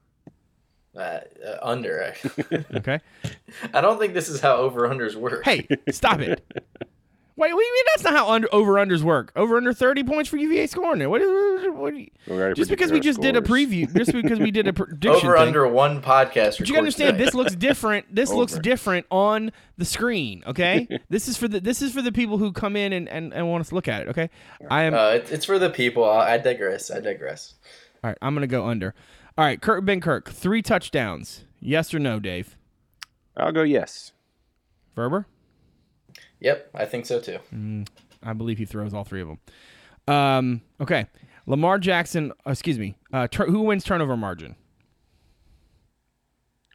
Uh, 0.96 1.20
uh, 1.46 1.58
under 1.62 2.02
actually. 2.02 2.44
okay. 2.74 3.00
I 3.72 3.80
don't 3.80 3.98
think 3.98 4.14
this 4.14 4.28
is 4.28 4.40
how 4.40 4.56
over 4.56 4.88
unders 4.88 5.14
work. 5.14 5.44
Hey, 5.44 5.68
stop 5.90 6.20
it. 6.20 6.44
Wait, 7.40 7.54
what 7.54 7.60
do 7.60 7.64
you 7.64 7.72
mean 7.72 7.84
that's 7.94 8.04
not 8.04 8.12
how 8.12 8.30
under 8.30 8.54
over 8.54 8.74
unders 8.74 9.02
work? 9.02 9.32
Over 9.34 9.56
under 9.56 9.72
thirty 9.72 10.04
points 10.04 10.28
for 10.28 10.36
UVA 10.36 10.66
scoring. 10.66 11.08
What? 11.08 11.22
What? 11.22 11.74
what 11.74 11.96
you, 11.96 12.54
just 12.54 12.68
because 12.68 12.92
we 12.92 13.00
just 13.00 13.16
scores. 13.16 13.32
did 13.32 13.36
a 13.36 13.40
preview, 13.40 13.90
just 13.96 14.12
because 14.12 14.38
we 14.38 14.50
did 14.50 14.68
a 14.68 14.72
prediction. 14.74 15.26
over 15.26 15.38
thing, 15.38 15.46
under 15.48 15.66
one 15.66 16.02
podcast. 16.02 16.58
But 16.58 16.68
you 16.68 16.76
understand 16.76 17.18
this 17.18 17.32
looks 17.32 17.54
different. 17.56 18.14
This 18.14 18.30
looks 18.30 18.58
different 18.58 19.06
on 19.10 19.52
the 19.78 19.86
screen. 19.86 20.44
Okay, 20.46 20.86
this 21.08 21.28
is 21.28 21.38
for 21.38 21.48
the 21.48 21.60
this 21.60 21.80
is 21.80 21.94
for 21.94 22.02
the 22.02 22.12
people 22.12 22.36
who 22.36 22.52
come 22.52 22.76
in 22.76 22.92
and, 22.92 23.08
and, 23.08 23.32
and 23.32 23.48
want 23.48 23.62
us 23.62 23.70
to 23.70 23.74
look 23.74 23.88
at 23.88 24.02
it. 24.02 24.08
Okay, 24.08 24.28
I 24.68 24.82
am. 24.82 24.92
Uh, 24.92 25.20
it's 25.30 25.46
for 25.46 25.58
the 25.58 25.70
people. 25.70 26.04
I 26.04 26.36
digress. 26.36 26.90
I 26.90 27.00
digress. 27.00 27.54
All 28.04 28.10
right, 28.10 28.18
I'm 28.20 28.34
gonna 28.34 28.48
go 28.48 28.66
under. 28.66 28.94
All 29.38 29.46
right, 29.46 29.58
Kurt 29.58 29.86
Benkert, 29.86 30.26
three 30.26 30.60
touchdowns. 30.60 31.46
Yes 31.58 31.94
or 31.94 32.00
no, 32.00 32.20
Dave? 32.20 32.58
I'll 33.34 33.50
go 33.50 33.62
yes. 33.62 34.12
Ferber. 34.94 35.24
Yep, 36.40 36.70
I 36.74 36.84
think 36.84 37.06
so 37.06 37.20
too. 37.20 37.38
Mm, 37.54 37.86
I 38.22 38.32
believe 38.32 38.58
he 38.58 38.64
throws 38.64 38.94
all 38.94 39.04
three 39.04 39.20
of 39.20 39.28
them. 39.28 39.38
Um, 40.08 40.62
okay, 40.80 41.06
Lamar 41.46 41.78
Jackson. 41.78 42.32
Uh, 42.46 42.50
excuse 42.50 42.78
me. 42.78 42.96
Uh, 43.12 43.28
tur- 43.28 43.46
who 43.46 43.60
wins 43.62 43.84
turnover 43.84 44.16
margin? 44.16 44.56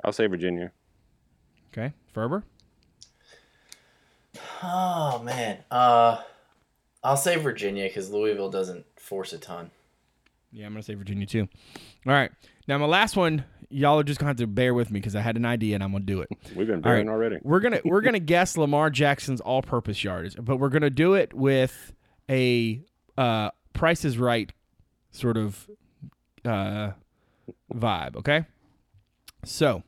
I'll 0.04 0.14
say 0.14 0.28
Virginia. 0.28 0.72
Okay, 1.72 1.94
Ferber. 2.14 2.44
Oh 4.62 5.22
man, 5.24 5.60
uh, 5.72 6.22
I'll 7.04 7.18
say 7.18 7.38
Virginia 7.38 7.88
because 7.88 8.10
Louisville 8.12 8.50
doesn't 8.50 8.86
force 8.98 9.34
a 9.34 9.38
ton. 9.38 9.72
Yeah, 10.52 10.66
I'm 10.68 10.74
gonna 10.74 10.84
say 10.84 10.94
Virginia 10.94 11.26
too. 11.26 11.48
All 12.06 12.14
right, 12.14 12.32
now 12.68 12.78
my 12.78 12.86
last 12.86 13.16
one 13.16 13.44
y'all 13.76 14.00
are 14.00 14.04
just 14.04 14.20
gonna 14.20 14.30
have 14.30 14.38
to 14.38 14.48
bear 14.48 14.74
with 14.74 14.90
me 14.90 15.00
because 15.00 15.16
I 15.16 15.22
had 15.22 15.36
an 15.36 15.46
idea 15.46 15.76
and 15.76 15.84
I'm 15.84 15.92
gonna 15.92 16.06
do 16.06 16.22
it. 16.22 16.30
We've 16.56 16.68
been 16.68 16.82
bearing 16.82 17.08
right. 17.08 17.14
already. 17.14 17.38
We're 17.44 17.60
gonna 17.60 17.82
we're 17.84 18.02
gonna 18.08 18.20
guess 18.20 18.58
Lamar 18.58 18.90
Jackson's 18.90 19.42
all-purpose 19.42 20.04
yardage, 20.04 20.36
but 20.40 20.58
we're 20.58 20.70
gonna 20.70 20.90
do 20.90 21.14
it 21.14 21.34
with 21.34 21.94
a 22.30 22.82
uh, 23.18 23.52
Price 23.74 24.06
is 24.06 24.18
Right 24.18 24.52
sort 25.12 25.38
of 25.38 25.70
uh, 26.46 26.92
vibe. 27.74 28.16
Okay, 28.18 28.46
so. 29.44 29.84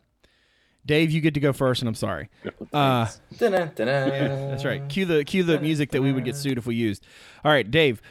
Dave, 0.86 1.12
you 1.12 1.20
get 1.20 1.34
to 1.34 1.42
go 1.42 1.52
first, 1.52 1.82
and 1.82 1.90
I'm 1.90 1.96
sorry. 1.96 2.30
Uh, 2.72 3.10
yeah, 3.42 3.68
that's 4.50 4.64
right. 4.64 4.88
Cue 4.88 5.04
the 5.04 5.26
cue 5.26 5.44
the 5.44 5.60
music 5.60 5.92
that 5.92 6.02
we 6.02 6.14
would 6.14 6.24
get 6.24 6.38
sued 6.38 6.58
if 6.58 6.66
we 6.66 6.76
used. 6.76 7.06
All 7.44 7.52
right, 7.52 7.70
Dave, 7.70 8.02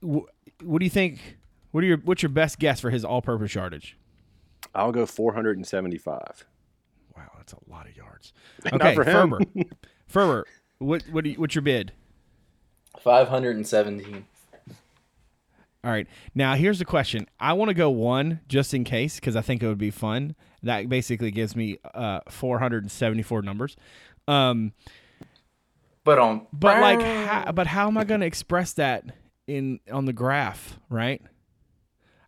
what 0.00 0.26
do 0.60 0.84
you 0.84 0.90
think? 0.90 1.20
What 1.70 1.84
are 1.84 1.86
your 1.86 1.98
what's 1.98 2.24
your 2.24 2.30
best 2.30 2.58
guess 2.58 2.80
for 2.80 2.90
his 2.90 3.04
all-purpose 3.04 3.54
yardage? 3.54 3.96
I'll 4.76 4.92
go 4.92 5.06
475. 5.06 6.44
Wow, 7.16 7.22
that's 7.36 7.52
a 7.54 7.70
lot 7.70 7.86
of 7.86 7.96
yards. 7.96 8.32
Okay, 8.72 8.94
Ferber. 8.94 9.40
Ferber, 10.06 10.46
what 10.78 11.02
what 11.10 11.24
you, 11.24 11.34
what's 11.34 11.54
your 11.54 11.62
bid? 11.62 11.92
517. 13.00 14.24
All 15.84 15.90
right. 15.92 16.08
Now 16.34 16.54
here's 16.54 16.78
the 16.80 16.84
question. 16.84 17.26
I 17.38 17.52
want 17.52 17.68
to 17.68 17.74
go 17.74 17.90
one 17.90 18.40
just 18.48 18.74
in 18.74 18.82
case 18.82 19.16
because 19.16 19.36
I 19.36 19.40
think 19.40 19.62
it 19.62 19.68
would 19.68 19.78
be 19.78 19.92
fun. 19.92 20.34
That 20.62 20.88
basically 20.88 21.30
gives 21.30 21.54
me 21.54 21.78
uh, 21.94 22.20
474 22.28 23.42
numbers. 23.42 23.76
Um, 24.26 24.72
but 26.02 26.18
on 26.18 26.46
but 26.52 26.80
like 26.80 27.00
how, 27.00 27.52
but 27.52 27.68
how 27.68 27.86
am 27.86 27.98
I 27.98 28.04
going 28.04 28.20
to 28.20 28.26
express 28.26 28.72
that 28.74 29.04
in 29.46 29.78
on 29.92 30.06
the 30.06 30.12
graph, 30.12 30.78
right? 30.90 31.22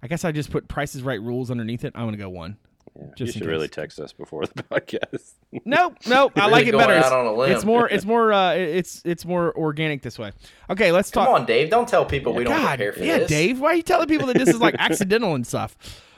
I 0.03 0.07
guess 0.07 0.25
I 0.25 0.33
just 0.33 0.51
put 0.51 0.69
Prices 0.69 1.03
Right 1.03 1.21
rules 1.21 1.51
underneath 1.51 1.85
it. 1.85 1.93
I'm 1.95 2.07
gonna 2.07 2.17
go 2.17 2.29
one. 2.31 2.57
Yeah, 2.99 3.07
just 3.17 3.35
you 3.35 3.41
should 3.41 3.49
really 3.49 3.69
text 3.69 4.01
us 4.01 4.13
before 4.13 4.45
the 4.47 4.63
podcast. 4.71 5.35
nope, 5.65 5.97
nope. 6.07 6.33
I 6.37 6.49
like 6.49 6.67
it 6.67 6.77
better. 6.77 6.97
It's, 6.97 7.57
it's, 7.57 7.65
more. 7.65 7.89
It's 7.89 8.05
more. 8.07 8.33
Uh, 8.33 8.53
it's 8.55 9.03
it's 9.05 9.25
more 9.25 9.57
organic 9.57 10.03
this 10.03 10.19
way. 10.19 10.33
Okay, 10.71 10.91
let's 10.93 11.11
talk. 11.11 11.27
Come 11.27 11.35
on, 11.37 11.47
Dave. 11.47 11.71
Don't 11.71 11.89
tell 11.89 12.05
people 12.05 12.33
we 12.35 12.45
don't 12.45 12.57
God, 12.57 12.79
prepare 12.79 12.93
for 12.93 13.05
yeah, 13.05 13.19
this. 13.19 13.29
Dave. 13.29 13.61
Why 13.61 13.71
are 13.71 13.75
you 13.75 13.83
telling 13.83 14.09
people 14.09 14.27
that 14.29 14.39
this 14.39 14.49
is 14.49 14.61
like 14.61 14.75
accidental 14.79 15.35
and 15.35 15.47
stuff? 15.47 15.77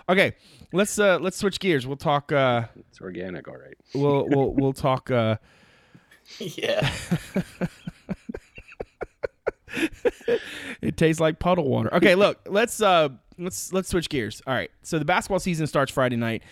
Okay, 0.09 0.35
let's 0.73 0.99
uh 0.99 1.19
let's 1.21 1.37
switch 1.37 1.61
gears. 1.61 1.87
We'll 1.87 1.97
talk. 1.97 2.33
uh 2.33 2.65
It's 2.89 3.01
organic, 3.01 3.47
all 3.49 3.57
right. 3.57 3.77
We'll 3.95 4.27
we'll 4.29 4.55
we'll 4.55 4.73
talk. 4.73 5.11
uh 5.11 5.37
Yeah. 6.39 6.91
it 10.83 10.97
tastes 10.97 11.21
like 11.21 11.39
puddle 11.39 11.69
water. 11.69 11.95
Okay, 11.95 12.15
look. 12.15 12.39
Let's 12.47 12.81
uh 12.81 13.11
let's 13.41 13.73
let's 13.73 13.89
switch 13.89 14.09
gears. 14.09 14.43
All 14.47 14.55
right. 14.55 14.71
So 14.83 14.99
the 14.99 15.05
basketball 15.05 15.41
season 15.41 15.67
starts 15.67 15.91
Friday 15.91 16.17
night, 16.17 16.43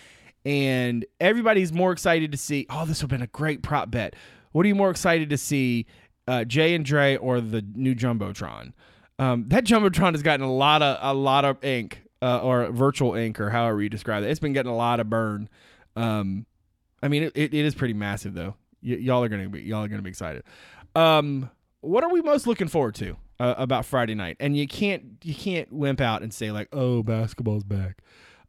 and 0.45 1.05
everybody's 1.19 1.71
more 1.71 1.91
excited 1.91 2.31
to 2.31 2.37
see. 2.37 2.65
Oh, 2.69 2.85
this 2.85 3.01
would 3.01 3.11
have 3.11 3.19
been 3.19 3.23
a 3.23 3.27
great 3.31 3.61
prop 3.61 3.91
bet. 3.91 4.15
What 4.51 4.65
are 4.65 4.67
you 4.67 4.75
more 4.75 4.89
excited 4.89 5.29
to 5.29 5.37
see, 5.37 5.85
uh, 6.27 6.43
Jay 6.43 6.73
and 6.73 6.83
Dre 6.83 7.15
or 7.17 7.39
the 7.39 7.63
new 7.75 7.93
jumbotron? 7.95 8.73
Um, 9.19 9.45
that 9.49 9.63
jumbotron 9.65 10.13
has 10.13 10.23
gotten 10.23 10.45
a 10.45 10.51
lot 10.51 10.81
of 10.81 10.97
a 11.01 11.13
lot 11.13 11.45
of 11.45 11.63
ink, 11.63 12.03
uh, 12.21 12.39
or 12.39 12.71
virtual 12.71 13.15
ink, 13.15 13.39
or 13.39 13.49
however 13.49 13.81
you 13.81 13.89
describe 13.89 14.23
it. 14.23 14.29
It's 14.29 14.39
been 14.39 14.53
getting 14.53 14.71
a 14.71 14.75
lot 14.75 14.99
of 14.99 15.09
burn. 15.09 15.49
Um, 15.95 16.45
I 17.03 17.07
mean, 17.07 17.23
it, 17.23 17.35
it 17.35 17.53
is 17.53 17.75
pretty 17.75 17.93
massive 17.93 18.33
though. 18.33 18.55
Y- 18.81 18.95
y'all 18.95 19.23
are 19.23 19.29
gonna 19.29 19.49
be 19.49 19.61
y'all 19.61 19.83
are 19.83 19.87
gonna 19.87 20.01
be 20.01 20.09
excited. 20.09 20.43
Um, 20.95 21.49
what 21.81 22.03
are 22.03 22.09
we 22.09 22.21
most 22.21 22.47
looking 22.47 22.67
forward 22.67 22.95
to? 22.95 23.15
Uh, 23.39 23.55
about 23.57 23.85
Friday 23.85 24.15
night, 24.15 24.37
and 24.39 24.55
you 24.55 24.67
can't 24.67 25.03
you 25.23 25.33
can't 25.33 25.71
wimp 25.71 26.01
out 26.01 26.21
and 26.21 26.33
say 26.33 26.51
like, 26.51 26.67
"Oh, 26.73 27.03
basketball's 27.03 27.63
back." 27.63 28.01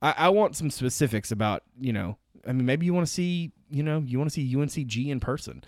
I, 0.03 0.15
I 0.17 0.29
want 0.31 0.57
some 0.57 0.71
specifics 0.71 1.31
about 1.31 1.63
you 1.81 1.93
know. 1.93 2.17
I 2.47 2.53
mean, 2.53 2.65
maybe 2.65 2.87
you 2.87 2.95
want 2.95 3.07
to 3.07 3.13
see 3.13 3.53
you 3.71 3.83
know 3.83 4.03
you 4.05 4.19
want 4.19 4.31
to 4.31 4.35
see 4.35 4.55
UNCG 4.55 5.09
in 5.09 5.21
person. 5.21 5.63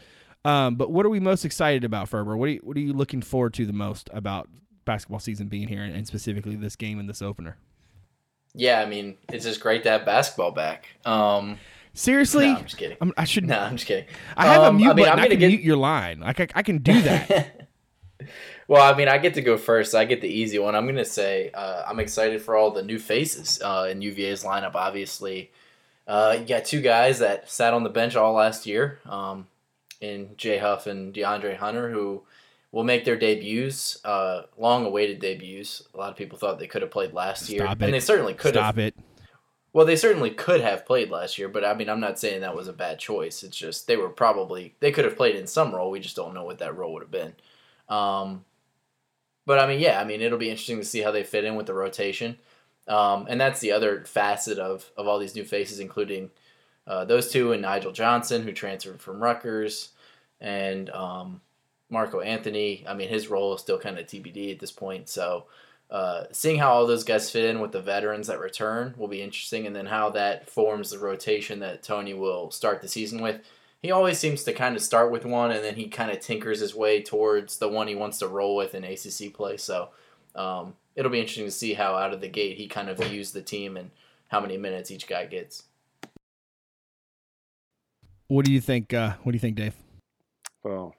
Um, 0.45 0.75
but 0.75 0.91
what 0.91 1.07
are 1.07 1.11
we 1.11 1.21
most 1.21 1.45
excited 1.45 1.85
about, 1.85 2.09
Ferber? 2.09 2.37
What 2.37 2.49
are 2.49 2.53
you, 2.53 2.61
what 2.65 2.77
are 2.77 2.81
you 2.81 2.93
looking 2.93 3.23
forward 3.23 3.55
to 3.55 3.67
the 3.67 3.73
most 3.73 4.11
about 4.13 4.49
basketball 4.85 5.21
season 5.21 5.47
being 5.47 5.69
here, 5.69 5.83
and 5.83 6.07
specifically 6.07 6.57
this 6.57 6.75
game 6.75 6.99
and 6.99 7.09
this 7.09 7.23
opener? 7.23 7.57
Yeah, 8.55 8.81
I 8.81 8.87
mean, 8.87 9.17
it's 9.33 9.45
just 9.45 9.61
great 9.61 9.85
to 9.85 9.91
have 9.91 10.05
basketball 10.05 10.51
back. 10.51 10.89
Um, 11.05 11.59
Seriously, 11.95 12.47
no, 12.47 12.57
I'm 12.57 12.65
just 12.65 12.77
kidding. 12.77 12.97
I'm, 13.01 13.13
i 13.17 13.25
should. 13.25 13.47
No, 13.47 13.59
I'm 13.59 13.77
just 13.77 13.87
kidding. 13.87 14.07
I 14.37 14.47
have 14.47 14.63
um, 14.63 14.77
a 14.77 14.79
mute 14.79 14.91
I 14.91 14.95
mean, 14.95 15.07
button. 15.07 15.21
I 15.21 15.29
can 15.29 15.39
get... 15.39 15.49
mute 15.49 15.61
your 15.61 15.77
line. 15.77 16.21
Like 16.21 16.41
I, 16.41 16.49
I 16.55 16.63
can 16.63 16.79
do 16.79 17.01
that. 17.03 17.59
well, 18.69 18.83
I 18.83 18.97
mean, 18.97 19.09
I 19.09 19.19
get 19.19 19.35
to 19.35 19.43
go 19.43 19.57
first. 19.57 19.95
I 19.95 20.05
get 20.05 20.21
the 20.21 20.29
easy 20.29 20.59
one. 20.59 20.75
I'm 20.75 20.85
going 20.85 20.97
to 20.97 21.05
say 21.05 21.51
uh, 21.53 21.85
I'm 21.87 22.01
excited 22.01 22.43
for 22.43 22.57
all 22.57 22.71
the 22.71 22.83
new 22.83 22.99
faces 22.99 23.61
uh, 23.63 23.89
in 23.91 24.03
UVA's 24.03 24.45
lineup. 24.45 24.75
Obviously, 24.75 25.51
uh, 26.07 26.37
you 26.39 26.47
got 26.47 26.65
two 26.65 26.81
guys 26.81 27.19
that 27.21 27.51
sat 27.51 27.75
on 27.75 27.85
the 27.85 27.91
bench 27.91 28.17
all 28.17 28.33
last 28.33 28.67
year, 28.67 28.99
um, 29.07 29.47
in 30.01 30.31
Jay 30.37 30.59
Huff 30.59 30.87
and 30.87 31.15
DeAndre 31.15 31.57
Hunter, 31.57 31.91
who 31.91 32.23
will 32.73 32.85
make 32.85 33.05
their 33.05 33.17
debuts, 33.17 34.05
uh, 34.05 34.43
long-awaited 34.59 35.21
debuts. 35.21 35.83
A 35.95 35.99
lot 35.99 36.11
of 36.11 36.17
people 36.17 36.39
thought 36.39 36.59
they 36.59 36.67
could 36.67 36.83
have 36.83 36.91
played 36.91 37.13
last 37.13 37.49
year, 37.49 37.65
Stop 37.65 37.83
and 37.83 37.93
they 37.95 38.01
certainly 38.01 38.35
could 38.35 38.55
Stop 38.55 38.77
have. 38.77 38.79
it. 38.79 38.97
Well, 39.73 39.87
they 39.87 39.97
certainly 39.97 40.31
could 40.31 40.61
have 40.61 40.85
played 40.85 41.11
last 41.11 41.39
year, 41.39 41.49
but 41.49 41.65
I 41.65 41.73
mean, 41.73 41.89
I'm 41.89 42.01
not 42.01 42.19
saying 42.19 42.43
that 42.43 42.57
was 42.57 42.69
a 42.69 42.75
bad 42.75 42.99
choice. 42.99 43.43
It's 43.43 43.57
just 43.57 43.87
they 43.87 43.97
were 43.97 44.11
probably 44.11 44.75
they 44.81 44.93
could 44.93 45.07
have 45.07 45.17
played 45.17 45.37
in 45.37 45.47
some 45.47 45.75
role. 45.75 45.91
We 45.91 46.01
just 46.01 46.17
don't 46.17 46.35
know 46.35 46.45
what 46.45 46.59
that 46.59 46.77
role 46.77 46.93
would 46.93 47.03
have 47.03 47.11
been. 47.11 47.35
Um, 47.93 48.45
but 49.45 49.59
I 49.59 49.67
mean, 49.67 49.81
yeah, 49.81 50.01
I 50.01 50.05
mean, 50.05 50.21
it'll 50.23 50.39
be 50.39 50.51
interesting 50.51 50.79
to 50.79 50.85
see 50.85 51.01
how 51.01 51.11
they 51.11 51.25
fit 51.25 51.45
in 51.45 51.57
with 51.57 51.67
the 51.67 51.75
rotation. 51.75 52.39
Um, 52.89 53.27
and 53.29 53.41
that's 53.41 53.61
the 53.61 53.73
other 53.73 54.05
facet 54.05 54.59
of 54.59 54.91
of 54.97 55.07
all 55.07 55.19
these 55.19 55.35
new 55.37 55.45
faces, 55.45 55.79
including 55.79 56.31
uh, 56.87 57.05
those 57.05 57.31
two 57.31 57.53
and 57.53 57.63
Nigel 57.63 57.93
Johnson, 57.93 58.43
who 58.43 58.53
transferred 58.53 59.01
from 59.01 59.23
Rutgers, 59.23 59.91
and 60.41 60.91
um, 60.91 61.41
Marco 61.91 62.21
Anthony. 62.21 62.85
I 62.89 62.95
mean, 62.95 63.09
his 63.09 63.29
role 63.29 63.55
is 63.55 63.61
still 63.61 63.79
kind 63.79 63.99
of 63.99 64.07
TBD 64.07 64.53
at 64.53 64.59
this 64.59 64.73
point. 64.73 65.09
So, 65.09 65.47
uh, 65.91 66.25
seeing 66.33 66.59
how 66.59 66.73
all 66.73 66.87
those 66.87 67.05
guys 67.05 67.31
fit 67.31 67.45
in 67.45 67.61
with 67.61 67.71
the 67.71 67.83
veterans 67.83 68.27
that 68.27 68.41
return 68.41 68.95
will 68.97 69.09
be 69.09 69.23
interesting, 69.23 69.67
and 69.67 69.77
then 69.77 69.87
how 69.87 70.11
that 70.11 70.49
forms 70.49 70.91
the 70.91 70.99
rotation 70.99 71.61
that 71.61 71.83
Tony 71.83 72.15
will 72.15 72.51
start 72.51 72.81
the 72.81 72.89
season 72.89 73.23
with. 73.23 73.41
He 73.83 73.91
always 73.91 74.19
seems 74.19 74.45
to 74.45 74.53
kind 74.53 74.77
of 74.77 74.83
start 74.83 75.11
with 75.11 75.25
one, 75.25 75.51
and 75.51 75.65
then 75.65 75.75
he 75.75 75.89
kind 75.89 76.11
of 76.11 76.21
tinkers 76.21 76.61
his 76.61 76.75
way 76.75 77.03
towards 77.03 77.59
the 77.59 77.69
one 77.69 77.89
he 77.89 77.97
wants 77.97 78.19
to 78.19 78.29
roll 78.29 78.55
with 78.55 78.75
in 78.75 78.85
ACC 78.85 79.35
play. 79.35 79.57
So, 79.57 79.89
um, 80.37 80.75
it'll 80.95 81.11
be 81.11 81.19
interesting 81.19 81.47
to 81.47 81.51
see 81.51 81.75
how 81.75 81.95
out 81.95 82.13
of 82.13 82.21
the 82.21 82.29
gate 82.29 82.57
he 82.57 82.69
kind 82.69 82.89
of 82.89 82.99
views 82.99 83.33
the 83.33 83.43
team 83.43 83.77
and 83.77 83.91
how 84.29 84.41
many 84.41 84.57
minutes 84.57 84.91
each 84.91 85.07
guy 85.07 85.27
gets. 85.27 85.65
What 88.29 88.45
do 88.45 88.53
you 88.53 88.61
think? 88.61 88.95
Uh, 88.95 89.15
what 89.25 89.33
do 89.33 89.37
you 89.37 89.41
think, 89.41 89.57
Dave? 89.57 89.75
Well, 90.63 90.95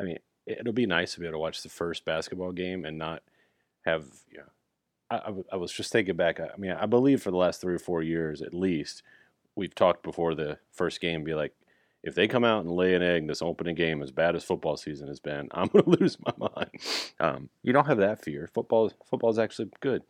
I 0.00 0.02
mean, 0.02 0.18
it'll 0.46 0.72
be 0.72 0.86
nice 0.86 1.14
to 1.14 1.20
be 1.20 1.26
able 1.26 1.34
to 1.34 1.38
watch 1.38 1.62
the 1.62 1.68
first 1.68 2.04
basketball 2.04 2.52
game 2.52 2.84
and 2.84 2.98
not 2.98 3.22
have, 3.84 4.06
you 4.30 4.38
know, 4.38 4.50
I, 5.10 5.16
I 5.16 5.26
w- 5.26 5.44
I 5.52 5.56
was 5.56 5.72
just 5.72 5.92
thinking 5.92 6.16
back. 6.16 6.40
I 6.40 6.56
mean, 6.56 6.72
I 6.72 6.86
believe 6.86 7.22
for 7.22 7.30
the 7.30 7.36
last 7.36 7.60
three 7.60 7.74
or 7.74 7.78
four 7.78 8.02
years 8.02 8.42
at 8.42 8.54
least, 8.54 9.02
we've 9.54 9.74
talked 9.74 10.02
before 10.02 10.34
the 10.34 10.58
first 10.72 11.00
game, 11.00 11.22
be 11.22 11.34
like, 11.34 11.52
if 12.02 12.14
they 12.14 12.26
come 12.26 12.44
out 12.44 12.64
and 12.64 12.70
lay 12.70 12.94
an 12.94 13.02
egg 13.02 13.28
this 13.28 13.42
opening 13.42 13.74
game 13.74 14.02
as 14.02 14.10
bad 14.10 14.34
as 14.34 14.44
football 14.44 14.76
season 14.76 15.08
has 15.08 15.20
been, 15.20 15.48
I'm 15.52 15.68
going 15.68 15.84
to 15.84 15.90
lose 16.00 16.16
my 16.20 16.48
mind. 16.56 16.70
Um, 17.20 17.48
you 17.62 17.72
don't 17.72 17.86
have 17.86 17.98
that 17.98 18.22
fear. 18.22 18.48
Football, 18.52 18.92
football 19.08 19.30
is 19.30 19.38
actually 19.38 19.70
good. 19.80 20.02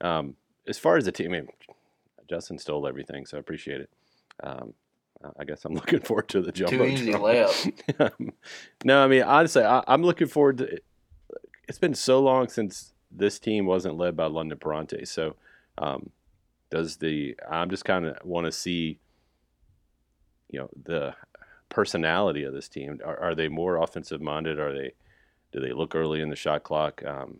Um, 0.00 0.34
as 0.66 0.78
far 0.78 0.96
as 0.96 1.04
the 1.04 1.12
team, 1.12 1.32
I 1.32 1.40
mean, 1.40 1.48
Justin 2.28 2.58
stole 2.58 2.86
everything, 2.86 3.26
so 3.26 3.36
I 3.36 3.40
appreciate 3.40 3.80
it. 3.80 3.90
Um, 4.42 4.74
I 5.38 5.44
guess 5.44 5.64
I'm 5.64 5.74
looking 5.74 6.00
forward 6.00 6.28
to 6.30 6.42
the 6.42 6.52
jump. 6.52 6.70
Too 6.70 6.84
easy 6.84 7.12
layup. 7.12 8.32
no, 8.84 9.04
I 9.04 9.06
mean 9.06 9.22
honestly, 9.22 9.62
I, 9.62 9.82
I'm 9.86 10.02
looking 10.02 10.28
forward 10.28 10.58
to. 10.58 10.78
It's 11.68 11.78
been 11.78 11.94
so 11.94 12.20
long 12.20 12.48
since 12.48 12.92
this 13.10 13.38
team 13.38 13.66
wasn't 13.66 13.96
led 13.96 14.16
by 14.16 14.26
London 14.26 14.58
Perante. 14.58 15.06
So, 15.06 15.36
um, 15.78 16.10
does 16.70 16.96
the 16.96 17.36
I'm 17.48 17.70
just 17.70 17.84
kind 17.84 18.06
of 18.06 18.16
want 18.24 18.46
to 18.46 18.52
see, 18.52 18.98
you 20.52 20.60
know, 20.60 20.68
the 20.84 21.14
personality 21.68 22.44
of 22.44 22.52
this 22.52 22.68
team. 22.68 23.00
Are, 23.04 23.18
are 23.18 23.34
they 23.34 23.48
more 23.48 23.76
offensive 23.76 24.20
minded? 24.20 24.60
Are 24.60 24.72
they 24.72 24.92
do 25.52 25.60
they 25.60 25.72
look 25.72 25.94
early 25.94 26.20
in 26.20 26.30
the 26.30 26.36
shot 26.36 26.62
clock? 26.62 27.02
Um, 27.04 27.38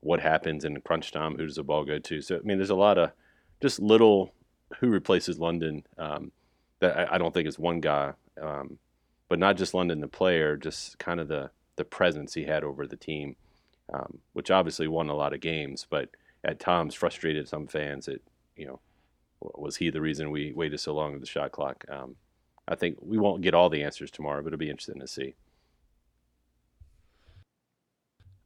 what 0.00 0.20
happens 0.20 0.64
in 0.64 0.80
crunch 0.80 1.12
time? 1.12 1.36
Who 1.36 1.46
does 1.46 1.56
the 1.56 1.62
ball 1.62 1.84
go 1.84 1.98
to? 1.98 2.20
So 2.22 2.36
I 2.36 2.40
mean, 2.40 2.58
there's 2.58 2.70
a 2.70 2.74
lot 2.74 2.98
of 2.98 3.12
just 3.62 3.78
little 3.78 4.32
who 4.80 4.88
replaces 4.88 5.38
London. 5.38 5.84
Um, 5.96 6.32
that 6.80 6.96
I, 6.98 7.14
I 7.14 7.18
don't 7.18 7.32
think 7.32 7.48
is 7.48 7.58
one 7.58 7.80
guy, 7.80 8.12
um, 8.40 8.78
but 9.28 9.38
not 9.38 9.56
just 9.56 9.74
London 9.74 10.00
the 10.00 10.08
player, 10.08 10.56
just 10.56 10.98
kind 10.98 11.20
of 11.20 11.28
the 11.28 11.50
the 11.76 11.84
presence 11.84 12.32
he 12.34 12.44
had 12.44 12.64
over 12.64 12.86
the 12.86 12.96
team, 12.96 13.36
um, 13.92 14.18
which 14.32 14.50
obviously 14.50 14.88
won 14.88 15.10
a 15.10 15.14
lot 15.14 15.34
of 15.34 15.40
games, 15.40 15.86
but 15.88 16.08
at 16.42 16.58
times 16.58 16.94
frustrated 16.94 17.48
some 17.48 17.66
fans. 17.66 18.06
That 18.06 18.22
you 18.56 18.66
know, 18.66 18.80
was 19.40 19.76
he 19.76 19.90
the 19.90 20.00
reason 20.00 20.30
we 20.30 20.52
waited 20.52 20.78
so 20.80 20.94
long 20.94 21.14
at 21.14 21.20
the 21.20 21.26
shot 21.26 21.52
clock? 21.52 21.84
Um, 21.90 22.16
I 22.68 22.74
think 22.74 22.98
we 23.00 23.18
won't 23.18 23.42
get 23.42 23.54
all 23.54 23.68
the 23.70 23.82
answers 23.82 24.10
tomorrow, 24.10 24.42
but 24.42 24.48
it'll 24.48 24.58
be 24.58 24.70
interesting 24.70 25.00
to 25.00 25.06
see. 25.06 25.34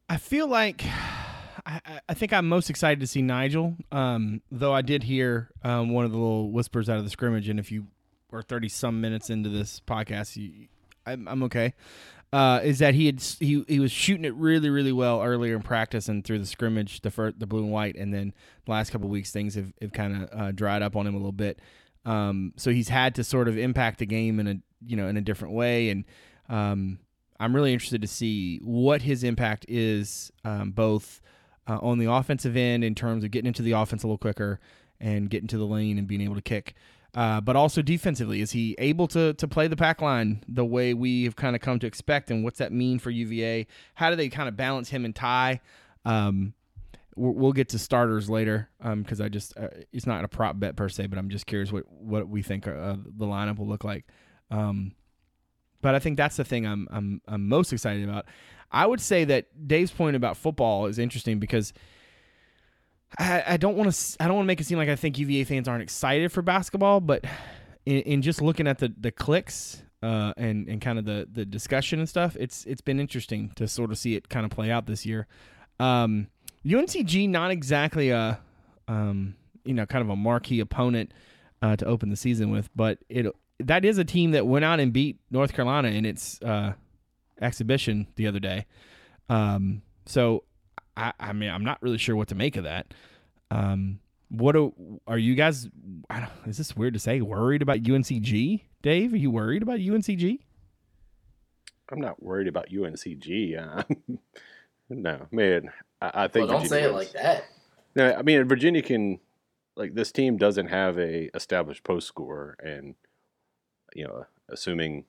I 0.08 0.16
feel 0.16 0.46
like 0.48 0.84
I, 1.66 1.80
I- 1.86 2.00
I 2.08 2.14
think 2.14 2.32
I'm 2.32 2.48
most 2.48 2.70
excited 2.70 3.00
to 3.00 3.06
see 3.06 3.22
Nigel. 3.22 3.76
Um, 3.92 4.42
though 4.50 4.72
I 4.72 4.82
did 4.82 5.04
hear 5.04 5.50
um, 5.62 5.90
one 5.90 6.04
of 6.04 6.10
the 6.10 6.18
little 6.18 6.50
whispers 6.50 6.88
out 6.88 6.98
of 6.98 7.04
the 7.04 7.10
scrimmage, 7.10 7.48
and 7.48 7.60
if 7.60 7.70
you 7.70 7.86
are 8.32 8.42
30 8.42 8.68
some 8.68 9.00
minutes 9.00 9.30
into 9.30 9.48
this 9.48 9.80
podcast, 9.86 10.36
you, 10.36 10.66
I'm, 11.06 11.28
I'm 11.28 11.42
okay. 11.44 11.74
Uh, 12.32 12.60
is 12.62 12.78
that 12.78 12.94
he 12.94 13.06
had 13.06 13.20
he 13.40 13.64
he 13.66 13.80
was 13.80 13.90
shooting 13.90 14.24
it 14.24 14.32
really 14.34 14.70
really 14.70 14.92
well 14.92 15.20
earlier 15.20 15.56
in 15.56 15.62
practice 15.62 16.08
and 16.08 16.24
through 16.24 16.38
the 16.38 16.46
scrimmage 16.46 17.00
the 17.00 17.10
first, 17.10 17.40
the 17.40 17.46
blue 17.46 17.64
and 17.64 17.72
white 17.72 17.96
and 17.96 18.14
then 18.14 18.32
the 18.66 18.70
last 18.70 18.90
couple 18.90 19.08
weeks 19.08 19.32
things 19.32 19.56
have, 19.56 19.72
have 19.80 19.92
kind 19.92 20.22
of 20.22 20.40
uh, 20.40 20.52
dried 20.52 20.80
up 20.80 20.94
on 20.94 21.08
him 21.08 21.14
a 21.14 21.18
little 21.18 21.32
bit. 21.32 21.58
Um, 22.04 22.52
so 22.56 22.70
he's 22.70 22.88
had 22.88 23.16
to 23.16 23.24
sort 23.24 23.48
of 23.48 23.58
impact 23.58 23.98
the 23.98 24.06
game 24.06 24.38
in 24.38 24.46
a 24.46 24.56
you 24.86 24.96
know 24.96 25.08
in 25.08 25.16
a 25.16 25.20
different 25.20 25.54
way 25.54 25.90
and 25.90 26.04
um, 26.48 27.00
I'm 27.40 27.54
really 27.54 27.72
interested 27.72 28.02
to 28.02 28.06
see 28.06 28.58
what 28.58 29.00
his 29.00 29.24
impact 29.24 29.64
is, 29.66 30.30
um, 30.44 30.72
both 30.72 31.22
uh, 31.66 31.78
on 31.80 31.98
the 31.98 32.12
offensive 32.12 32.54
end 32.54 32.84
in 32.84 32.94
terms 32.94 33.24
of 33.24 33.30
getting 33.30 33.48
into 33.48 33.62
the 33.62 33.72
offense 33.72 34.02
a 34.02 34.06
little 34.06 34.18
quicker 34.18 34.60
and 35.00 35.30
getting 35.30 35.48
to 35.48 35.56
the 35.56 35.64
lane 35.64 35.96
and 35.96 36.06
being 36.06 36.20
able 36.20 36.34
to 36.34 36.42
kick, 36.42 36.74
uh, 37.14 37.40
but 37.40 37.56
also 37.56 37.82
defensively. 37.82 38.40
Is 38.40 38.52
he 38.52 38.74
able 38.78 39.08
to 39.08 39.34
to 39.34 39.48
play 39.48 39.66
the 39.66 39.76
pack 39.76 40.00
line 40.00 40.44
the 40.48 40.64
way 40.64 40.94
we 40.94 41.24
have 41.24 41.36
kind 41.36 41.56
of 41.56 41.62
come 41.62 41.78
to 41.80 41.86
expect, 41.86 42.30
and 42.30 42.44
what's 42.44 42.58
that 42.58 42.72
mean 42.72 42.98
for 42.98 43.10
UVA? 43.10 43.66
How 43.94 44.10
do 44.10 44.16
they 44.16 44.28
kind 44.28 44.48
of 44.48 44.56
balance 44.56 44.90
him 44.90 45.04
and 45.04 45.14
Ty? 45.14 45.60
Um, 46.04 46.54
we'll 47.16 47.52
get 47.52 47.68
to 47.70 47.78
starters 47.78 48.30
later 48.30 48.70
because 48.82 49.20
I 49.20 49.28
just 49.28 49.56
uh, 49.56 49.68
it's 49.92 50.06
not 50.06 50.24
a 50.24 50.28
prop 50.28 50.58
bet 50.58 50.76
per 50.76 50.88
se, 50.88 51.06
but 51.06 51.18
I'm 51.18 51.28
just 51.28 51.46
curious 51.46 51.72
what 51.72 51.90
what 51.90 52.28
we 52.28 52.42
think 52.42 52.66
uh, 52.66 52.96
the 53.04 53.26
lineup 53.26 53.58
will 53.58 53.68
look 53.68 53.84
like. 53.84 54.06
Um, 54.50 54.92
but 55.82 55.94
I 55.94 55.98
think 55.98 56.16
that's 56.16 56.36
the 56.36 56.44
thing 56.44 56.66
I'm 56.66 56.88
I'm 56.90 57.20
I'm 57.26 57.48
most 57.48 57.72
excited 57.72 58.08
about. 58.08 58.26
I 58.72 58.86
would 58.86 59.00
say 59.00 59.24
that 59.24 59.66
Dave's 59.66 59.90
point 59.90 60.14
about 60.14 60.36
football 60.36 60.86
is 60.86 60.98
interesting 60.98 61.40
because 61.40 61.72
I, 63.18 63.42
I 63.48 63.56
don't 63.56 63.76
want 63.76 63.92
to 63.92 64.16
I 64.20 64.26
don't 64.26 64.36
want 64.36 64.44
to 64.44 64.48
make 64.48 64.60
it 64.60 64.64
seem 64.64 64.78
like 64.78 64.88
I 64.88 64.96
think 64.96 65.18
UVA 65.18 65.44
fans 65.44 65.68
aren't 65.68 65.82
excited 65.82 66.30
for 66.32 66.42
basketball, 66.42 67.00
but 67.00 67.24
in, 67.86 67.98
in 68.02 68.22
just 68.22 68.40
looking 68.40 68.66
at 68.66 68.78
the 68.78 68.92
the 68.96 69.10
clicks 69.10 69.82
uh, 70.02 70.32
and 70.36 70.68
and 70.68 70.80
kind 70.80 70.98
of 70.98 71.04
the 71.04 71.28
the 71.30 71.44
discussion 71.44 71.98
and 71.98 72.08
stuff, 72.08 72.36
it's 72.38 72.64
it's 72.66 72.80
been 72.80 73.00
interesting 73.00 73.52
to 73.56 73.66
sort 73.66 73.90
of 73.90 73.98
see 73.98 74.14
it 74.14 74.28
kind 74.28 74.44
of 74.44 74.50
play 74.50 74.70
out 74.70 74.86
this 74.86 75.04
year. 75.04 75.26
Um, 75.78 76.28
UNCG 76.64 77.28
not 77.28 77.50
exactly 77.50 78.10
a 78.10 78.40
um, 78.86 79.34
you 79.64 79.74
know 79.74 79.86
kind 79.86 80.02
of 80.02 80.10
a 80.10 80.16
marquee 80.16 80.60
opponent 80.60 81.12
uh, 81.62 81.76
to 81.76 81.86
open 81.86 82.10
the 82.10 82.16
season 82.16 82.50
with, 82.50 82.70
but 82.76 82.98
it 83.08 83.26
that 83.58 83.84
is 83.84 83.98
a 83.98 84.04
team 84.04 84.30
that 84.30 84.46
went 84.46 84.64
out 84.64 84.80
and 84.80 84.92
beat 84.92 85.18
North 85.30 85.52
Carolina 85.52 85.88
in 85.88 86.04
its 86.04 86.40
uh, 86.42 86.72
exhibition 87.40 88.06
the 88.16 88.26
other 88.26 88.40
day. 88.40 88.66
Um, 89.28 89.82
so 90.06 90.44
I, 91.00 91.12
I 91.18 91.32
mean, 91.32 91.50
I'm 91.50 91.64
not 91.64 91.82
really 91.82 91.98
sure 91.98 92.14
what 92.14 92.28
to 92.28 92.34
make 92.34 92.56
of 92.56 92.64
that. 92.64 92.92
Um, 93.50 94.00
what 94.28 94.52
do, 94.52 95.00
are 95.06 95.18
you 95.18 95.34
guys? 95.34 95.68
I 96.08 96.20
don't, 96.20 96.30
is 96.46 96.58
this 96.58 96.76
weird 96.76 96.94
to 96.94 97.00
say? 97.00 97.20
Worried 97.20 97.62
about 97.62 97.78
UNCG, 97.82 98.62
Dave? 98.82 99.12
Are 99.12 99.16
you 99.16 99.30
worried 99.30 99.62
about 99.62 99.80
UNCG? 99.80 100.38
I'm 101.90 102.00
not 102.00 102.22
worried 102.22 102.46
about 102.46 102.68
UNCG. 102.68 103.58
Uh, 103.58 103.82
no, 104.90 105.26
man. 105.32 105.70
I, 106.00 106.24
I 106.24 106.28
think 106.28 106.48
Well, 106.48 106.58
don't 106.60 106.68
Virginia 106.68 106.68
say 106.68 106.82
it 106.84 106.94
wins. 106.94 107.14
like 107.14 107.22
that. 107.22 107.44
No, 107.96 108.14
I 108.14 108.22
mean 108.22 108.44
Virginia 108.44 108.82
can 108.82 109.18
like 109.76 109.94
this 109.94 110.12
team 110.12 110.36
doesn't 110.36 110.68
have 110.68 110.98
a 110.98 111.34
established 111.34 111.82
post 111.82 112.06
scorer, 112.06 112.56
and 112.62 112.94
you 113.94 114.04
know, 114.04 114.26
assuming 114.48 115.04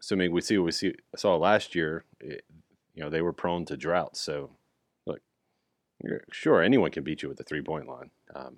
assuming 0.00 0.30
we 0.30 0.40
see 0.40 0.56
what 0.58 0.66
we 0.66 0.72
see 0.72 0.94
saw 1.16 1.36
last 1.36 1.74
year, 1.74 2.04
it, 2.20 2.44
you 2.94 3.02
know, 3.02 3.10
they 3.10 3.22
were 3.22 3.32
prone 3.32 3.64
to 3.64 3.76
droughts. 3.76 4.20
So, 4.20 4.30
look, 4.30 4.48
you're, 4.48 4.57
sure 6.30 6.62
anyone 6.62 6.90
can 6.90 7.04
beat 7.04 7.22
you 7.22 7.28
with 7.28 7.38
the 7.38 7.44
three 7.44 7.62
point 7.62 7.88
line, 7.88 8.10
um, 8.34 8.56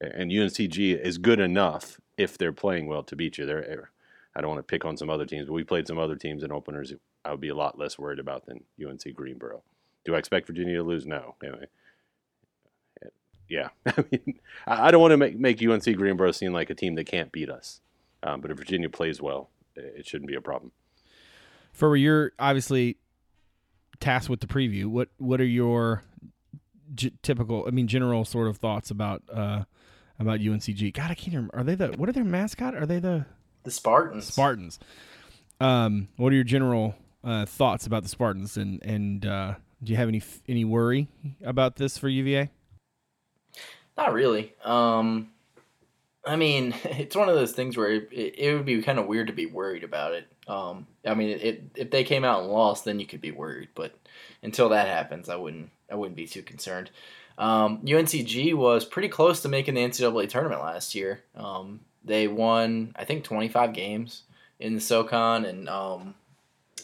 and 0.00 0.30
UNCG 0.30 1.00
is 1.00 1.18
good 1.18 1.40
enough 1.40 2.00
if 2.16 2.36
they're 2.36 2.52
playing 2.52 2.86
well 2.86 3.02
to 3.04 3.16
beat 3.16 3.38
you. 3.38 3.46
They're 3.46 3.90
I 4.34 4.40
don't 4.40 4.50
want 4.50 4.60
to 4.60 4.70
pick 4.70 4.84
on 4.84 4.96
some 4.96 5.10
other 5.10 5.26
teams, 5.26 5.46
but 5.46 5.52
we 5.52 5.64
played 5.64 5.86
some 5.86 5.98
other 5.98 6.16
teams 6.16 6.42
in 6.42 6.52
openers. 6.52 6.92
I 7.24 7.30
would 7.30 7.40
be 7.40 7.48
a 7.48 7.54
lot 7.54 7.78
less 7.78 7.98
worried 7.98 8.18
about 8.18 8.46
than 8.46 8.64
UNC 8.82 9.14
Greensboro. 9.14 9.62
Do 10.04 10.14
I 10.14 10.18
expect 10.18 10.46
Virginia 10.46 10.76
to 10.76 10.82
lose? 10.82 11.06
No. 11.06 11.36
Anyway, 11.42 11.66
yeah. 13.48 13.68
I 13.86 14.04
mean, 14.10 14.40
I 14.66 14.90
don't 14.90 15.00
want 15.00 15.12
to 15.12 15.16
make, 15.18 15.38
make 15.38 15.62
UNC 15.62 15.84
Greensboro 15.96 16.32
seem 16.32 16.52
like 16.52 16.70
a 16.70 16.74
team 16.74 16.94
that 16.94 17.04
can't 17.04 17.30
beat 17.30 17.50
us. 17.50 17.80
Um, 18.22 18.40
but 18.40 18.50
if 18.50 18.56
Virginia 18.56 18.88
plays 18.88 19.20
well, 19.20 19.50
it 19.76 20.06
shouldn't 20.06 20.28
be 20.28 20.34
a 20.34 20.40
problem. 20.40 20.72
For 21.72 21.96
you're 21.96 22.32
obviously 22.38 22.96
tasked 24.02 24.28
with 24.28 24.40
the 24.40 24.46
preview. 24.46 24.86
What 24.86 25.08
what 25.16 25.40
are 25.40 25.46
your 25.46 26.02
g- 26.94 27.12
typical? 27.22 27.64
I 27.66 27.70
mean, 27.70 27.86
general 27.86 28.24
sort 28.24 28.48
of 28.48 28.58
thoughts 28.58 28.90
about 28.90 29.22
uh, 29.32 29.64
about 30.18 30.40
UNCG. 30.40 30.92
God, 30.92 31.10
I 31.10 31.14
can't 31.14 31.34
remember. 31.34 31.56
Are 31.56 31.64
they 31.64 31.74
the 31.74 31.88
what 31.96 32.08
are 32.08 32.12
their 32.12 32.24
mascot? 32.24 32.74
Are 32.74 32.86
they 32.86 32.98
the 32.98 33.24
the 33.62 33.70
Spartans? 33.70 34.26
Spartans. 34.26 34.78
Um, 35.60 36.08
what 36.16 36.32
are 36.32 36.34
your 36.34 36.44
general 36.44 36.94
uh, 37.24 37.46
thoughts 37.46 37.86
about 37.86 38.02
the 38.02 38.08
Spartans, 38.08 38.56
and 38.56 38.84
and 38.84 39.24
uh, 39.24 39.54
do 39.82 39.92
you 39.92 39.96
have 39.96 40.08
any 40.08 40.22
any 40.48 40.64
worry 40.64 41.08
about 41.44 41.76
this 41.76 41.96
for 41.96 42.08
UVA? 42.08 42.50
Not 43.96 44.12
really. 44.12 44.54
Um, 44.64 45.30
I 46.24 46.36
mean, 46.36 46.74
it's 46.84 47.16
one 47.16 47.28
of 47.28 47.34
those 47.34 47.52
things 47.52 47.76
where 47.76 47.90
it, 47.90 48.08
it 48.12 48.54
would 48.54 48.66
be 48.66 48.82
kind 48.82 48.98
of 48.98 49.06
weird 49.06 49.28
to 49.28 49.32
be 49.32 49.46
worried 49.46 49.84
about 49.84 50.14
it. 50.14 50.31
Um, 50.48 50.86
I 51.06 51.14
mean, 51.14 51.30
it, 51.30 51.62
if 51.76 51.90
they 51.90 52.04
came 52.04 52.24
out 52.24 52.42
and 52.42 52.52
lost, 52.52 52.84
then 52.84 52.98
you 53.00 53.06
could 53.06 53.20
be 53.20 53.30
worried. 53.30 53.68
But 53.74 53.94
until 54.42 54.68
that 54.70 54.88
happens, 54.88 55.28
I 55.28 55.36
wouldn't. 55.36 55.70
I 55.90 55.94
wouldn't 55.94 56.16
be 56.16 56.26
too 56.26 56.42
concerned. 56.42 56.90
Um, 57.38 57.78
UNCG 57.78 58.54
was 58.54 58.84
pretty 58.84 59.08
close 59.08 59.40
to 59.42 59.48
making 59.48 59.74
the 59.74 59.82
NCAA 59.82 60.28
tournament 60.28 60.62
last 60.62 60.94
year. 60.94 61.22
Um, 61.34 61.80
they 62.04 62.28
won, 62.28 62.94
I 62.96 63.04
think, 63.04 63.24
25 63.24 63.72
games 63.72 64.22
in 64.58 64.74
the 64.74 64.80
SoCon, 64.80 65.44
and 65.44 65.68
um, 65.68 66.14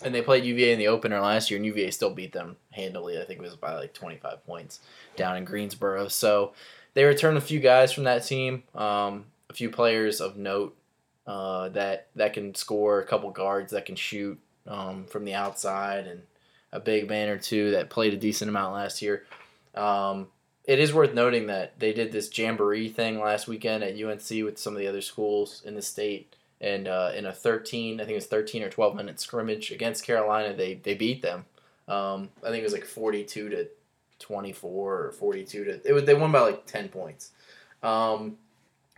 and 0.03 0.15
they 0.15 0.23
played 0.23 0.45
UVA 0.45 0.73
in 0.73 0.79
the 0.79 0.89
opener 0.89 1.21
last 1.21 1.51
year, 1.51 1.57
and 1.57 1.67
UVA 1.67 1.91
still 1.91 2.15
beat 2.15 2.33
them 2.33 2.57
handily. 2.71 3.21
I 3.21 3.25
think 3.25 3.41
it 3.41 3.43
was 3.43 3.57
by 3.57 3.75
like 3.75 3.95
25 3.95 4.45
points 4.47 4.81
down 5.17 5.37
in 5.37 5.45
Greensboro. 5.45 6.09
So 6.09 6.53
they 6.95 7.05
returned 7.05 7.39
a 7.39 7.43
few 7.43 7.61
guys 7.61 7.93
from 7.93 8.05
that 8.05 8.25
team, 8.27 8.63
um, 8.75 9.27
a 9.51 9.55
few 9.55 9.71
players 9.71 10.21
of 10.21 10.37
note 10.37 10.77
uh, 11.29 11.69
that 11.69 12.09
that 12.17 12.33
can 12.33 12.55
score, 12.55 13.01
a 13.01 13.05
couple 13.05 13.31
guards 13.31 13.73
that 13.73 13.85
can 13.85 13.97
shoot 13.97 14.41
um, 14.67 15.05
from 15.05 15.27
the 15.27 15.35
outside, 15.35 16.07
and 16.07 16.23
a 16.73 16.81
big 16.81 17.07
man 17.07 17.29
or 17.29 17.37
two 17.37 17.71
that 17.73 17.91
played 17.91 18.15
a 18.15 18.17
decent 18.17 18.49
amount 18.49 18.73
last 18.73 19.03
year. 19.03 19.25
Um, 19.75 20.29
it 20.65 20.81
is 20.81 20.93
worth 20.93 21.13
noting 21.13 21.47
that 21.49 21.79
they 21.79 21.93
did 21.93 22.13
this 22.13 22.37
jamboree 22.37 22.89
thing 22.89 23.21
last 23.21 23.47
weekend 23.47 23.85
at 23.85 24.03
UNC 24.03 24.29
with 24.43 24.59
some 24.59 24.73
of 24.73 24.79
the 24.79 24.87
other 24.87 25.03
schools 25.03 25.63
in 25.67 25.75
the 25.75 25.83
state, 25.83 26.35
and 26.63 26.89
uh, 26.89 27.13
in 27.15 27.27
a 27.27 27.33
13, 27.33 28.01
I 28.01 28.05
think 28.05 28.13
it 28.13 28.15
was 28.15 28.27
13 28.27 28.63
or 28.63 28.71
12 28.71 28.97
minute 28.97 29.21
scrimmage 29.21 29.71
against 29.71 30.07
Carolina, 30.07 30.55
they 30.55 30.75
they 30.75 30.95
beat 30.95 31.21
them. 31.21 31.45
Um, 31.89 32.31
I 32.43 32.49
think 32.49 32.61
it 32.61 32.65
was 32.65 32.73
like 32.73 32.87
42 32.87 33.51
to 33.51 33.69
24 34.19 35.05
or 35.05 35.13
42 35.13 35.65
to 35.65 35.89
it 35.89 35.93
was 35.93 36.05
they 36.05 36.15
won 36.15 36.33
by 36.33 36.41
like 36.41 36.65
10 36.65 36.89
points. 36.89 37.33
Um, 37.83 38.39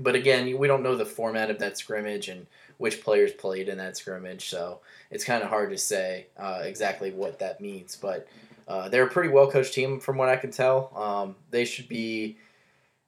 but 0.01 0.15
again, 0.15 0.57
we 0.59 0.67
don't 0.67 0.83
know 0.83 0.97
the 0.97 1.07
format 1.07 1.51
of 1.51 1.59
that 1.59 1.79
scrimmage 1.79 2.29
and 2.29 2.47
which 2.79 3.03
players 3.03 3.33
played 3.33 3.69
in 3.69 3.79
that 3.79 3.97
scrimmage, 3.97 4.49
so 4.49 4.81
it's 5.11 5.25
kind 5.25 5.43
of 5.43 5.51
hard 5.51 5.71
to 5.71 5.79
say 5.79 6.27
uh, 6.39 6.61
exactly 6.63 7.11
what 7.11 7.39
that 7.39 7.61
means. 7.61 7.97
But 7.97 8.27
uh, 8.67 8.89
they're 8.89 9.07
a 9.07 9.11
pretty 9.11 9.29
well 9.29 9.51
coached 9.51 9.75
team, 9.75 10.01
from 10.01 10.17
what 10.17 10.29
I 10.29 10.37
can 10.37 10.51
tell. 10.51 10.93
Um, 10.97 11.37
they 11.51 11.65
should 11.65 11.89
be 11.89 12.39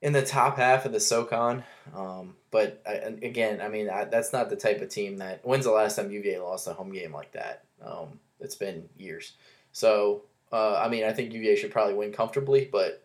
in 0.02 0.12
the 0.12 0.22
top 0.22 0.58
half 0.58 0.84
of 0.84 0.92
the 0.92 1.00
SoCon. 1.00 1.64
Um, 1.94 2.34
but 2.50 2.82
I, 2.86 2.92
again, 3.22 3.60
I 3.60 3.68
mean, 3.68 3.88
I, 3.88 4.04
that's 4.04 4.32
not 4.32 4.50
the 4.50 4.56
type 4.56 4.82
of 4.82 4.88
team 4.88 5.18
that. 5.18 5.40
When's 5.44 5.64
the 5.64 5.72
last 5.72 5.96
time 5.96 6.10
UVA 6.10 6.38
lost 6.38 6.66
a 6.66 6.74
home 6.74 6.92
game 6.92 7.12
like 7.12 7.32
that? 7.32 7.64
Um, 7.84 8.20
it's 8.40 8.56
been 8.56 8.88
years. 8.98 9.32
So 9.72 10.22
uh, 10.52 10.76
I 10.76 10.88
mean, 10.88 11.04
I 11.04 11.12
think 11.12 11.32
UVA 11.32 11.56
should 11.56 11.70
probably 11.70 11.94
win 11.94 12.12
comfortably, 12.12 12.68
but 12.70 13.02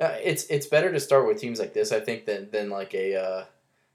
uh, 0.00 0.16
it's 0.22 0.44
it's 0.44 0.66
better 0.66 0.92
to 0.92 1.00
start 1.00 1.26
with 1.26 1.40
teams 1.40 1.58
like 1.58 1.74
this, 1.74 1.92
I 1.92 2.00
think, 2.00 2.26
than 2.26 2.50
than 2.50 2.70
like 2.70 2.94
a. 2.94 3.16
Uh, 3.16 3.44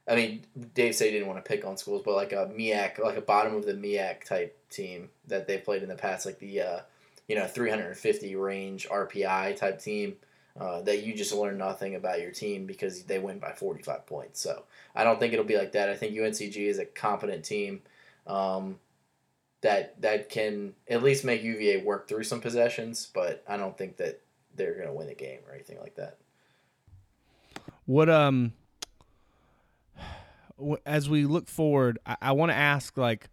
I 0.05 0.15
mean, 0.15 0.43
Dave 0.73 0.95
said 0.95 1.05
he 1.05 1.11
didn't 1.11 1.29
want 1.29 1.43
to 1.43 1.49
pick 1.49 1.65
on 1.65 1.77
schools, 1.77 2.01
but 2.03 2.15
like 2.15 2.33
a 2.33 2.47
MEAC, 2.47 2.99
like 2.99 3.15
a 3.15 3.21
bottom 3.21 3.55
of 3.55 3.65
the 3.65 3.73
MEAC 3.73 4.25
type 4.25 4.57
team 4.69 5.09
that 5.27 5.47
they've 5.47 5.63
played 5.63 5.81
in 5.81 5.87
the 5.87 5.95
past, 5.95 6.25
like 6.25 6.39
the 6.39 6.61
uh, 6.61 6.79
you 7.27 7.35
know 7.35 7.47
350 7.47 8.35
range 8.35 8.87
RPI 8.89 9.55
type 9.55 9.79
team. 9.79 10.15
Uh, 10.59 10.81
that 10.81 11.01
you 11.03 11.15
just 11.15 11.33
learn 11.33 11.57
nothing 11.57 11.95
about 11.95 12.21
your 12.21 12.29
team 12.29 12.67
because 12.67 13.05
they 13.05 13.17
win 13.17 13.39
by 13.39 13.51
45 13.51 14.05
points. 14.05 14.39
So 14.39 14.61
I 14.93 15.03
don't 15.03 15.19
think 15.19 15.33
it'll 15.33 15.45
be 15.45 15.57
like 15.57 15.71
that. 15.71 15.89
I 15.89 15.95
think 15.95 16.13
UNCG 16.13 16.55
is 16.55 16.77
a 16.77 16.85
competent 16.85 17.43
team. 17.43 17.81
Um, 18.27 18.77
that 19.61 19.99
that 20.01 20.29
can 20.29 20.73
at 20.87 21.01
least 21.01 21.25
make 21.25 21.41
UVA 21.41 21.81
work 21.83 22.07
through 22.07 22.25
some 22.25 22.39
possessions, 22.39 23.09
but 23.11 23.43
I 23.47 23.57
don't 23.57 23.75
think 23.75 23.97
that 23.97 24.21
they're 24.55 24.75
going 24.75 24.87
to 24.87 24.93
win 24.93 25.07
the 25.07 25.15
game 25.15 25.39
or 25.47 25.53
anything 25.53 25.79
like 25.79 25.95
that. 25.95 26.17
What 27.85 28.09
um 28.09 28.53
as 30.85 31.09
we 31.09 31.25
look 31.25 31.47
forward, 31.47 31.99
I, 32.05 32.17
I 32.21 32.31
want 32.31 32.51
to 32.51 32.55
ask 32.55 32.97
like 32.97 33.29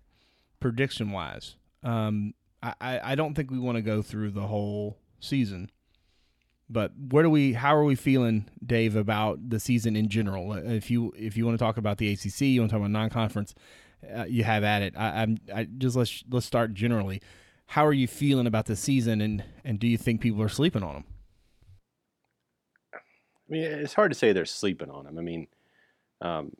prediction 0.58 1.12
wise. 1.12 1.56
Um, 1.82 2.34
I 2.62 3.00
I 3.02 3.14
don't 3.14 3.34
think 3.34 3.50
we 3.50 3.58
want 3.58 3.76
to 3.76 3.82
go 3.82 4.02
through 4.02 4.32
the 4.32 4.46
whole 4.46 4.98
season, 5.20 5.70
but 6.68 6.92
where 7.10 7.22
do 7.22 7.30
we? 7.30 7.52
How 7.54 7.74
are 7.76 7.84
we 7.84 7.94
feeling, 7.94 8.50
Dave, 8.64 8.96
about 8.96 9.50
the 9.50 9.60
season 9.60 9.96
in 9.96 10.08
general? 10.08 10.52
If 10.52 10.90
you 10.90 11.12
if 11.16 11.36
you 11.36 11.46
want 11.46 11.58
to 11.58 11.64
talk 11.64 11.76
about 11.76 11.98
the 11.98 12.12
ACC, 12.12 12.40
you 12.42 12.60
want 12.60 12.70
to 12.70 12.74
talk 12.74 12.80
about 12.80 12.90
non 12.90 13.10
conference 13.10 13.54
uh, 14.14 14.24
you 14.24 14.44
have 14.44 14.64
at 14.64 14.82
it. 14.82 14.94
I, 14.96 15.22
am 15.22 15.38
I 15.54 15.64
just 15.64 15.96
let's 15.96 16.24
let's 16.30 16.46
start 16.46 16.74
generally. 16.74 17.20
How 17.66 17.86
are 17.86 17.92
you 17.92 18.08
feeling 18.08 18.46
about 18.46 18.66
the 18.66 18.76
season, 18.76 19.20
and 19.20 19.44
and 19.64 19.78
do 19.78 19.86
you 19.86 19.96
think 19.96 20.20
people 20.20 20.42
are 20.42 20.48
sleeping 20.48 20.82
on 20.82 20.94
them? 20.94 21.04
I 23.50 23.52
mean, 23.52 23.62
it's 23.62 23.94
hard 23.94 24.12
to 24.12 24.18
say 24.18 24.32
they're 24.32 24.44
sleeping 24.44 24.90
on 24.90 25.04
them. 25.04 25.18
I 25.18 25.22
mean, 25.22 25.48
um, 26.20 26.52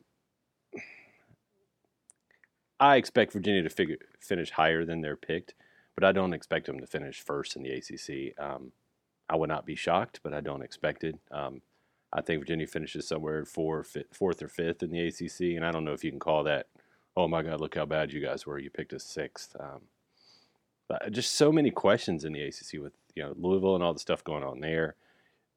I 2.79 2.97
expect 2.97 3.31
Virginia 3.31 3.63
to 3.63 3.69
figure, 3.69 3.97
finish 4.19 4.51
higher 4.51 4.83
than 4.83 5.01
they're 5.01 5.15
picked, 5.15 5.53
but 5.95 6.03
I 6.03 6.11
don't 6.11 6.33
expect 6.33 6.65
them 6.65 6.79
to 6.79 6.87
finish 6.87 7.21
first 7.21 7.55
in 7.55 7.63
the 7.63 7.71
ACC. 7.71 8.37
Um, 8.43 8.71
I 9.29 9.35
would 9.35 9.49
not 9.49 9.65
be 9.65 9.75
shocked, 9.75 10.19
but 10.23 10.33
I 10.33 10.41
don't 10.41 10.63
expect 10.63 11.03
it. 11.03 11.17
Um, 11.31 11.61
I 12.11 12.21
think 12.21 12.41
Virginia 12.41 12.67
finishes 12.67 13.07
somewhere 13.07 13.45
fourth 13.45 13.95
or 13.95 14.47
fifth 14.49 14.83
in 14.83 14.91
the 14.91 15.07
ACC, 15.07 15.55
and 15.55 15.65
I 15.65 15.71
don't 15.71 15.85
know 15.85 15.93
if 15.93 16.03
you 16.03 16.11
can 16.11 16.19
call 16.19 16.43
that 16.43 16.67
oh 17.15 17.27
my 17.27 17.41
God, 17.41 17.59
look 17.59 17.75
how 17.75 17.85
bad 17.85 18.13
you 18.13 18.21
guys 18.21 18.45
were. 18.45 18.59
You 18.59 18.69
picked 18.69 18.93
a 18.93 18.99
sixth. 18.99 19.55
Um, 19.59 19.81
just 21.09 21.33
so 21.33 21.51
many 21.51 21.71
questions 21.71 22.25
in 22.25 22.33
the 22.33 22.41
ACC 22.41 22.81
with 22.81 22.93
you 23.15 23.23
know 23.23 23.33
Louisville 23.37 23.75
and 23.75 23.83
all 23.83 23.93
the 23.93 23.99
stuff 23.99 24.23
going 24.23 24.43
on 24.43 24.59
there. 24.59 24.95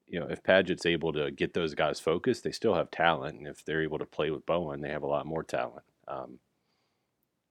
You 0.07 0.19
know, 0.19 0.27
if 0.27 0.43
Padgett's 0.43 0.85
able 0.85 1.11
to 1.13 1.31
get 1.31 1.53
those 1.53 1.73
guys 1.73 1.99
focused, 1.99 2.43
they 2.43 2.51
still 2.51 2.75
have 2.75 2.91
talent, 2.91 3.39
and 3.39 3.47
if 3.47 3.65
they're 3.65 3.83
able 3.83 3.99
to 3.99 4.05
play 4.05 4.29
with 4.29 4.45
Bowen, 4.45 4.81
they 4.81 4.89
have 4.89 5.03
a 5.03 5.07
lot 5.07 5.25
more 5.25 5.43
talent. 5.43 5.83
Um, 6.07 6.39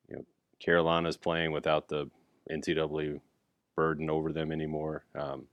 you 0.09 0.16
know, 0.16 0.24
Carolina's 0.61 1.16
playing 1.16 1.52
without 1.52 1.88
the 1.88 2.11
NCAA 2.50 3.20
burden 3.74 4.09
over 4.09 4.32
them 4.32 4.52
anymore. 4.52 5.05
Um, 5.14 5.46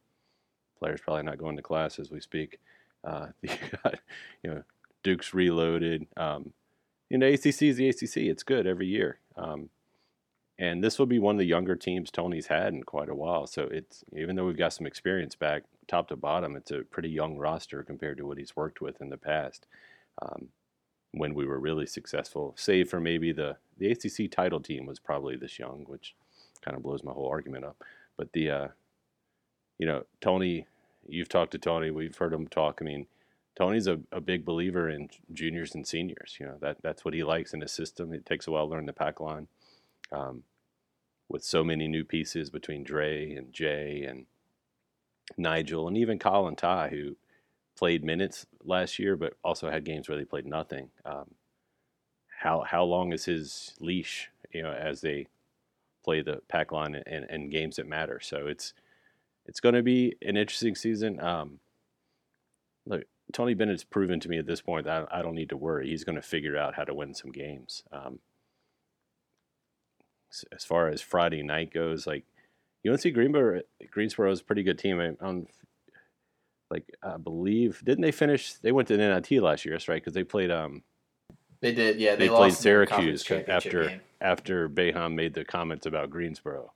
players 0.77 1.01
probably 1.01 1.23
not 1.23 1.37
going 1.37 1.55
to 1.55 1.61
class 1.61 1.99
as 1.99 2.11
we 2.11 2.19
speak. 2.19 2.59
Uh, 3.03 3.27
you 3.41 3.49
know, 4.43 4.63
Duke's 5.03 5.33
reloaded. 5.33 6.07
Um, 6.17 6.53
you 7.09 7.17
know, 7.17 7.27
ACC 7.27 7.63
is 7.63 7.77
the 7.77 7.89
ACC. 7.89 8.17
It's 8.17 8.43
good 8.43 8.67
every 8.67 8.87
year. 8.87 9.19
Um, 9.35 9.69
and 10.57 10.83
this 10.83 10.99
will 10.99 11.07
be 11.07 11.19
one 11.19 11.35
of 11.35 11.39
the 11.39 11.45
younger 11.45 11.75
teams 11.75 12.11
Tony's 12.11 12.47
had 12.47 12.73
in 12.73 12.83
quite 12.83 13.09
a 13.09 13.15
while. 13.15 13.47
So 13.47 13.63
it's 13.63 14.03
even 14.15 14.35
though 14.35 14.45
we've 14.45 14.57
got 14.57 14.73
some 14.73 14.85
experience 14.85 15.35
back 15.35 15.63
top 15.91 16.07
to 16.07 16.15
bottom, 16.15 16.55
it's 16.55 16.71
a 16.71 16.79
pretty 16.79 17.09
young 17.09 17.37
roster 17.37 17.83
compared 17.83 18.17
to 18.17 18.25
what 18.25 18.37
he's 18.37 18.55
worked 18.55 18.79
with 18.81 19.01
in 19.01 19.09
the 19.09 19.17
past. 19.17 19.67
Um, 20.21 20.47
when 21.11 21.33
we 21.33 21.45
were 21.45 21.59
really 21.59 21.85
successful, 21.85 22.53
save 22.57 22.89
for 22.89 23.01
maybe 23.01 23.33
the 23.33 23.57
the 23.77 23.91
ACC 23.91 24.31
title 24.31 24.61
team 24.61 24.85
was 24.85 24.99
probably 24.99 25.35
this 25.35 25.59
young, 25.59 25.83
which 25.87 26.15
kind 26.61 26.77
of 26.77 26.83
blows 26.83 27.03
my 27.03 27.11
whole 27.11 27.27
argument 27.27 27.65
up. 27.65 27.83
But 28.15 28.31
the 28.31 28.49
uh, 28.49 28.67
you 29.77 29.85
know 29.85 30.05
Tony, 30.21 30.67
you've 31.05 31.29
talked 31.29 31.51
to 31.51 31.57
Tony, 31.57 31.91
we've 31.91 32.17
heard 32.17 32.33
him 32.33 32.47
talk. 32.47 32.77
I 32.79 32.85
mean, 32.85 33.07
Tony's 33.57 33.87
a, 33.87 33.99
a 34.13 34.21
big 34.21 34.45
believer 34.45 34.89
in 34.89 35.09
juniors 35.33 35.75
and 35.75 35.85
seniors. 35.85 36.37
You 36.39 36.45
know 36.45 36.57
that 36.61 36.77
that's 36.81 37.03
what 37.03 37.13
he 37.13 37.23
likes 37.23 37.53
in 37.53 37.59
his 37.59 37.73
system. 37.73 38.13
It 38.13 38.25
takes 38.25 38.47
a 38.47 38.51
while 38.51 38.67
to 38.67 38.71
learn 38.71 38.85
the 38.85 38.93
pack 38.93 39.19
line. 39.19 39.47
Um, 40.13 40.43
with 41.27 41.43
so 41.43 41.63
many 41.63 41.87
new 41.87 42.03
pieces 42.03 42.49
between 42.49 42.83
Dre 42.83 43.33
and 43.33 43.53
Jay 43.53 44.05
and 44.07 44.25
Nigel 45.37 45.87
and 45.87 45.97
even 45.97 46.19
Colin 46.19 46.55
Ty, 46.55 46.89
who 46.89 47.15
played 47.77 48.03
minutes 48.03 48.45
last 48.63 48.99
year, 48.99 49.15
but 49.15 49.33
also 49.43 49.69
had 49.69 49.85
games 49.85 50.07
where 50.07 50.17
they 50.17 50.25
played 50.25 50.45
nothing. 50.45 50.89
Um, 51.05 51.31
how 52.39 52.61
how 52.61 52.83
long 52.83 53.13
is 53.13 53.25
his 53.25 53.73
leash? 53.79 54.29
You 54.51 54.63
know, 54.63 54.71
as 54.71 55.01
they 55.01 55.27
play 56.03 56.21
the 56.21 56.41
pack 56.47 56.71
line 56.71 56.95
and, 56.95 57.25
and 57.29 57.51
games 57.51 57.75
that 57.75 57.87
matter. 57.87 58.19
So 58.21 58.47
it's 58.47 58.73
it's 59.45 59.59
going 59.59 59.75
to 59.75 59.83
be 59.83 60.15
an 60.21 60.37
interesting 60.37 60.75
season. 60.75 61.19
Um, 61.19 61.59
look, 62.85 63.03
Tony 63.31 63.53
Bennett's 63.53 63.83
proven 63.83 64.19
to 64.19 64.29
me 64.29 64.37
at 64.37 64.45
this 64.45 64.61
point 64.61 64.85
that 64.85 65.07
I 65.11 65.21
don't 65.21 65.35
need 65.35 65.49
to 65.49 65.57
worry. 65.57 65.89
He's 65.89 66.03
going 66.03 66.15
to 66.15 66.21
figure 66.21 66.57
out 66.57 66.75
how 66.75 66.83
to 66.83 66.93
win 66.93 67.13
some 67.13 67.31
games. 67.31 67.83
Um, 67.91 68.19
as 70.51 70.63
far 70.63 70.87
as 70.87 71.01
Friday 71.01 71.43
night 71.43 71.73
goes, 71.73 72.07
like 72.07 72.25
UNC 72.87 73.01
Greenboro, 73.01 73.61
Greensboro 73.79 73.89
Greensboro 73.91 74.31
is 74.31 74.41
a 74.41 74.43
pretty 74.43 74.63
good 74.63 74.79
team. 74.79 74.99
I, 74.99 75.13
I'm, 75.21 75.47
like 76.69 76.85
I 77.03 77.17
believe, 77.17 77.81
didn't 77.83 78.01
they 78.01 78.11
finish? 78.11 78.53
They 78.53 78.71
went 78.71 78.87
to 78.87 78.97
NIT 78.97 79.31
last 79.41 79.65
year, 79.65 79.75
that's 79.75 79.87
right, 79.87 80.01
because 80.01 80.13
they 80.13 80.23
played. 80.23 80.49
Um, 80.51 80.83
They 81.59 81.73
did, 81.73 81.99
yeah. 81.99 82.15
They, 82.15 82.27
They, 82.27 82.29
played 82.29 82.51
lost 82.53 82.65
in 82.65 82.79
the 82.79 82.85
conference 82.87 83.25
Syracuse 83.25 83.49
after 83.49 83.89
game. 83.89 84.01
after 84.21 84.69
Boeheim 84.69 85.13
made 85.13 85.33
the 85.33 85.43
comments 85.43 85.85
about 85.85 86.09
Greensboro. 86.09 86.71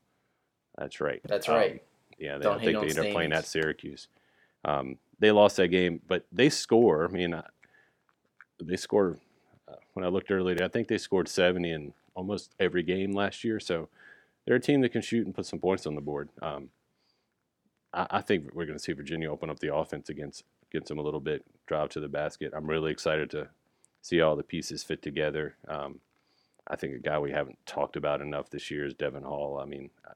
That's 0.78 1.00
right. 1.00 1.22
That's 1.24 1.48
Um, 1.48 1.56
right. 1.56 1.84
yeah, 2.20 2.38
they, 2.38 2.44
Don't 2.44 2.60
I 2.60 2.64
think 2.66 2.80
they 2.80 2.88
ended 2.90 3.06
up 3.06 3.12
playing 3.14 3.32
at 3.34 3.46
Syracuse. 3.46 4.10
Um, 4.66 4.98
they 5.20 5.32
lost 5.32 5.56
that 5.58 5.70
game, 5.70 6.02
but 6.08 6.26
they 6.32 6.50
score. 6.50 7.06
I 7.06 7.08
mean, 7.08 7.34
uh, 7.34 7.44
they 8.62 8.76
scored. 8.76 9.20
Uh, 9.68 9.76
when 9.94 10.04
I 10.04 10.10
looked 10.10 10.30
earlier, 10.30 10.62
I 10.62 10.68
think 10.68 10.88
they 10.90 10.98
scored 10.98 11.30
seventy 11.30 11.72
in 11.72 11.94
almost 12.16 12.54
every 12.60 12.84
game 12.84 13.14
last 13.14 13.44
year. 13.46 13.60
So 13.60 13.88
they're 14.46 14.56
a 14.58 14.62
team 14.62 14.82
that 14.82 14.92
can 14.92 15.02
shoot 15.02 15.26
and 15.26 15.36
put 15.36 15.46
some 15.46 15.60
points 15.60 15.86
on 15.88 15.96
the 15.96 16.02
board. 16.02 16.30
Um, 16.42 16.70
I, 17.94 18.08
I 18.10 18.22
think 18.22 18.54
we're 18.54 18.66
going 18.66 18.78
to 18.78 18.84
see 18.84 18.94
Virginia 18.94 19.32
open 19.32 19.50
up 19.50 19.60
the 19.60 19.74
offense 19.76 20.10
against 20.10 20.44
against 20.70 20.90
them 20.90 21.00
a 21.00 21.02
little 21.04 21.20
bit, 21.20 21.46
drive 21.68 21.90
to 21.90 22.00
the 22.00 22.08
basket. 22.08 22.52
I'm 22.56 22.68
really 22.68 22.92
excited 22.92 23.30
to 23.32 23.50
see 24.02 24.22
all 24.22 24.36
the 24.36 24.44
pieces 24.44 24.84
fit 24.84 25.02
together. 25.02 25.56
Um, 25.68 26.00
I 26.68 26.76
think 26.76 26.96
a 26.96 27.00
guy 27.00 27.20
we 27.20 27.32
haven't 27.32 27.58
talked 27.66 27.96
about 27.96 28.22
enough 28.22 28.50
this 28.50 28.70
year 28.72 28.86
is 28.86 28.94
Devin 28.94 29.24
Hall. 29.24 29.60
I 29.62 29.66
mean, 29.66 29.90
I- 30.06 30.12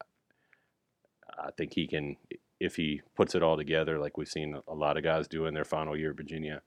I 1.42 1.52
think 1.52 1.74
he 1.74 1.88
can, 1.88 2.18
if 2.60 2.76
he 2.76 3.02
puts 3.16 3.34
it 3.34 3.42
all 3.44 3.56
together, 3.56 3.98
like 3.98 4.18
we've 4.18 4.28
seen 4.28 4.60
a 4.68 4.74
lot 4.74 4.98
of 4.98 5.04
guys 5.04 5.26
do 5.28 5.46
in 5.46 5.54
their 5.54 5.64
final 5.64 5.96
year 5.96 6.10
at 6.10 6.18
Virginia, 6.18 6.62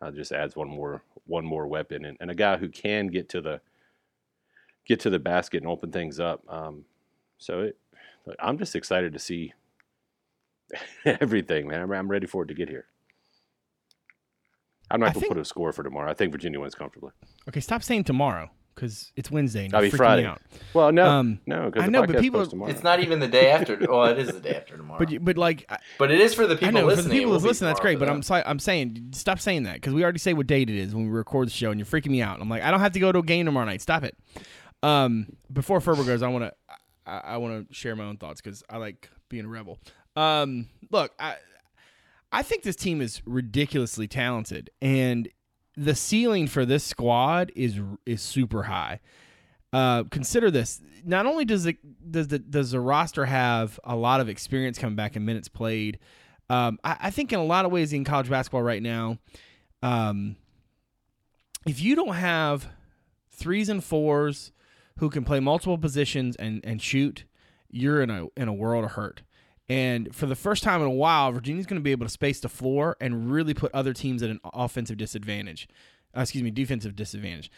uh, 0.00 0.10
just 0.10 0.32
adds 0.32 0.56
one 0.56 0.68
more 0.68 1.02
one 1.26 1.44
more 1.44 1.66
weapon 1.68 2.04
and, 2.04 2.16
and 2.20 2.30
a 2.30 2.34
guy 2.34 2.56
who 2.56 2.68
can 2.68 3.06
get 3.06 3.28
to 3.28 3.40
the 3.40 3.60
get 4.84 4.98
to 5.00 5.10
the 5.10 5.18
basket 5.20 5.58
and 5.62 5.70
open 5.70 5.92
things 5.92 6.18
up. 6.18 6.42
Um, 6.48 6.84
so 7.38 7.60
it, 7.60 7.76
I'm 8.40 8.58
just 8.58 8.74
excited 8.76 9.12
to 9.12 9.18
see 9.18 9.52
everything, 11.04 11.68
man. 11.68 11.80
I'm, 11.80 11.92
I'm 11.92 12.08
ready 12.10 12.26
for 12.26 12.42
it 12.44 12.46
to 12.48 12.54
get 12.54 12.68
here. 12.68 12.86
I'm 14.90 15.00
not 15.00 15.14
going 15.14 15.22
to 15.22 15.28
put 15.28 15.38
a 15.38 15.44
score 15.44 15.72
for 15.72 15.82
tomorrow. 15.82 16.10
I 16.10 16.14
think 16.14 16.30
Virginia 16.32 16.60
wins 16.60 16.74
comfortably. 16.76 17.10
Okay, 17.48 17.58
stop 17.60 17.82
saying 17.82 18.04
tomorrow 18.04 18.50
because 18.74 19.10
it's 19.16 19.30
Wednesday. 19.32 19.64
And 19.64 19.74
I'll 19.74 19.82
you're 19.82 19.90
be 19.90 19.94
freaking 19.96 19.98
Friday. 19.98 20.24
Out. 20.26 20.40
Well, 20.74 20.92
no, 20.92 21.06
Um, 21.08 21.40
no, 21.44 21.66
because 21.66 21.82
I 21.82 21.86
the 21.86 21.90
know, 21.90 22.06
but 22.06 22.20
people- 22.20 22.40
goes 22.40 22.48
tomorrow. 22.50 22.70
It's 22.70 22.84
not 22.84 23.00
even 23.00 23.18
the 23.18 23.26
day 23.26 23.50
after. 23.50 23.76
well, 23.88 24.04
it 24.04 24.18
is 24.18 24.28
the 24.28 24.38
day 24.40 24.54
after 24.54 24.76
tomorrow. 24.76 24.98
But 25.00 25.10
you- 25.10 25.18
but 25.18 25.36
like 25.36 25.68
But 25.98 26.12
it 26.12 26.20
is 26.20 26.34
for 26.34 26.46
the 26.46 26.54
I 26.54 26.58
people 26.58 26.72
know 26.74 26.80
for 26.82 26.86
listening. 26.86 27.08
the 27.08 27.14
people 27.14 27.30
will 27.30 27.34
who's 27.38 27.42
be 27.42 27.48
listening, 27.48 27.68
that's 27.70 27.80
great. 27.80 27.98
But 27.98 28.04
them. 28.06 28.16
I'm 28.16 28.22
si- 28.22 28.34
I'm 28.34 28.58
saying 28.60 29.08
stop 29.12 29.40
saying 29.40 29.64
that 29.64 29.74
because 29.74 29.92
we 29.92 30.04
already 30.04 30.20
say 30.20 30.34
what 30.34 30.46
date 30.46 30.70
it 30.70 30.76
is 30.76 30.94
when 30.94 31.04
we 31.06 31.10
record 31.10 31.48
the 31.48 31.52
show, 31.52 31.70
and 31.72 31.80
you're 31.80 31.86
freaking 31.86 32.10
me 32.10 32.22
out. 32.22 32.40
I'm 32.40 32.48
like 32.48 32.62
I 32.62 32.70
don't 32.70 32.80
have 32.80 32.92
to 32.92 33.00
go 33.00 33.10
to 33.10 33.18
a 33.18 33.22
game 33.24 33.46
tomorrow 33.46 33.66
night. 33.66 33.80
Stop 33.82 34.04
it. 34.04 34.16
Um, 34.84 35.26
before 35.52 35.80
Ferber 35.80 36.04
goes, 36.04 36.22
I 36.22 36.28
want 36.28 36.44
to 36.44 36.52
I, 37.06 37.18
I 37.18 37.36
want 37.36 37.68
to 37.68 37.74
share 37.74 37.96
my 37.96 38.04
own 38.04 38.16
thoughts 38.16 38.40
because 38.40 38.62
I 38.68 38.78
like 38.78 39.08
being 39.28 39.44
a 39.44 39.48
rebel. 39.48 39.78
Um, 40.14 40.68
look, 40.90 41.12
I 41.18 41.36
I 42.32 42.42
think 42.42 42.62
this 42.62 42.76
team 42.76 43.00
is 43.00 43.22
ridiculously 43.24 44.08
talented, 44.08 44.70
and 44.80 45.28
the 45.76 45.94
ceiling 45.94 46.46
for 46.46 46.64
this 46.64 46.84
squad 46.84 47.52
is 47.54 47.80
is 48.04 48.22
super 48.22 48.64
high. 48.64 49.00
Uh, 49.72 50.04
consider 50.04 50.50
this: 50.50 50.80
not 51.04 51.26
only 51.26 51.44
does 51.44 51.66
it 51.66 51.76
does 52.10 52.28
the 52.28 52.38
does 52.38 52.70
the 52.72 52.80
roster 52.80 53.26
have 53.26 53.78
a 53.84 53.96
lot 53.96 54.20
of 54.20 54.28
experience 54.28 54.78
coming 54.78 54.96
back 54.96 55.16
and 55.16 55.26
minutes 55.26 55.48
played, 55.48 55.98
um, 56.48 56.78
I, 56.82 56.96
I 57.02 57.10
think 57.10 57.32
in 57.32 57.38
a 57.38 57.44
lot 57.44 57.64
of 57.64 57.72
ways 57.72 57.92
in 57.92 58.04
college 58.04 58.30
basketball 58.30 58.62
right 58.62 58.82
now, 58.82 59.18
um, 59.82 60.36
if 61.66 61.80
you 61.80 61.94
don't 61.94 62.14
have 62.14 62.68
threes 63.30 63.68
and 63.68 63.82
fours 63.84 64.52
who 64.98 65.10
can 65.10 65.24
play 65.24 65.40
multiple 65.40 65.78
positions 65.78 66.36
and, 66.36 66.60
and 66.64 66.80
shoot, 66.80 67.24
you're 67.70 68.02
in 68.02 68.10
a 68.10 68.26
in 68.36 68.48
a 68.48 68.52
world 68.52 68.84
of 68.84 68.92
hurt. 68.92 69.22
And 69.68 70.14
for 70.14 70.26
the 70.26 70.36
first 70.36 70.62
time 70.62 70.80
in 70.80 70.86
a 70.86 70.90
while, 70.92 71.32
Virginia's 71.32 71.66
going 71.66 71.80
to 71.80 71.84
be 71.84 71.90
able 71.90 72.06
to 72.06 72.12
space 72.12 72.40
the 72.40 72.48
floor 72.48 72.96
and 73.00 73.30
really 73.30 73.52
put 73.52 73.74
other 73.74 73.92
teams 73.92 74.22
at 74.22 74.30
an 74.30 74.38
offensive 74.54 74.96
disadvantage. 74.96 75.68
Uh, 76.16 76.20
excuse 76.20 76.44
me, 76.44 76.50
defensive 76.50 76.94
disadvantage. 76.94 77.50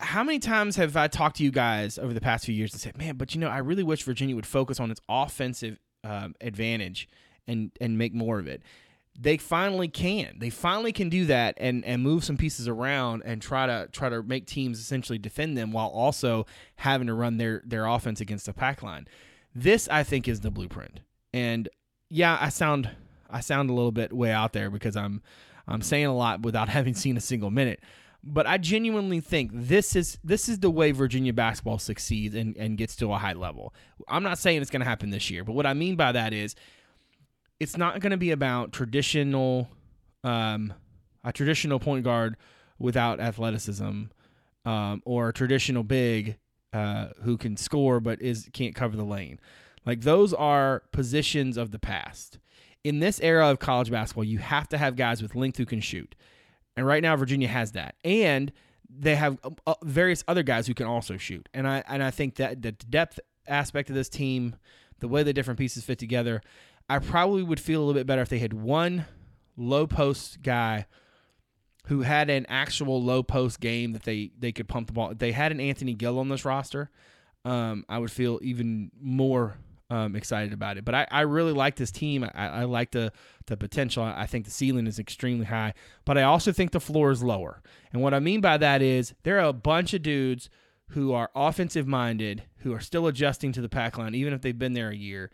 How 0.00 0.22
many 0.24 0.38
times 0.38 0.76
have 0.76 0.96
I 0.96 1.08
talked 1.08 1.36
to 1.36 1.44
you 1.44 1.50
guys 1.50 1.98
over 1.98 2.12
the 2.12 2.20
past 2.20 2.44
few 2.44 2.54
years 2.54 2.72
and 2.72 2.80
said, 2.80 2.98
"Man, 2.98 3.16
but 3.16 3.34
you 3.34 3.40
know, 3.40 3.48
I 3.48 3.58
really 3.58 3.82
wish 3.82 4.02
Virginia 4.02 4.34
would 4.34 4.46
focus 4.46 4.80
on 4.80 4.90
its 4.90 5.00
offensive 5.08 5.78
um, 6.04 6.34
advantage 6.40 7.08
and 7.46 7.70
and 7.80 7.96
make 7.98 8.14
more 8.14 8.38
of 8.38 8.46
it." 8.46 8.62
They 9.20 9.36
finally 9.36 9.88
can. 9.88 10.36
They 10.38 10.50
finally 10.50 10.92
can 10.92 11.08
do 11.08 11.26
that 11.26 11.54
and 11.58 11.84
and 11.84 12.02
move 12.02 12.22
some 12.22 12.36
pieces 12.36 12.68
around 12.68 13.22
and 13.24 13.42
try 13.42 13.66
to 13.66 13.88
try 13.90 14.08
to 14.08 14.22
make 14.22 14.46
teams 14.46 14.78
essentially 14.78 15.18
defend 15.18 15.58
them 15.58 15.72
while 15.72 15.88
also 15.88 16.46
having 16.76 17.08
to 17.08 17.14
run 17.14 17.36
their 17.36 17.62
their 17.66 17.86
offense 17.86 18.20
against 18.20 18.46
the 18.46 18.52
pack 18.52 18.82
line. 18.82 19.08
This 19.54 19.88
I 19.88 20.04
think 20.04 20.28
is 20.28 20.40
the 20.40 20.52
blueprint. 20.52 21.00
And 21.32 21.68
yeah, 22.08 22.38
I 22.40 22.48
sound 22.48 22.90
I 23.28 23.40
sound 23.40 23.70
a 23.70 23.72
little 23.72 23.92
bit 23.92 24.12
way 24.12 24.30
out 24.30 24.52
there 24.52 24.70
because 24.70 24.96
I'm 24.96 25.20
I'm 25.66 25.82
saying 25.82 26.06
a 26.06 26.16
lot 26.16 26.42
without 26.42 26.68
having 26.68 26.94
seen 26.94 27.16
a 27.16 27.20
single 27.20 27.50
minute. 27.50 27.80
But 28.22 28.46
I 28.46 28.58
genuinely 28.58 29.20
think 29.20 29.50
this 29.52 29.96
is 29.96 30.18
this 30.22 30.48
is 30.48 30.60
the 30.60 30.70
way 30.70 30.92
Virginia 30.92 31.32
basketball 31.32 31.78
succeeds 31.78 32.34
and, 32.34 32.56
and 32.56 32.76
gets 32.76 32.94
to 32.96 33.12
a 33.12 33.18
high 33.18 33.32
level. 33.32 33.74
I'm 34.08 34.22
not 34.22 34.38
saying 34.38 34.60
it's 34.60 34.70
going 34.70 34.80
to 34.80 34.88
happen 34.88 35.10
this 35.10 35.30
year, 35.30 35.44
but 35.44 35.52
what 35.52 35.66
I 35.66 35.74
mean 35.74 35.96
by 35.96 36.12
that 36.12 36.32
is 36.32 36.54
it's 37.60 37.76
not 37.76 38.00
going 38.00 38.10
to 38.10 38.16
be 38.16 38.30
about 38.30 38.72
traditional 38.72 39.68
um, 40.24 40.72
a 41.24 41.32
traditional 41.32 41.78
point 41.78 42.04
guard 42.04 42.36
without 42.78 43.20
athleticism 43.20 44.04
um, 44.64 45.02
or 45.04 45.28
a 45.28 45.32
traditional 45.32 45.82
big 45.82 46.38
uh, 46.72 47.08
who 47.22 47.36
can 47.36 47.56
score 47.56 48.00
but 48.00 48.20
is 48.20 48.48
can't 48.52 48.74
cover 48.74 48.96
the 48.96 49.04
lane. 49.04 49.40
Like 49.86 50.02
those 50.02 50.34
are 50.34 50.82
positions 50.92 51.56
of 51.56 51.70
the 51.70 51.78
past. 51.78 52.38
In 52.84 53.00
this 53.00 53.20
era 53.20 53.48
of 53.48 53.58
college 53.58 53.90
basketball, 53.90 54.24
you 54.24 54.38
have 54.38 54.68
to 54.68 54.78
have 54.78 54.96
guys 54.96 55.20
with 55.20 55.34
length 55.34 55.58
who 55.58 55.66
can 55.66 55.80
shoot. 55.80 56.14
And 56.76 56.86
right 56.86 57.02
now 57.02 57.16
Virginia 57.16 57.48
has 57.48 57.72
that. 57.72 57.96
And 58.04 58.52
they 58.88 59.16
have 59.16 59.38
uh, 59.42 59.50
uh, 59.66 59.74
various 59.82 60.24
other 60.28 60.42
guys 60.42 60.66
who 60.66 60.74
can 60.74 60.86
also 60.86 61.16
shoot. 61.16 61.48
And 61.52 61.66
I 61.66 61.82
and 61.88 62.02
I 62.02 62.10
think 62.10 62.36
that 62.36 62.62
the 62.62 62.72
depth 62.72 63.18
aspect 63.46 63.88
of 63.88 63.94
this 63.94 64.08
team, 64.08 64.56
the 65.00 65.08
way 65.08 65.22
the 65.22 65.32
different 65.32 65.58
pieces 65.58 65.84
fit 65.84 65.98
together, 65.98 66.40
I 66.88 66.98
probably 66.98 67.42
would 67.42 67.60
feel 67.60 67.80
a 67.80 67.84
little 67.84 67.98
bit 67.98 68.06
better 68.06 68.22
if 68.22 68.28
they 68.28 68.38
had 68.38 68.52
one 68.52 69.06
low 69.56 69.86
post 69.86 70.42
guy 70.42 70.86
who 71.86 72.02
had 72.02 72.28
an 72.30 72.46
actual 72.48 73.02
low 73.02 73.22
post 73.22 73.60
game 73.60 73.92
that 73.92 74.02
they 74.02 74.30
they 74.38 74.52
could 74.52 74.68
pump 74.68 74.86
the 74.86 74.92
ball. 74.92 75.10
If 75.10 75.18
they 75.18 75.32
had 75.32 75.52
an 75.52 75.60
Anthony 75.60 75.94
Gill 75.94 76.18
on 76.18 76.28
this 76.28 76.44
roster, 76.44 76.90
um, 77.44 77.84
I 77.88 77.98
would 77.98 78.10
feel 78.10 78.38
even 78.42 78.90
more 79.00 79.56
um, 79.90 80.14
excited 80.14 80.52
about 80.52 80.76
it. 80.76 80.84
But 80.84 80.94
I, 80.94 81.06
I 81.10 81.20
really 81.22 81.52
like 81.52 81.76
this 81.76 81.90
team. 81.90 82.24
I, 82.24 82.48
I 82.48 82.64
like 82.64 82.90
the 82.90 83.12
the 83.46 83.56
potential. 83.56 84.02
I 84.02 84.26
think 84.26 84.44
the 84.44 84.50
ceiling 84.50 84.86
is 84.86 84.98
extremely 84.98 85.46
high, 85.46 85.74
but 86.04 86.18
I 86.18 86.22
also 86.22 86.52
think 86.52 86.72
the 86.72 86.80
floor 86.80 87.10
is 87.10 87.22
lower. 87.22 87.62
And 87.92 88.02
what 88.02 88.14
I 88.14 88.20
mean 88.20 88.40
by 88.40 88.58
that 88.58 88.82
is 88.82 89.14
there 89.22 89.38
are 89.38 89.48
a 89.48 89.52
bunch 89.52 89.94
of 89.94 90.02
dudes 90.02 90.50
who 90.92 91.12
are 91.12 91.30
offensive 91.34 91.86
minded, 91.86 92.44
who 92.58 92.72
are 92.72 92.80
still 92.80 93.06
adjusting 93.06 93.52
to 93.52 93.60
the 93.60 93.68
pack 93.68 93.98
line, 93.98 94.14
even 94.14 94.32
if 94.32 94.40
they've 94.40 94.58
been 94.58 94.72
there 94.74 94.90
a 94.90 94.96
year, 94.96 95.30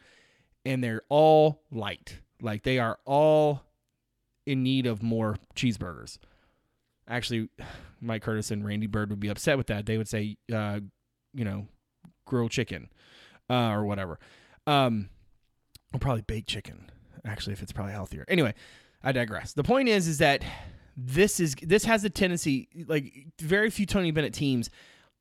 and 0.64 0.82
they're 0.82 1.02
all 1.08 1.62
light. 1.70 2.18
Like 2.40 2.62
they 2.62 2.78
are 2.78 2.98
all 3.04 3.62
in 4.46 4.62
need 4.62 4.86
of 4.86 5.02
more 5.02 5.36
cheeseburgers. 5.54 6.18
Actually, 7.08 7.48
Mike 8.00 8.22
Curtis 8.22 8.50
and 8.50 8.64
Randy 8.64 8.86
Bird 8.86 9.10
would 9.10 9.20
be 9.20 9.28
upset 9.28 9.56
with 9.56 9.68
that. 9.68 9.86
They 9.86 9.96
would 9.96 10.08
say, 10.08 10.36
uh, 10.52 10.80
you 11.32 11.44
know, 11.44 11.66
grilled 12.26 12.50
chicken 12.50 12.90
uh, 13.48 13.70
or 13.70 13.84
whatever. 13.84 14.18
Um, 14.66 15.08
or 15.92 15.98
probably 15.98 16.22
baked 16.22 16.48
chicken, 16.48 16.90
actually, 17.24 17.52
if 17.54 17.62
it's 17.62 17.72
probably 17.72 17.92
healthier. 17.92 18.24
Anyway, 18.28 18.54
I 19.02 19.12
digress. 19.12 19.52
The 19.52 19.62
point 19.62 19.88
is, 19.88 20.08
is 20.08 20.18
that 20.18 20.42
this 20.96 21.40
is 21.40 21.54
this 21.62 21.84
has 21.84 22.04
a 22.04 22.10
tendency, 22.10 22.68
like 22.86 23.12
very 23.40 23.70
few 23.70 23.86
Tony 23.86 24.10
Bennett 24.10 24.34
teams, 24.34 24.70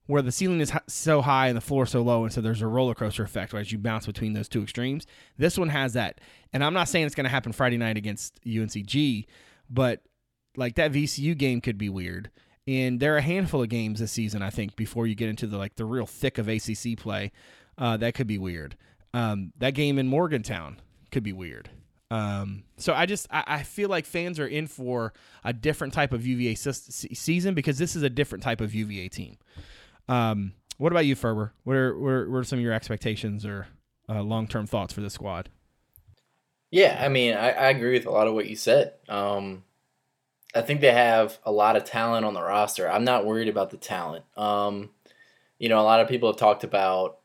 where 0.06 0.22
the 0.22 0.32
ceiling 0.32 0.60
is 0.60 0.72
so 0.88 1.22
high 1.22 1.48
and 1.48 1.56
the 1.56 1.62
floor 1.62 1.86
so 1.86 2.02
low, 2.02 2.24
and 2.24 2.34
so 2.34 2.42
there's 2.42 2.62
a 2.62 2.68
roller 2.68 2.94
coaster 2.94 3.24
effect 3.24 3.54
as 3.54 3.72
you 3.72 3.78
bounce 3.78 4.06
between 4.06 4.34
those 4.34 4.50
two 4.50 4.64
extremes. 4.64 5.08
This 5.38 5.58
one 5.58 5.70
has 5.70 5.94
that, 5.94 6.20
and 6.52 6.64
I'm 6.64 6.74
not 6.74 6.90
saying 6.90 7.06
it's 7.06 7.16
going 7.16 7.26
to 7.26 7.30
happen 7.30 7.52
Friday 7.54 7.78
night 7.78 7.98
against 7.98 8.44
UNCG, 8.44 9.26
but 9.70 10.02
like 10.56 10.76
that 10.76 10.92
VCU 10.92 11.38
game 11.38 11.62
could 11.62 11.78
be 11.78 11.90
weird. 11.90 12.30
And 12.66 13.00
there 13.00 13.14
are 13.14 13.18
a 13.18 13.22
handful 13.22 13.62
of 13.62 13.70
games 13.70 14.00
this 14.00 14.12
season, 14.12 14.42
I 14.42 14.50
think, 14.50 14.76
before 14.76 15.06
you 15.06 15.16
get 15.16 15.30
into 15.30 15.48
the 15.48 15.58
like 15.58 15.76
the 15.76 15.86
real 15.86 16.06
thick 16.06 16.38
of 16.38 16.48
ACC 16.48 16.98
play, 16.98 17.32
uh, 17.78 17.98
that 17.98 18.14
could 18.14 18.28
be 18.28 18.38
weird. 18.38 18.78
Um, 19.14 19.52
that 19.58 19.74
game 19.74 20.00
in 20.00 20.08
Morgantown 20.08 20.80
could 21.12 21.24
be 21.24 21.34
weird. 21.34 21.70
Um, 22.10 22.64
so 22.78 22.94
I 22.94 23.06
just 23.06 23.28
I, 23.32 23.44
I 23.48 23.64
feel 23.64 23.90
like 23.90 24.06
fans 24.06 24.40
are 24.40 24.48
in 24.48 24.68
for 24.68 25.14
a 25.44 25.52
different 25.52 25.94
type 25.94 26.14
of 26.14 26.26
UVA 26.26 26.56
se- 26.56 27.14
season 27.14 27.54
because 27.54 27.78
this 27.80 27.96
is 27.96 28.04
a 28.04 28.10
different 28.10 28.44
type 28.44 28.62
of 28.62 28.74
UVA 28.74 29.10
team. 29.10 29.38
Um, 30.08 30.54
what 30.78 30.92
about 30.92 31.06
you, 31.06 31.16
Ferber? 31.16 31.54
What 31.64 31.76
are, 31.76 31.98
what 31.98 32.10
are, 32.10 32.30
what 32.30 32.38
are 32.40 32.44
some 32.44 32.60
of 32.60 32.64
your 32.64 32.74
expectations 32.74 33.46
or 33.46 33.68
uh, 34.10 34.22
long 34.22 34.48
term 34.48 34.68
thoughts 34.68 34.94
for 34.94 35.02
this 35.02 35.14
squad? 35.14 35.50
Yeah, 36.72 37.00
I 37.00 37.08
mean, 37.08 37.36
I, 37.36 37.52
I 37.52 37.70
agree 37.70 37.94
with 37.94 38.08
a 38.08 38.12
lot 38.12 38.28
of 38.28 38.34
what 38.34 38.48
you 38.48 38.56
said. 38.56 38.94
Um, 39.08 39.64
I 40.56 40.62
think 40.62 40.82
they 40.82 40.92
have 40.92 41.38
a 41.46 41.52
lot 41.52 41.76
of 41.76 41.84
talent 41.84 42.26
on 42.26 42.34
the 42.34 42.42
roster. 42.42 42.90
I'm 42.90 43.04
not 43.04 43.26
worried 43.26 43.48
about 43.48 43.70
the 43.70 43.78
talent. 43.78 44.26
Um, 44.36 44.90
you 45.58 45.70
know, 45.70 45.80
a 45.80 45.84
lot 45.84 46.00
of 46.00 46.08
people 46.08 46.30
have 46.30 46.38
talked 46.38 46.64
about 46.64 47.20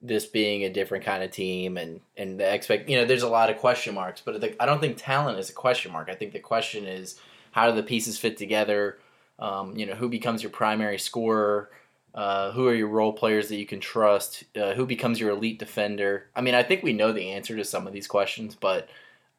this 0.00 0.26
being 0.26 0.62
a 0.62 0.72
different 0.72 1.04
kind 1.04 1.22
of 1.22 1.30
team 1.30 1.76
and 1.76 2.00
and 2.16 2.38
the 2.38 2.54
expect. 2.54 2.88
You 2.88 2.96
know, 2.96 3.04
there's 3.04 3.22
a 3.22 3.28
lot 3.28 3.50
of 3.50 3.58
question 3.58 3.94
marks, 3.94 4.20
but 4.20 4.40
the, 4.40 4.62
I 4.62 4.66
don't 4.66 4.80
think 4.80 4.96
talent 4.96 5.38
is 5.38 5.50
a 5.50 5.54
question 5.54 5.92
mark. 5.92 6.08
I 6.08 6.14
think 6.14 6.32
the 6.32 6.40
question 6.40 6.86
is 6.86 7.18
how 7.52 7.68
do 7.68 7.76
the 7.76 7.82
pieces 7.82 8.18
fit 8.18 8.36
together. 8.36 8.98
Um, 9.38 9.76
you 9.76 9.86
know, 9.86 9.94
who 9.94 10.08
becomes 10.08 10.42
your 10.42 10.50
primary 10.50 10.98
scorer? 10.98 11.70
Uh, 12.16 12.50
who 12.52 12.66
are 12.66 12.74
your 12.74 12.88
role 12.88 13.12
players 13.12 13.48
that 13.48 13.56
you 13.56 13.66
can 13.66 13.78
trust? 13.78 14.44
Uh, 14.56 14.72
who 14.72 14.86
becomes 14.86 15.20
your 15.20 15.30
elite 15.30 15.58
defender? 15.58 16.28
I 16.34 16.40
mean, 16.40 16.54
I 16.54 16.62
think 16.62 16.82
we 16.82 16.94
know 16.94 17.12
the 17.12 17.32
answer 17.32 17.54
to 17.54 17.64
some 17.64 17.86
of 17.86 17.92
these 17.92 18.06
questions, 18.06 18.54
but 18.54 18.88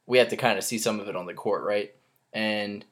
we 0.05 0.19
have 0.19 0.27
to 0.27 0.37
kind 0.37 0.59
of 0.59 0.63
see 0.63 0.77
some 0.77 0.99
of 0.99 1.09
it 1.09 1.15
on 1.15 1.25
the 1.25 1.33
court, 1.33 1.63
right? 1.63 1.93
And 2.33 2.85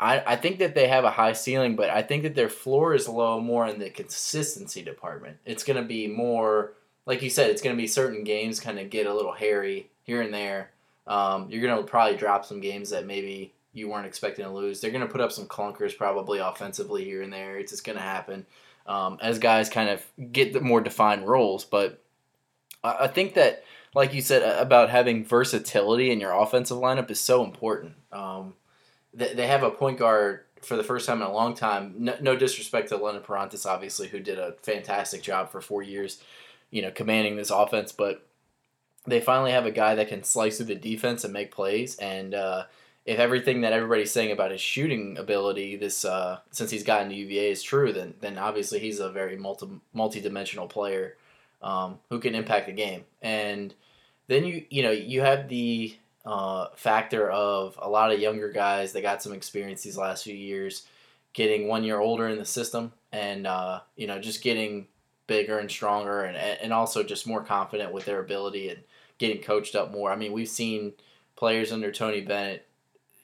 I, 0.00 0.22
I 0.26 0.36
think 0.36 0.58
that 0.60 0.74
they 0.74 0.88
have 0.88 1.04
a 1.04 1.10
high 1.10 1.34
ceiling, 1.34 1.76
but 1.76 1.90
I 1.90 2.02
think 2.02 2.22
that 2.22 2.34
their 2.34 2.48
floor 2.48 2.94
is 2.94 3.08
low 3.08 3.38
more 3.38 3.66
in 3.66 3.78
the 3.78 3.90
consistency 3.90 4.82
department. 4.82 5.36
It's 5.44 5.64
going 5.64 5.80
to 5.80 5.86
be 5.86 6.06
more, 6.06 6.72
like 7.04 7.20
you 7.20 7.28
said, 7.28 7.50
it's 7.50 7.62
going 7.62 7.76
to 7.76 7.80
be 7.80 7.86
certain 7.86 8.24
games 8.24 8.58
kind 8.58 8.78
of 8.78 8.88
get 8.88 9.06
a 9.06 9.14
little 9.14 9.32
hairy 9.32 9.90
here 10.04 10.22
and 10.22 10.32
there. 10.32 10.70
Um, 11.06 11.50
you're 11.50 11.62
going 11.62 11.76
to 11.76 11.88
probably 11.88 12.16
drop 12.16 12.46
some 12.46 12.62
games 12.62 12.88
that 12.88 13.06
maybe 13.06 13.52
you 13.74 13.90
weren't 13.90 14.06
expecting 14.06 14.46
to 14.46 14.50
lose. 14.50 14.80
They're 14.80 14.90
going 14.90 15.06
to 15.06 15.12
put 15.12 15.20
up 15.20 15.30
some 15.30 15.46
clunkers 15.46 15.96
probably 15.96 16.38
offensively 16.38 17.04
here 17.04 17.20
and 17.20 17.32
there. 17.32 17.58
It's 17.58 17.72
just 17.72 17.84
going 17.84 17.98
to 17.98 18.02
happen 18.02 18.46
um, 18.86 19.18
as 19.20 19.38
guys 19.38 19.68
kind 19.68 19.90
of 19.90 20.02
get 20.32 20.52
the 20.52 20.60
more 20.60 20.80
defined 20.80 21.26
roles. 21.26 21.64
But 21.64 22.02
I 22.82 23.08
think 23.08 23.34
that, 23.34 23.64
like 23.94 24.14
you 24.14 24.20
said, 24.20 24.42
about 24.60 24.90
having 24.90 25.24
versatility 25.24 26.10
in 26.10 26.20
your 26.20 26.32
offensive 26.32 26.78
lineup 26.78 27.10
is 27.10 27.20
so 27.20 27.44
important. 27.44 27.94
Um, 28.12 28.54
they 29.12 29.46
have 29.46 29.62
a 29.62 29.70
point 29.70 29.98
guard 29.98 30.40
for 30.62 30.76
the 30.76 30.84
first 30.84 31.06
time 31.06 31.22
in 31.22 31.26
a 31.26 31.32
long 31.32 31.54
time. 31.54 31.94
No, 31.98 32.16
no 32.20 32.36
disrespect 32.36 32.88
to 32.88 32.96
Leonard 32.96 33.24
Perrantes, 33.24 33.66
obviously, 33.66 34.08
who 34.08 34.20
did 34.20 34.38
a 34.38 34.52
fantastic 34.62 35.22
job 35.22 35.50
for 35.50 35.60
four 35.60 35.82
years, 35.82 36.22
you 36.70 36.82
know, 36.82 36.90
commanding 36.90 37.36
this 37.36 37.50
offense. 37.50 37.92
But 37.92 38.26
they 39.06 39.20
finally 39.20 39.52
have 39.52 39.66
a 39.66 39.70
guy 39.70 39.94
that 39.94 40.08
can 40.08 40.22
slice 40.22 40.56
through 40.56 40.66
the 40.66 40.74
defense 40.74 41.24
and 41.24 41.32
make 41.32 41.50
plays. 41.50 41.96
And 41.96 42.34
uh, 42.34 42.64
if 43.06 43.20
everything 43.20 43.60
that 43.60 43.72
everybody's 43.72 44.10
saying 44.10 44.32
about 44.32 44.50
his 44.50 44.60
shooting 44.60 45.16
ability 45.16 45.76
this 45.76 46.04
uh, 46.04 46.40
since 46.50 46.72
he's 46.72 46.82
gotten 46.82 47.08
to 47.08 47.14
UVA 47.14 47.52
is 47.52 47.62
true, 47.62 47.92
then 47.92 48.14
then 48.20 48.36
obviously 48.36 48.80
he's 48.80 48.98
a 48.98 49.10
very 49.10 49.36
multi 49.36 49.68
multi 49.94 50.20
dimensional 50.20 50.66
player 50.66 51.16
um, 51.62 52.00
who 52.10 52.18
can 52.18 52.34
impact 52.34 52.66
the 52.66 52.72
game. 52.72 53.04
And 53.22 53.72
then 54.26 54.44
you 54.44 54.66
you 54.68 54.82
know 54.82 54.90
you 54.90 55.20
have 55.20 55.48
the 55.48 55.96
uh, 56.26 56.66
factor 56.74 57.30
of 57.30 57.78
a 57.80 57.88
lot 57.88 58.12
of 58.12 58.18
younger 58.18 58.50
guys 58.50 58.92
that 58.92 59.02
got 59.02 59.22
some 59.22 59.32
experience 59.32 59.82
these 59.82 59.96
last 59.96 60.24
few 60.24 60.34
years, 60.34 60.84
getting 61.32 61.68
one 61.68 61.84
year 61.84 62.00
older 62.00 62.26
in 62.26 62.38
the 62.38 62.44
system, 62.44 62.92
and 63.12 63.46
uh, 63.46 63.80
you 63.94 64.08
know 64.08 64.18
just 64.18 64.42
getting 64.42 64.88
bigger 65.28 65.60
and 65.60 65.70
stronger, 65.70 66.24
and 66.24 66.36
and 66.36 66.72
also 66.72 67.04
just 67.04 67.24
more 67.24 67.44
confident 67.44 67.92
with 67.92 68.04
their 68.04 68.18
ability 68.18 68.68
and 68.68 68.80
getting 69.18 69.40
coached 69.40 69.76
up 69.76 69.92
more. 69.92 70.10
I 70.10 70.16
mean, 70.16 70.32
we've 70.32 70.48
seen 70.48 70.94
players 71.36 71.70
under 71.70 71.92
Tony 71.92 72.20
Bennett 72.20 72.65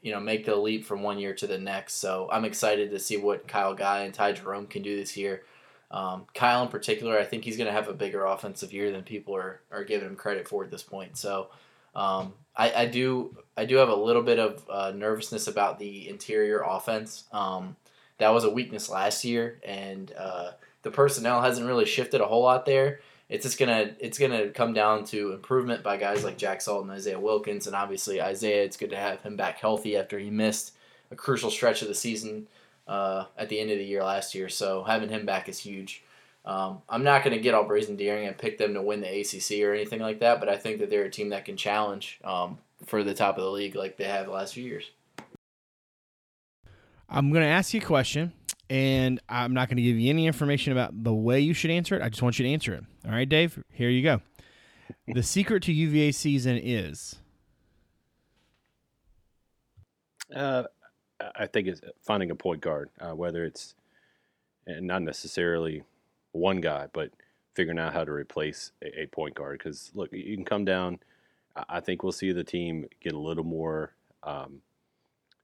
you 0.03 0.13
know 0.13 0.21
make 0.21 0.45
the 0.45 0.57
leap 0.57 0.85
from 0.85 1.03
one 1.03 1.19
year 1.19 1.35
to 1.35 1.47
the 1.47 1.59
next. 1.59 1.95
So 1.95 2.29
I'm 2.31 2.45
excited 2.45 2.91
to 2.91 2.99
see 2.99 3.17
what 3.17 3.49
Kyle 3.49 3.75
Guy 3.75 4.01
and 4.01 4.13
Ty 4.13 4.33
Jerome 4.33 4.67
can 4.67 4.83
do 4.83 4.97
this 4.97 5.17
year. 5.17 5.43
Um, 5.91 6.27
Kyle 6.35 6.63
in 6.63 6.69
particular, 6.69 7.19
I 7.19 7.25
think 7.25 7.45
he's 7.45 7.57
going 7.57 7.67
to 7.67 7.73
have 7.73 7.89
a 7.89 7.93
bigger 7.93 8.25
offensive 8.25 8.73
year 8.73 8.91
than 8.91 9.03
people 9.03 9.37
are, 9.37 9.61
are 9.71 9.85
giving 9.85 10.09
him 10.09 10.17
credit 10.17 10.49
for 10.49 10.65
at 10.65 10.71
this 10.71 10.83
point. 10.83 11.19
So 11.19 11.49
um, 11.95 12.33
I, 12.57 12.73
I 12.73 12.87
do 12.87 13.37
I 13.57 13.65
do 13.65 13.77
have 13.77 13.91
a 13.91 13.95
little 13.95 14.23
bit 14.23 14.39
of 14.39 14.65
uh, 14.69 14.93
nervousness 14.95 15.47
about 15.47 15.79
the 15.79 16.09
interior 16.09 16.61
offense. 16.61 17.25
Um, 17.33 17.77
that 18.19 18.33
was 18.33 18.45
a 18.45 18.51
weakness 18.51 18.89
last 18.89 19.25
year, 19.25 19.61
and 19.65 20.13
uh, 20.19 20.53
the 20.83 20.91
personnel 20.91 21.43
hasn't 21.43 21.67
really 21.67 21.87
shifted 21.87 22.21
a 22.21 22.27
whole 22.27 22.43
lot 22.43 22.67
there 22.67 23.01
it's 23.33 23.45
just 23.45 23.59
gonna 23.59 23.93
it's 23.99 24.19
gonna 24.19 24.51
come 24.51 24.75
down 24.75 25.05
to 25.07 25.33
improvement 25.33 25.83
by 25.83 25.97
guys 25.97 26.23
like 26.23 26.37
Jack 26.37 26.61
Salt 26.61 26.83
and 26.83 26.91
Isaiah 26.91 27.19
Wilkins, 27.19 27.67
and 27.67 27.75
obviously 27.75 28.21
Isaiah. 28.21 28.63
It's 28.63 28.77
good 28.77 28.91
to 28.91 28.97
have 28.97 29.23
him 29.23 29.37
back 29.37 29.59
healthy 29.59 29.97
after 29.97 30.19
he 30.19 30.29
missed 30.29 30.75
a 31.11 31.17
crucial 31.17 31.51
stretch 31.51 31.81
of 31.81 31.89
the 31.89 31.95
season 31.95 32.47
uh, 32.87 33.25
at 33.39 33.49
the 33.49 33.59
end 33.59 33.71
of 33.71 33.79
the 33.79 33.85
year 33.85 34.05
last 34.05 34.35
year. 34.35 34.51
So 34.51 34.85
having 34.85 35.09
him 35.09 35.25
back 35.25 35.49
is 35.49 35.59
huge. 35.59 36.05
Um, 36.45 36.83
I'm 36.91 37.05
not 37.05 37.25
going 37.25 37.35
to 37.35 37.43
get 37.43 37.55
all 37.55 37.65
brazen 37.65 37.97
daring 37.97 38.27
and 38.27 38.37
pick 38.37 38.59
them 38.59 38.75
to 38.75 38.83
win 38.83 39.01
the 39.01 39.21
ACC 39.21 39.65
or 39.65 39.73
anything 39.73 40.01
like 40.01 40.21
that, 40.21 40.39
but 40.39 40.49
I 40.49 40.59
think 40.59 40.81
that 40.81 40.91
they're 40.91 41.05
a 41.05 41.11
team 41.11 41.31
that 41.31 41.45
can 41.45 41.57
challenge 41.57 42.21
um, 42.25 42.59
for 42.85 43.03
the 43.03 43.15
top 43.15 43.39
of 43.39 43.45
the 43.45 43.51
league 43.51 43.77
like 43.77 43.97
they 43.97 44.05
have 44.05 44.27
the 44.27 44.33
last 44.33 44.55
few 44.55 44.65
years. 44.65 44.91
I'm 47.09 47.31
going 47.31 47.45
to 47.45 47.49
ask 47.49 47.73
you 47.73 47.81
a 47.81 47.85
question, 47.85 48.33
and 48.73 49.21
I'm 49.29 49.53
not 49.53 49.69
going 49.69 49.77
to 49.77 49.83
give 49.83 49.99
you 49.99 50.09
any 50.09 50.27
information 50.27 50.73
about 50.73 51.05
the 51.05 51.13
way 51.13 51.41
you 51.41 51.53
should 51.53 51.71
answer 51.71 51.95
it. 51.95 52.01
I 52.01 52.09
just 52.09 52.23
want 52.23 52.39
you 52.39 52.47
to 52.47 52.51
answer 52.51 52.73
it. 52.73 52.83
All 53.05 53.13
right, 53.13 53.29
Dave, 53.29 53.63
here 53.71 53.91
you 53.91 54.03
go. 54.03 54.23
The 55.07 55.23
secret 55.23 55.63
to 55.65 55.73
UVA 55.75 56.11
season 56.13 56.59
is. 56.59 57.17
Uh, 60.35 60.63
I 61.37 61.47
think 61.49 61.69
it's 61.69 61.83
finding 62.01 62.31
a 62.31 62.35
point 62.35 62.63
guard, 62.63 62.89
uh, 62.99 63.15
whether 63.15 63.45
it's 63.45 63.75
and 64.67 64.87
not 64.87 65.03
necessarily 65.03 65.83
one 66.31 66.63
guy, 66.63 66.87
but 66.95 67.11
figuring 67.55 67.79
out 67.79 67.93
how 67.93 68.05
to 68.05 68.13
replace 68.13 68.73
a, 68.83 69.03
a 69.03 69.07
point 69.07 69.35
guard. 69.35 69.59
Because 69.59 69.91
look, 69.95 70.11
you 70.15 70.35
can 70.35 70.47
come 70.47 70.65
down. 70.65 70.99
I 71.69 71.81
think 71.81 72.03
we'll 72.03 72.13
see 72.13 72.33
the 72.33 72.43
team 72.43 72.87
get 73.03 73.13
a 73.13 73.19
little 73.19 73.45
more 73.45 73.93
um, 74.23 74.63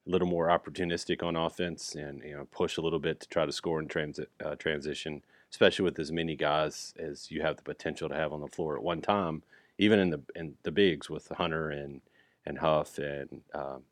a 0.09 0.11
little 0.11 0.26
more 0.26 0.46
opportunistic 0.46 1.22
on 1.22 1.36
offense 1.36 1.94
and 1.94 2.22
you 2.24 2.34
know 2.34 2.46
push 2.50 2.78
a 2.78 2.80
little 2.80 2.98
bit 2.98 3.20
to 3.20 3.28
try 3.28 3.44
to 3.44 3.52
score 3.52 3.78
in 3.80 3.86
transit 3.88 4.30
uh, 4.44 4.54
transition, 4.54 5.22
especially 5.50 5.84
with 5.84 5.98
as 5.98 6.11
many 6.11 6.34
guys 6.34 6.94
as 6.98 7.30
you 7.30 7.42
have 7.42 7.56
the 7.56 7.62
potential 7.62 8.09
to 8.09 8.14
have 8.14 8.32
on 8.32 8.40
the 8.40 8.48
floor 8.48 8.76
at 8.76 8.82
one 8.82 9.02
time. 9.02 9.42
Even 9.76 9.98
in 10.00 10.11
the 10.11 10.20
in 10.34 10.54
the 10.62 10.72
bigs 10.72 11.11
with 11.11 11.28
Hunter 11.28 11.70
and 11.70 12.00
and 12.46 12.59
Huff 12.59 12.98
and 12.98 13.42
um, 13.54 13.82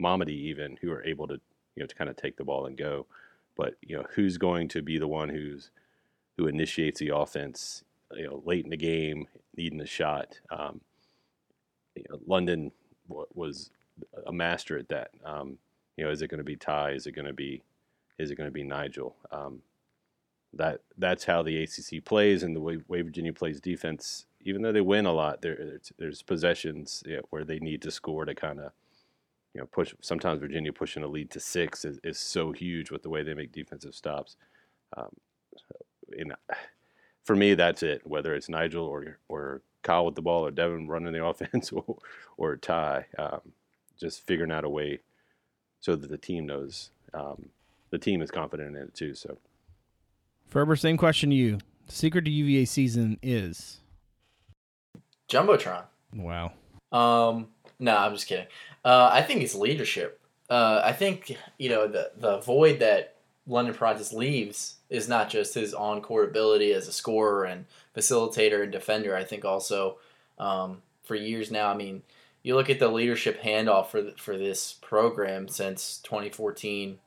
Mamadi 0.00 0.30
even 0.30 0.78
who 0.80 0.92
are 0.92 1.04
able 1.04 1.26
to 1.26 1.34
you 1.74 1.82
know 1.82 1.86
to 1.86 1.94
kind 1.94 2.08
of 2.08 2.16
take 2.16 2.36
the 2.36 2.44
ball 2.44 2.66
and 2.66 2.76
go. 2.76 3.06
But 3.56 3.74
you 3.82 3.96
know 3.96 4.04
who's 4.14 4.38
going 4.38 4.68
to 4.68 4.82
be 4.82 4.98
the 4.98 5.08
one 5.08 5.28
who's 5.28 5.70
who 6.36 6.46
initiates 6.46 7.00
the 7.00 7.14
offense 7.14 7.84
you 8.14 8.26
know 8.26 8.42
late 8.46 8.64
in 8.64 8.70
the 8.70 8.76
game, 8.76 9.26
needing 9.56 9.80
a 9.80 9.86
shot. 9.86 10.38
Um, 10.50 10.80
you 11.96 12.04
know, 12.08 12.20
London 12.26 12.72
was 13.08 13.70
a 14.26 14.32
master 14.32 14.78
at 14.78 14.88
that. 14.88 15.10
Um, 15.24 15.58
you 15.96 16.04
know, 16.04 16.10
is 16.10 16.22
it 16.22 16.28
going 16.28 16.38
to 16.38 16.44
be 16.44 16.56
Ty? 16.56 16.90
Is 16.90 17.06
it 17.06 17.12
going 17.12 17.26
to 17.26 17.32
be 17.32 17.62
is 18.18 18.30
it 18.30 18.36
going 18.36 18.48
to 18.48 18.52
be 18.52 18.62
Nigel? 18.62 19.16
Um, 19.32 19.62
that 20.52 20.80
that's 20.98 21.24
how 21.24 21.42
the 21.42 21.62
ACC 21.62 22.04
plays, 22.04 22.42
and 22.42 22.54
the 22.54 22.60
way, 22.60 22.78
way 22.88 23.02
Virginia 23.02 23.32
plays 23.32 23.60
defense. 23.60 24.26
Even 24.42 24.62
though 24.62 24.72
they 24.72 24.80
win 24.80 25.06
a 25.06 25.12
lot, 25.12 25.42
there 25.42 25.78
there's 25.98 26.22
possessions 26.22 27.02
you 27.06 27.16
know, 27.16 27.22
where 27.30 27.44
they 27.44 27.58
need 27.58 27.82
to 27.82 27.90
score 27.90 28.24
to 28.24 28.34
kind 28.34 28.60
of 28.60 28.72
you 29.54 29.60
know 29.60 29.66
push. 29.66 29.94
Sometimes 30.00 30.40
Virginia 30.40 30.72
pushing 30.72 31.02
a 31.02 31.08
lead 31.08 31.30
to 31.30 31.40
six 31.40 31.84
is, 31.84 31.98
is 32.04 32.18
so 32.18 32.52
huge 32.52 32.90
with 32.90 33.02
the 33.02 33.10
way 33.10 33.22
they 33.22 33.34
make 33.34 33.52
defensive 33.52 33.94
stops. 33.94 34.36
Um, 34.96 35.10
for 37.24 37.34
me, 37.34 37.54
that's 37.54 37.82
it. 37.82 38.02
Whether 38.06 38.34
it's 38.34 38.48
Nigel 38.48 38.86
or 38.86 39.18
or 39.28 39.62
Kyle 39.82 40.06
with 40.06 40.14
the 40.14 40.22
ball, 40.22 40.46
or 40.46 40.50
Devin 40.50 40.88
running 40.88 41.12
the 41.12 41.24
offense, 41.24 41.72
or, 41.72 41.96
or 42.36 42.56
Ty, 42.56 43.06
um, 43.18 43.40
just 43.98 44.26
figuring 44.26 44.52
out 44.52 44.64
a 44.64 44.68
way 44.68 45.00
so 45.84 45.94
that 45.94 46.08
the 46.08 46.16
team 46.16 46.46
knows 46.46 46.88
um, 47.12 47.50
the 47.90 47.98
team 47.98 48.22
is 48.22 48.30
confident 48.30 48.74
in 48.74 48.82
it 48.82 48.94
too. 48.94 49.14
So, 49.14 49.36
Ferber, 50.48 50.76
same 50.76 50.96
question 50.96 51.28
to 51.28 51.36
you. 51.36 51.58
The 51.86 51.92
secret 51.92 52.24
to 52.24 52.30
UVA 52.30 52.64
season 52.64 53.18
is 53.22 53.80
jumbotron. 55.28 55.82
Wow. 56.14 56.52
Um, 56.90 57.48
no, 57.78 57.98
I'm 57.98 58.14
just 58.14 58.26
kidding. 58.26 58.46
Uh, 58.82 59.10
I 59.12 59.20
think 59.20 59.42
it's 59.42 59.54
leadership. 59.54 60.18
Uh, 60.48 60.80
I 60.82 60.94
think 60.94 61.36
you 61.58 61.68
know 61.68 61.86
the 61.86 62.12
the 62.16 62.38
void 62.38 62.78
that 62.78 63.16
London 63.46 63.74
Perrantes 63.74 64.14
leaves 64.14 64.76
is 64.88 65.06
not 65.06 65.28
just 65.28 65.52
his 65.52 65.74
on 65.74 66.00
court 66.00 66.30
ability 66.30 66.72
as 66.72 66.88
a 66.88 66.92
scorer 66.92 67.44
and 67.44 67.66
facilitator 67.94 68.62
and 68.62 68.72
defender. 68.72 69.14
I 69.14 69.24
think 69.24 69.44
also 69.44 69.98
um, 70.38 70.80
for 71.02 71.14
years 71.14 71.50
now. 71.50 71.68
I 71.68 71.74
mean, 71.74 72.02
you 72.44 72.54
look 72.54 72.70
at 72.70 72.78
the 72.78 72.88
leadership 72.88 73.42
handoff 73.42 73.88
for 73.88 74.02
the, 74.02 74.12
for 74.12 74.36
this 74.36 74.74
program 74.74 75.48
since 75.48 75.98
2014. 76.04 76.98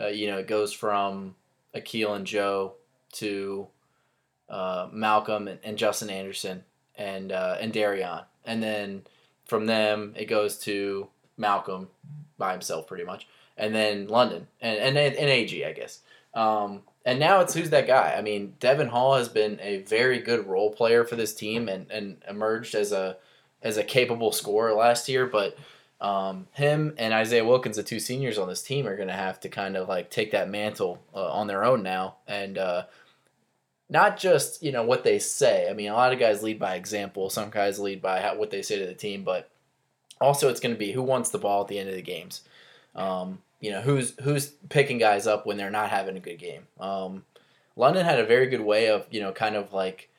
Uh, 0.00 0.06
you 0.08 0.28
know, 0.28 0.38
it 0.38 0.46
goes 0.46 0.72
from 0.72 1.34
Akil 1.72 2.14
and 2.14 2.26
Joe 2.26 2.74
to 3.12 3.66
uh, 4.48 4.88
Malcolm 4.92 5.48
and, 5.48 5.58
and, 5.64 5.78
Justin 5.78 6.10
Anderson 6.10 6.64
and 6.96 7.32
uh, 7.32 7.56
and 7.58 7.72
Darion, 7.72 8.24
and 8.44 8.62
then 8.62 9.02
from 9.46 9.66
them 9.66 10.12
it 10.16 10.26
goes 10.26 10.58
to 10.60 11.08
Malcolm 11.36 11.88
by 12.36 12.52
himself 12.52 12.86
pretty 12.86 13.04
much, 13.04 13.26
and 13.56 13.74
then 13.74 14.06
London 14.06 14.48
and 14.60 14.78
and, 14.78 14.98
and 14.98 15.30
AG 15.30 15.64
I 15.64 15.72
guess. 15.72 16.00
Um, 16.34 16.82
and 17.06 17.18
now 17.18 17.40
it's 17.40 17.54
who's 17.54 17.70
that 17.70 17.86
guy? 17.86 18.14
I 18.18 18.22
mean, 18.22 18.54
Devin 18.60 18.88
Hall 18.88 19.14
has 19.14 19.28
been 19.28 19.58
a 19.62 19.78
very 19.78 20.20
good 20.20 20.46
role 20.46 20.72
player 20.72 21.04
for 21.04 21.16
this 21.16 21.34
team 21.34 21.68
and, 21.68 21.90
and 21.90 22.22
emerged 22.28 22.74
as 22.74 22.92
a 22.92 23.16
as 23.64 23.78
a 23.78 23.82
capable 23.82 24.30
scorer 24.30 24.74
last 24.74 25.08
year, 25.08 25.26
but 25.26 25.56
um, 26.00 26.46
him 26.52 26.94
and 26.98 27.14
Isaiah 27.14 27.44
Wilkins, 27.44 27.76
the 27.76 27.82
two 27.82 27.98
seniors 27.98 28.38
on 28.38 28.46
this 28.46 28.62
team, 28.62 28.86
are 28.86 28.96
going 28.96 29.08
to 29.08 29.14
have 29.14 29.40
to 29.40 29.48
kind 29.48 29.76
of 29.76 29.88
like 29.88 30.10
take 30.10 30.32
that 30.32 30.50
mantle 30.50 31.02
uh, 31.14 31.32
on 31.32 31.46
their 31.46 31.64
own 31.64 31.82
now, 31.82 32.16
and 32.28 32.58
uh, 32.58 32.84
not 33.88 34.18
just 34.18 34.62
you 34.62 34.70
know 34.70 34.84
what 34.84 35.02
they 35.02 35.18
say. 35.18 35.68
I 35.68 35.72
mean, 35.72 35.90
a 35.90 35.94
lot 35.94 36.12
of 36.12 36.18
guys 36.18 36.42
lead 36.42 36.58
by 36.58 36.74
example. 36.74 37.30
Some 37.30 37.48
guys 37.48 37.78
lead 37.78 38.02
by 38.02 38.20
how, 38.20 38.36
what 38.36 38.50
they 38.50 38.60
say 38.60 38.78
to 38.78 38.86
the 38.86 38.94
team, 38.94 39.24
but 39.24 39.50
also 40.20 40.50
it's 40.50 40.60
going 40.60 40.74
to 40.74 40.78
be 40.78 40.92
who 40.92 41.02
wants 41.02 41.30
the 41.30 41.38
ball 41.38 41.62
at 41.62 41.68
the 41.68 41.78
end 41.78 41.88
of 41.88 41.94
the 41.94 42.02
games. 42.02 42.42
Um, 42.94 43.38
you 43.60 43.70
know 43.70 43.80
who's 43.80 44.14
who's 44.20 44.48
picking 44.68 44.98
guys 44.98 45.26
up 45.26 45.46
when 45.46 45.56
they're 45.56 45.70
not 45.70 45.88
having 45.88 46.18
a 46.18 46.20
good 46.20 46.38
game. 46.38 46.66
Um, 46.78 47.24
London 47.76 48.04
had 48.04 48.20
a 48.20 48.26
very 48.26 48.46
good 48.46 48.60
way 48.60 48.88
of 48.88 49.06
you 49.10 49.22
know 49.22 49.32
kind 49.32 49.56
of 49.56 49.72
like 49.72 50.10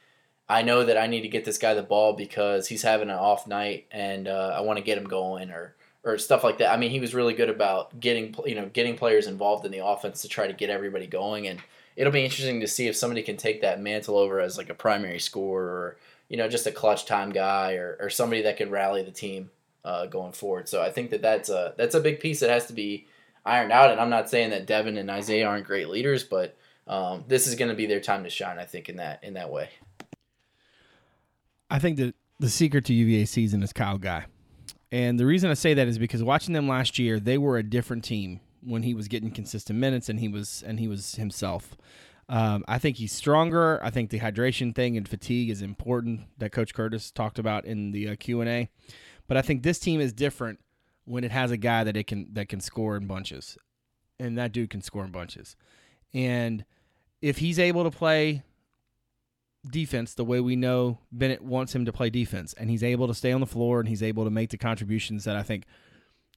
I 0.47 0.61
know 0.61 0.83
that 0.83 0.97
I 0.97 1.07
need 1.07 1.21
to 1.21 1.27
get 1.27 1.45
this 1.45 1.57
guy 1.57 1.73
the 1.73 1.81
ball 1.81 2.13
because 2.13 2.67
he's 2.67 2.83
having 2.83 3.09
an 3.09 3.15
off 3.15 3.47
night 3.47 3.87
and 3.91 4.27
uh, 4.27 4.53
I 4.55 4.61
want 4.61 4.77
to 4.77 4.83
get 4.83 4.97
him 4.97 5.05
going 5.05 5.49
or 5.49 5.75
or 6.03 6.19
stuff 6.19 6.43
like 6.43 6.59
that. 6.59 6.71
I 6.71 6.77
mean, 6.77 6.91
he 6.91 6.99
was 6.99 7.15
really 7.15 7.33
good 7.33 7.49
about 7.49 7.99
getting 7.99 8.35
you 8.45 8.55
know 8.55 8.67
getting 8.67 8.95
players 8.95 9.27
involved 9.27 9.65
in 9.65 9.71
the 9.71 9.85
offense 9.85 10.21
to 10.21 10.27
try 10.27 10.47
to 10.47 10.53
get 10.53 10.69
everybody 10.69 11.07
going, 11.07 11.47
and 11.47 11.59
it'll 11.95 12.13
be 12.13 12.23
interesting 12.23 12.61
to 12.61 12.67
see 12.67 12.87
if 12.87 12.95
somebody 12.95 13.23
can 13.23 13.37
take 13.37 13.61
that 13.61 13.81
mantle 13.81 14.17
over 14.17 14.39
as 14.39 14.57
like 14.57 14.69
a 14.69 14.75
primary 14.75 15.19
scorer 15.19 15.65
or 15.65 15.97
you 16.29 16.37
know 16.37 16.47
just 16.47 16.67
a 16.67 16.71
clutch 16.71 17.05
time 17.05 17.31
guy 17.31 17.73
or, 17.73 17.97
or 17.99 18.09
somebody 18.09 18.43
that 18.43 18.57
could 18.57 18.69
rally 18.69 19.01
the 19.01 19.11
team 19.11 19.49
uh, 19.83 20.05
going 20.05 20.31
forward. 20.31 20.69
So 20.69 20.81
I 20.81 20.91
think 20.91 21.09
that 21.09 21.23
that's 21.23 21.49
a 21.49 21.73
that's 21.77 21.95
a 21.95 21.99
big 21.99 22.19
piece 22.19 22.39
that 22.41 22.51
has 22.51 22.67
to 22.67 22.73
be 22.73 23.07
ironed 23.45 23.71
out. 23.71 23.91
And 23.91 23.99
I'm 23.99 24.09
not 24.09 24.29
saying 24.29 24.51
that 24.51 24.67
Devin 24.67 24.97
and 24.97 25.09
Isaiah 25.09 25.47
aren't 25.47 25.65
great 25.65 25.89
leaders, 25.89 26.23
but 26.23 26.55
um, 26.87 27.23
this 27.27 27.47
is 27.47 27.55
going 27.55 27.69
to 27.69 27.75
be 27.75 27.87
their 27.87 27.99
time 27.99 28.23
to 28.23 28.29
shine. 28.29 28.59
I 28.59 28.65
think 28.65 28.89
in 28.89 28.97
that 28.97 29.23
in 29.23 29.33
that 29.33 29.49
way. 29.49 29.69
I 31.69 31.79
think 31.79 31.97
that 31.97 32.15
the 32.39 32.49
secret 32.49 32.85
to 32.85 32.93
UVA 32.93 33.25
season 33.25 33.63
is 33.63 33.73
Kyle 33.73 33.97
Guy. 33.97 34.25
And 34.91 35.19
the 35.19 35.25
reason 35.25 35.49
I 35.49 35.55
say 35.55 35.73
that 35.73 35.87
is 35.87 35.97
because 35.97 36.23
watching 36.23 36.53
them 36.53 36.67
last 36.67 36.99
year, 36.99 37.19
they 37.19 37.37
were 37.37 37.57
a 37.57 37.63
different 37.63 38.03
team 38.03 38.39
when 38.61 38.83
he 38.83 38.93
was 38.93 39.07
getting 39.07 39.31
consistent 39.31 39.79
minutes 39.79 40.09
and 40.09 40.19
he 40.19 40.27
was 40.27 40.63
and 40.65 40.79
he 40.79 40.87
was 40.87 41.15
himself. 41.15 41.75
Um, 42.27 42.65
I 42.67 42.79
think 42.79 42.97
he's 42.97 43.11
stronger. 43.11 43.79
I 43.83 43.91
think 43.91 44.09
the 44.09 44.19
hydration 44.19 44.73
thing 44.73 44.97
and 44.97 45.07
fatigue 45.07 45.49
is 45.49 45.61
important 45.61 46.21
that 46.39 46.51
Coach 46.51 46.73
Curtis 46.73 47.11
talked 47.11 47.37
about 47.37 47.65
in 47.65 47.91
the 47.91 48.09
uh, 48.09 48.15
Q 48.15 48.41
and 48.41 48.49
A. 48.49 48.69
But 49.27 49.37
I 49.37 49.41
think 49.41 49.63
this 49.63 49.79
team 49.79 50.01
is 50.01 50.13
different 50.13 50.59
when 51.05 51.23
it 51.23 51.31
has 51.31 51.51
a 51.51 51.57
guy 51.57 51.83
that 51.83 51.95
it 51.95 52.07
can 52.07 52.33
that 52.33 52.49
can 52.49 52.61
score 52.61 52.95
in 52.97 53.05
bunches, 53.05 53.57
and 54.19 54.37
that 54.37 54.51
dude 54.51 54.71
can 54.71 54.81
score 54.81 55.03
in 55.03 55.11
bunches. 55.11 55.55
And 56.13 56.65
if 57.21 57.37
he's 57.37 57.59
able 57.59 57.83
to 57.83 57.91
play 57.91 58.43
defense 59.71 60.13
the 60.13 60.25
way 60.25 60.39
we 60.39 60.55
know 60.55 60.99
Bennett 61.11 61.41
wants 61.41 61.73
him 61.73 61.85
to 61.85 61.93
play 61.93 62.09
defense, 62.09 62.53
and 62.53 62.69
he's 62.69 62.83
able 62.83 63.07
to 63.07 63.13
stay 63.13 63.31
on 63.31 63.41
the 63.41 63.47
floor 63.47 63.79
and 63.79 63.89
he's 63.89 64.03
able 64.03 64.23
to 64.23 64.29
make 64.29 64.49
the 64.49 64.57
contributions 64.57 65.23
that 65.25 65.35
I 65.35 65.43
think 65.43 65.65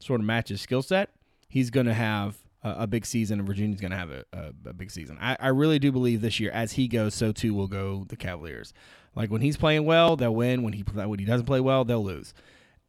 sort 0.01 0.21
of 0.21 0.27
match 0.27 0.49
his 0.49 0.61
skill 0.61 0.83
set, 0.83 1.11
he's 1.49 1.71
going 1.71 1.87
to 1.87 1.95
have 1.95 2.37
a, 2.63 2.71
a, 2.83 2.87
big 2.87 3.05
season, 3.07 3.39
and 3.39 3.49
Virginia's 3.49 3.81
going 3.81 3.91
to 3.91 3.97
have 3.97 4.11
a, 4.11 4.25
a, 4.33 4.71
a, 4.71 4.73
big 4.73 4.91
season. 4.91 5.19
I, 5.21 5.37
I 5.41 5.49
really 5.49 5.79
do 5.79 5.93
believe 5.93 6.21
this 6.21 6.41
year, 6.41 6.51
as 6.51 6.73
he 6.73 6.89
goes, 6.89 7.15
so 7.15 7.33
too 7.33 7.55
will 7.55 7.69
go 7.69 8.05
the 8.09 8.17
Cavaliers. 8.17 8.73
Like 9.15 9.31
when 9.31 9.41
he's 9.41 9.57
playing 9.57 9.85
well, 9.85 10.17
they'll 10.17 10.35
win. 10.35 10.63
When 10.63 10.73
he 10.73 10.83
when 10.83 11.19
he 11.19 11.25
doesn't 11.25 11.47
play 11.47 11.61
well, 11.61 11.85
they'll 11.85 12.05
lose. 12.05 12.35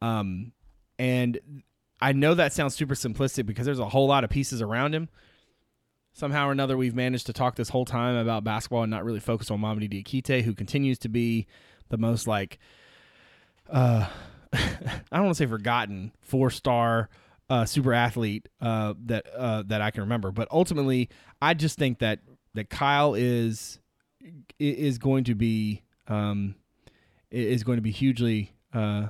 Um, 0.01 0.51
and 0.97 1.39
I 2.01 2.13
know 2.13 2.33
that 2.35 2.53
sounds 2.53 2.75
super 2.75 2.95
simplistic 2.95 3.45
because 3.45 3.65
there's 3.65 3.79
a 3.79 3.89
whole 3.89 4.07
lot 4.07 4.23
of 4.23 4.29
pieces 4.29 4.61
around 4.61 4.93
him 4.93 5.09
somehow 6.13 6.47
or 6.47 6.51
another 6.51 6.77
we've 6.77 6.95
managed 6.95 7.25
to 7.27 7.33
talk 7.33 7.55
this 7.55 7.69
whole 7.69 7.85
time 7.85 8.15
about 8.15 8.43
basketball 8.43 8.83
and 8.83 8.91
not 8.91 9.05
really 9.05 9.19
focus 9.19 9.49
on 9.51 9.59
Mamadi 9.59 9.89
Diakite, 9.89 10.43
who 10.43 10.53
continues 10.53 10.97
to 10.99 11.09
be 11.09 11.47
the 11.89 11.97
most 11.97 12.27
like 12.27 12.59
uh 13.69 14.07
I 14.53 14.99
don't 15.11 15.25
want 15.25 15.37
to 15.37 15.43
say 15.43 15.49
forgotten 15.49 16.11
four 16.21 16.49
star 16.49 17.09
uh, 17.49 17.65
super 17.65 17.93
athlete 17.93 18.47
uh, 18.61 18.93
that 19.05 19.25
uh, 19.35 19.63
that 19.67 19.81
I 19.81 19.91
can 19.91 20.01
remember, 20.01 20.31
but 20.31 20.47
ultimately 20.51 21.09
I 21.41 21.53
just 21.53 21.77
think 21.77 21.99
that 21.99 22.19
that 22.53 22.69
Kyle 22.69 23.15
is 23.15 23.79
is 24.59 24.97
going 24.97 25.23
to 25.25 25.35
be 25.35 25.83
um, 26.07 26.55
is 27.31 27.63
going 27.63 27.77
to 27.77 27.81
be 27.81 27.91
hugely 27.91 28.53
uh, 28.73 29.07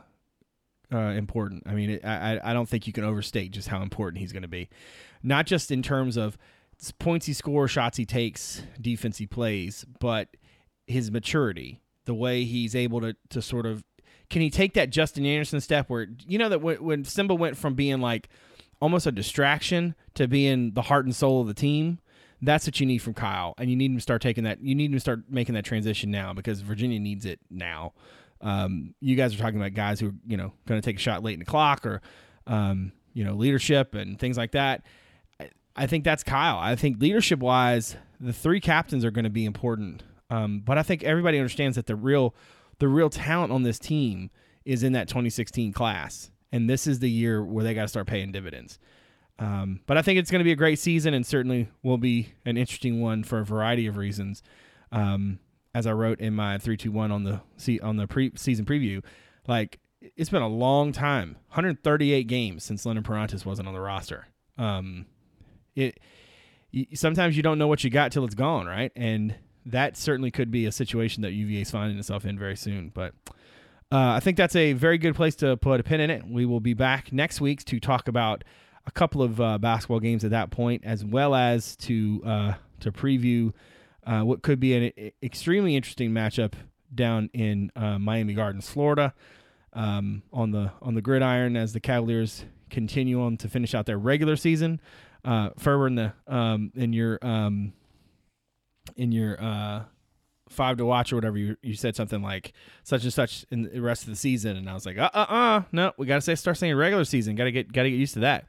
uh, 0.92 0.98
important. 0.98 1.64
I 1.66 1.74
mean, 1.74 2.00
I 2.04 2.40
I 2.42 2.54
don't 2.54 2.68
think 2.68 2.88
you 2.88 2.94
can 2.94 3.04
overstate 3.04 3.52
just 3.52 3.68
how 3.68 3.82
important 3.82 4.20
he's 4.20 4.32
going 4.32 4.44
to 4.44 4.50
be, 4.50 4.70
not 5.22 5.46
just 5.46 5.72
in 5.72 5.82
terms 5.82 6.18
of 6.18 6.38
points 7.00 7.26
he 7.26 7.34
scores, 7.34 7.72
shots 7.72 7.98
he 7.98 8.06
takes, 8.06 8.64
defense 8.80 9.18
he 9.18 9.28
plays, 9.28 9.86
but 10.00 10.30
his 10.88 11.12
maturity, 11.12 11.82
the 12.06 12.14
way 12.14 12.44
he's 12.44 12.76
able 12.76 13.02
to 13.02 13.16
to 13.30 13.42
sort 13.42 13.66
of 13.66 13.84
can 14.30 14.42
he 14.42 14.50
take 14.50 14.74
that 14.76 14.90
Justin 14.90 15.26
Anderson 15.26 15.60
step 15.60 15.90
where 15.90 16.08
you 16.28 16.38
know 16.38 16.50
that 16.50 16.62
when, 16.62 16.84
when 16.84 17.04
Nsimba 17.04 17.38
went 17.38 17.58
from 17.58 17.74
being 17.74 18.00
like 18.00 18.30
almost 18.82 19.06
a 19.06 19.12
distraction 19.12 19.96
to 20.14 20.28
being 20.28 20.72
the 20.74 20.84
heart 20.84 21.06
and 21.06 21.16
soul 21.16 21.42
of 21.42 21.48
the 21.48 21.54
team. 21.54 22.00
That's 22.42 22.66
what 22.66 22.80
you 22.80 22.86
need 22.86 23.00
from 23.00 23.14
Kyle, 23.16 23.54
and 23.58 23.70
you 23.70 23.76
need 23.76 23.92
him 23.92 23.98
to 23.98 24.02
start 24.02 24.22
taking 24.22 24.46
that. 24.46 24.62
You 24.62 24.74
need 24.74 24.92
him 24.92 24.94
to 24.94 25.00
start 25.02 25.24
making 25.30 25.56
that 25.56 25.66
transition 25.66 26.10
now 26.10 26.34
because 26.34 26.62
Virginia 26.62 26.98
needs 26.98 27.26
it 27.26 27.42
now. 27.50 27.94
Um, 28.40 28.96
you 29.02 29.18
guys 29.18 29.36
are 29.36 29.38
talking 29.38 29.60
about 29.60 29.74
guys 29.74 30.00
who 30.00 30.08
are 30.08 30.16
you 30.26 30.38
know 30.38 30.54
going 30.66 30.80
to 30.80 30.86
take 30.86 30.96
a 30.96 31.02
shot 31.02 31.22
late 31.22 31.34
in 31.34 31.40
the 31.40 31.46
clock 31.46 31.86
or 31.86 32.02
um, 32.48 32.94
you 33.14 33.26
know 33.26 33.34
leadership 33.34 33.94
and 33.94 34.18
things 34.18 34.38
like 34.38 34.54
that. 34.54 34.86
I 35.80 35.88
think 35.88 36.04
that's 36.04 36.24
Kyle. 36.24 36.60
I 36.60 36.76
think 36.76 37.00
leadership 37.00 37.40
wise, 37.40 37.96
the 38.20 38.34
three 38.34 38.60
captains 38.60 39.06
are 39.06 39.12
going 39.12 39.24
to 39.24 39.30
be 39.30 39.46
important. 39.46 40.04
Um, 40.30 40.60
but 40.60 40.78
I 40.78 40.84
think 40.84 41.04
everybody 41.04 41.38
understands 41.38 41.78
that 41.78 41.86
the 41.86 41.96
real 41.96 42.36
the 42.80 42.90
real 42.90 43.10
talent 43.10 43.52
on 43.52 43.64
this 43.64 43.80
team 43.80 44.30
is 44.66 44.84
in 44.84 44.94
that 44.94 45.08
2016 45.08 45.72
class, 45.72 46.32
and 46.52 46.70
this 46.70 46.86
is 46.86 47.00
the 47.00 47.10
year 47.10 47.44
where 47.44 47.64
they 47.64 47.74
got 47.74 47.84
to 47.84 47.88
start 47.88 48.08
paying 48.08 48.32
dividends. 48.32 48.78
Um, 49.40 49.80
but 49.88 49.98
I 49.98 50.02
think 50.02 50.20
it's 50.20 50.30
going 50.30 50.42
to 50.42 50.46
be 50.46 50.52
a 50.52 50.58
great 50.58 50.80
season, 50.80 51.14
and 51.14 51.26
certainly 51.26 51.70
will 51.82 51.98
be 51.98 52.34
an 52.46 52.58
interesting 52.58 53.00
one 53.02 53.24
for 53.24 53.40
a 53.40 53.46
variety 53.46 53.88
of 53.88 53.96
reasons. 53.96 54.44
Um, 54.92 55.40
as 55.74 55.88
I 55.88 55.94
wrote 55.94 56.20
in 56.20 56.36
my 56.36 56.58
three 56.58 56.76
two 56.76 56.92
one 56.92 57.12
on 57.12 57.24
the 57.24 57.80
on 57.82 57.96
the 57.96 58.06
pre 58.06 58.34
season 58.36 58.66
preview, 58.66 59.02
like 59.48 59.80
it's 60.02 60.30
been 60.30 60.42
a 60.42 60.48
long 60.48 60.92
time, 60.92 61.38
138 61.50 62.28
games 62.28 62.66
since 62.66 62.86
Leonard 62.86 63.06
Perrantes 63.06 63.46
wasn't 63.46 63.68
on 63.70 63.74
the 63.74 63.80
roster. 63.80 64.28
Um, 64.58 65.06
it 65.76 66.00
sometimes 66.94 67.36
you 67.36 67.44
don't 67.44 67.58
know 67.58 67.68
what 67.68 67.84
you 67.84 67.90
got 67.90 68.12
till 68.12 68.26
it's 68.26 68.36
gone, 68.36 68.68
right? 68.68 68.92
And 68.96 69.36
that 69.66 69.98
certainly 69.98 70.32
could 70.32 70.52
be 70.52 70.66
a 70.66 70.72
situation 70.72 71.24
that 71.24 71.32
UVA 71.32 71.62
is 71.62 71.72
finding 71.72 71.98
itself 71.98 72.26
in 72.26 72.38
very 72.38 72.56
soon. 72.56 72.92
But 72.94 73.14
uh, 73.92 74.14
I 74.14 74.20
think 74.20 74.38
that's 74.38 74.56
a 74.56 74.74
very 74.74 74.98
good 74.98 75.16
place 75.16 75.36
to 75.38 75.58
put 75.58 75.80
a 75.80 75.84
pin 75.84 76.00
in 76.00 76.10
it. 76.10 76.28
We 76.28 76.46
will 76.46 76.60
be 76.60 76.74
back 76.74 77.12
next 77.12 77.42
week 77.42 77.64
to 77.66 77.80
talk 77.80 78.08
about 78.08 78.44
a 78.86 78.92
couple 78.92 79.22
of 79.22 79.42
uh, 79.42 79.58
basketball 79.58 80.00
games 80.00 80.24
at 80.24 80.32
that 80.32 80.52
point, 80.52 80.84
as 80.86 81.04
well 81.04 81.36
as 81.36 81.76
to 81.78 82.22
uh, 82.26 82.54
to 82.82 82.92
preview 82.92 83.54
uh, 84.06 84.22
what 84.22 84.42
could 84.42 84.60
be 84.60 84.74
an 84.76 85.12
extremely 85.22 85.76
interesting 85.76 86.12
matchup 86.12 86.54
down 86.94 87.30
in 87.34 87.72
uh, 87.76 88.00
Miami 88.00 88.34
Gardens, 88.34 88.70
Florida, 88.70 89.14
um, 89.74 90.24
on 90.32 90.52
the 90.52 90.72
on 90.82 90.94
the 90.94 91.02
gridiron 91.02 91.56
as 91.56 91.74
the 91.74 91.80
Cavaliers 91.80 92.46
continue 92.70 93.22
on 93.22 93.38
to 93.38 93.50
finish 93.50 93.74
out 93.74 93.88
their 93.88 93.98
regular 93.98 94.36
season 94.36 94.80
uh, 95.30 95.52
Ferber 95.60 95.86
in 95.86 95.96
the 95.96 96.14
um, 96.28 96.72
in 96.76 96.92
your 96.92 97.20
um, 97.22 97.74
in 98.96 99.12
your 99.12 99.40
uh, 99.40 99.84
five 100.50 100.78
to 100.78 100.86
watch 100.86 101.14
or 101.14 101.18
whatever 101.18 101.38
you 101.38 101.56
you 101.62 101.76
said 101.76 101.96
something 101.96 102.24
like 102.24 102.54
such 102.84 103.04
and 103.04 103.14
such 103.14 103.46
in 103.52 103.62
the 103.62 103.80
rest 103.80 104.04
of 104.04 104.10
the 104.10 104.16
season, 104.16 104.58
and 104.58 104.68
I 104.68 104.74
was 104.74 104.88
like, 104.88 104.98
uh 104.98 105.12
uh 105.14 105.26
uh, 105.30 105.62
no, 105.72 105.94
we 105.98 106.08
gotta 106.08 106.22
say 106.22 106.34
start 106.34 106.58
saying 106.58 106.74
regular 106.76 107.06
season. 107.06 107.36
Gotta 107.36 107.52
get 107.52 107.72
gotta 107.72 107.92
get 107.92 107.98
used 107.98 108.16
to 108.16 108.22
that. 108.22 108.48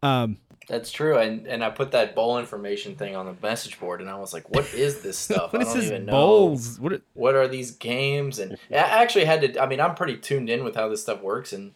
Um, 0.00 0.38
that's 0.68 0.92
true, 0.92 1.18
and 1.18 1.48
and 1.48 1.64
I 1.64 1.70
put 1.70 1.90
that 1.90 2.14
bowl 2.14 2.38
information 2.38 2.94
thing 2.94 3.16
on 3.16 3.26
the 3.26 3.34
message 3.42 3.80
board, 3.80 4.00
and 4.00 4.08
I 4.08 4.14
was 4.14 4.32
like, 4.32 4.48
"What 4.48 4.72
is 4.74 5.02
this 5.02 5.18
stuff? 5.28 5.52
what 5.52 5.62
I 5.62 5.64
don't 5.64 5.76
is 5.76 5.86
even 5.86 6.06
bowls? 6.06 6.78
know. 6.78 6.84
What 6.84 6.92
are, 6.92 7.02
what 7.14 7.34
are 7.34 7.48
these 7.48 7.72
games?" 7.72 8.38
And 8.38 8.56
I 8.70 8.76
actually 8.76 9.24
had 9.24 9.40
to. 9.40 9.60
I 9.60 9.66
mean, 9.66 9.80
I'm 9.80 9.96
pretty 9.96 10.18
tuned 10.18 10.48
in 10.48 10.62
with 10.62 10.76
how 10.76 10.88
this 10.88 11.02
stuff 11.02 11.20
works, 11.20 11.52
and 11.52 11.72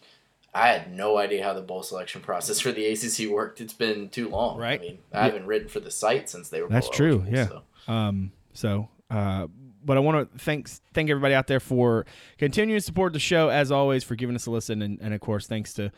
I 0.57 0.69
had 0.69 0.91
no 0.91 1.17
idea 1.17 1.43
how 1.43 1.53
the 1.53 1.61
bowl 1.61 1.83
selection 1.83 2.21
process 2.21 2.59
for 2.59 2.71
the 2.71 2.85
ACC 2.87 3.29
worked. 3.29 3.61
It's 3.61 3.73
been 3.73 4.09
too 4.09 4.27
long. 4.27 4.57
Right. 4.57 4.79
I 4.79 4.83
mean, 4.83 4.97
I 5.13 5.25
haven't 5.25 5.45
written 5.45 5.67
for 5.67 5.79
the 5.79 5.91
site 5.91 6.29
since 6.29 6.49
they 6.49 6.61
were. 6.61 6.67
That's 6.67 6.89
true. 6.89 7.23
Yeah. 7.29 7.47
So. 7.47 7.61
Um. 7.87 8.31
So. 8.53 8.89
Uh. 9.11 9.47
But 9.85 9.97
I 9.97 9.99
want 9.99 10.33
to 10.33 10.39
thanks 10.39 10.81
thank 10.93 11.09
everybody 11.11 11.35
out 11.35 11.47
there 11.47 11.59
for 11.59 12.05
continuing 12.39 12.79
to 12.79 12.83
support 12.83 13.13
the 13.13 13.19
show 13.19 13.49
as 13.49 13.71
always 13.71 14.03
for 14.03 14.15
giving 14.15 14.35
us 14.35 14.47
a 14.47 14.51
listen 14.51 14.81
and, 14.81 14.99
and 14.99 15.13
of 15.13 15.21
course 15.21 15.47
thanks 15.47 15.73
to 15.75 15.91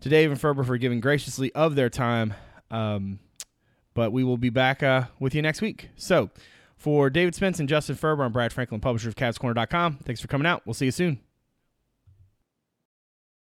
to 0.00 0.08
Dave 0.08 0.30
and 0.30 0.38
Ferber 0.38 0.64
for 0.64 0.76
giving 0.76 1.00
graciously 1.00 1.52
of 1.54 1.76
their 1.76 1.88
time. 1.88 2.34
Um. 2.70 3.20
But 3.94 4.10
we 4.10 4.24
will 4.24 4.38
be 4.38 4.48
back 4.50 4.82
uh, 4.82 5.04
with 5.20 5.34
you 5.34 5.42
next 5.42 5.60
week. 5.60 5.90
So, 5.96 6.30
for 6.78 7.10
David 7.10 7.34
Spence 7.34 7.60
and 7.60 7.68
Justin 7.68 7.94
Ferber, 7.94 8.24
I'm 8.24 8.32
Brad 8.32 8.50
Franklin, 8.50 8.80
publisher 8.80 9.10
of 9.10 9.16
CavsCorner.com. 9.16 9.98
Thanks 10.02 10.18
for 10.18 10.28
coming 10.28 10.46
out. 10.46 10.62
We'll 10.64 10.72
see 10.72 10.86
you 10.86 10.92
soon. 10.92 11.20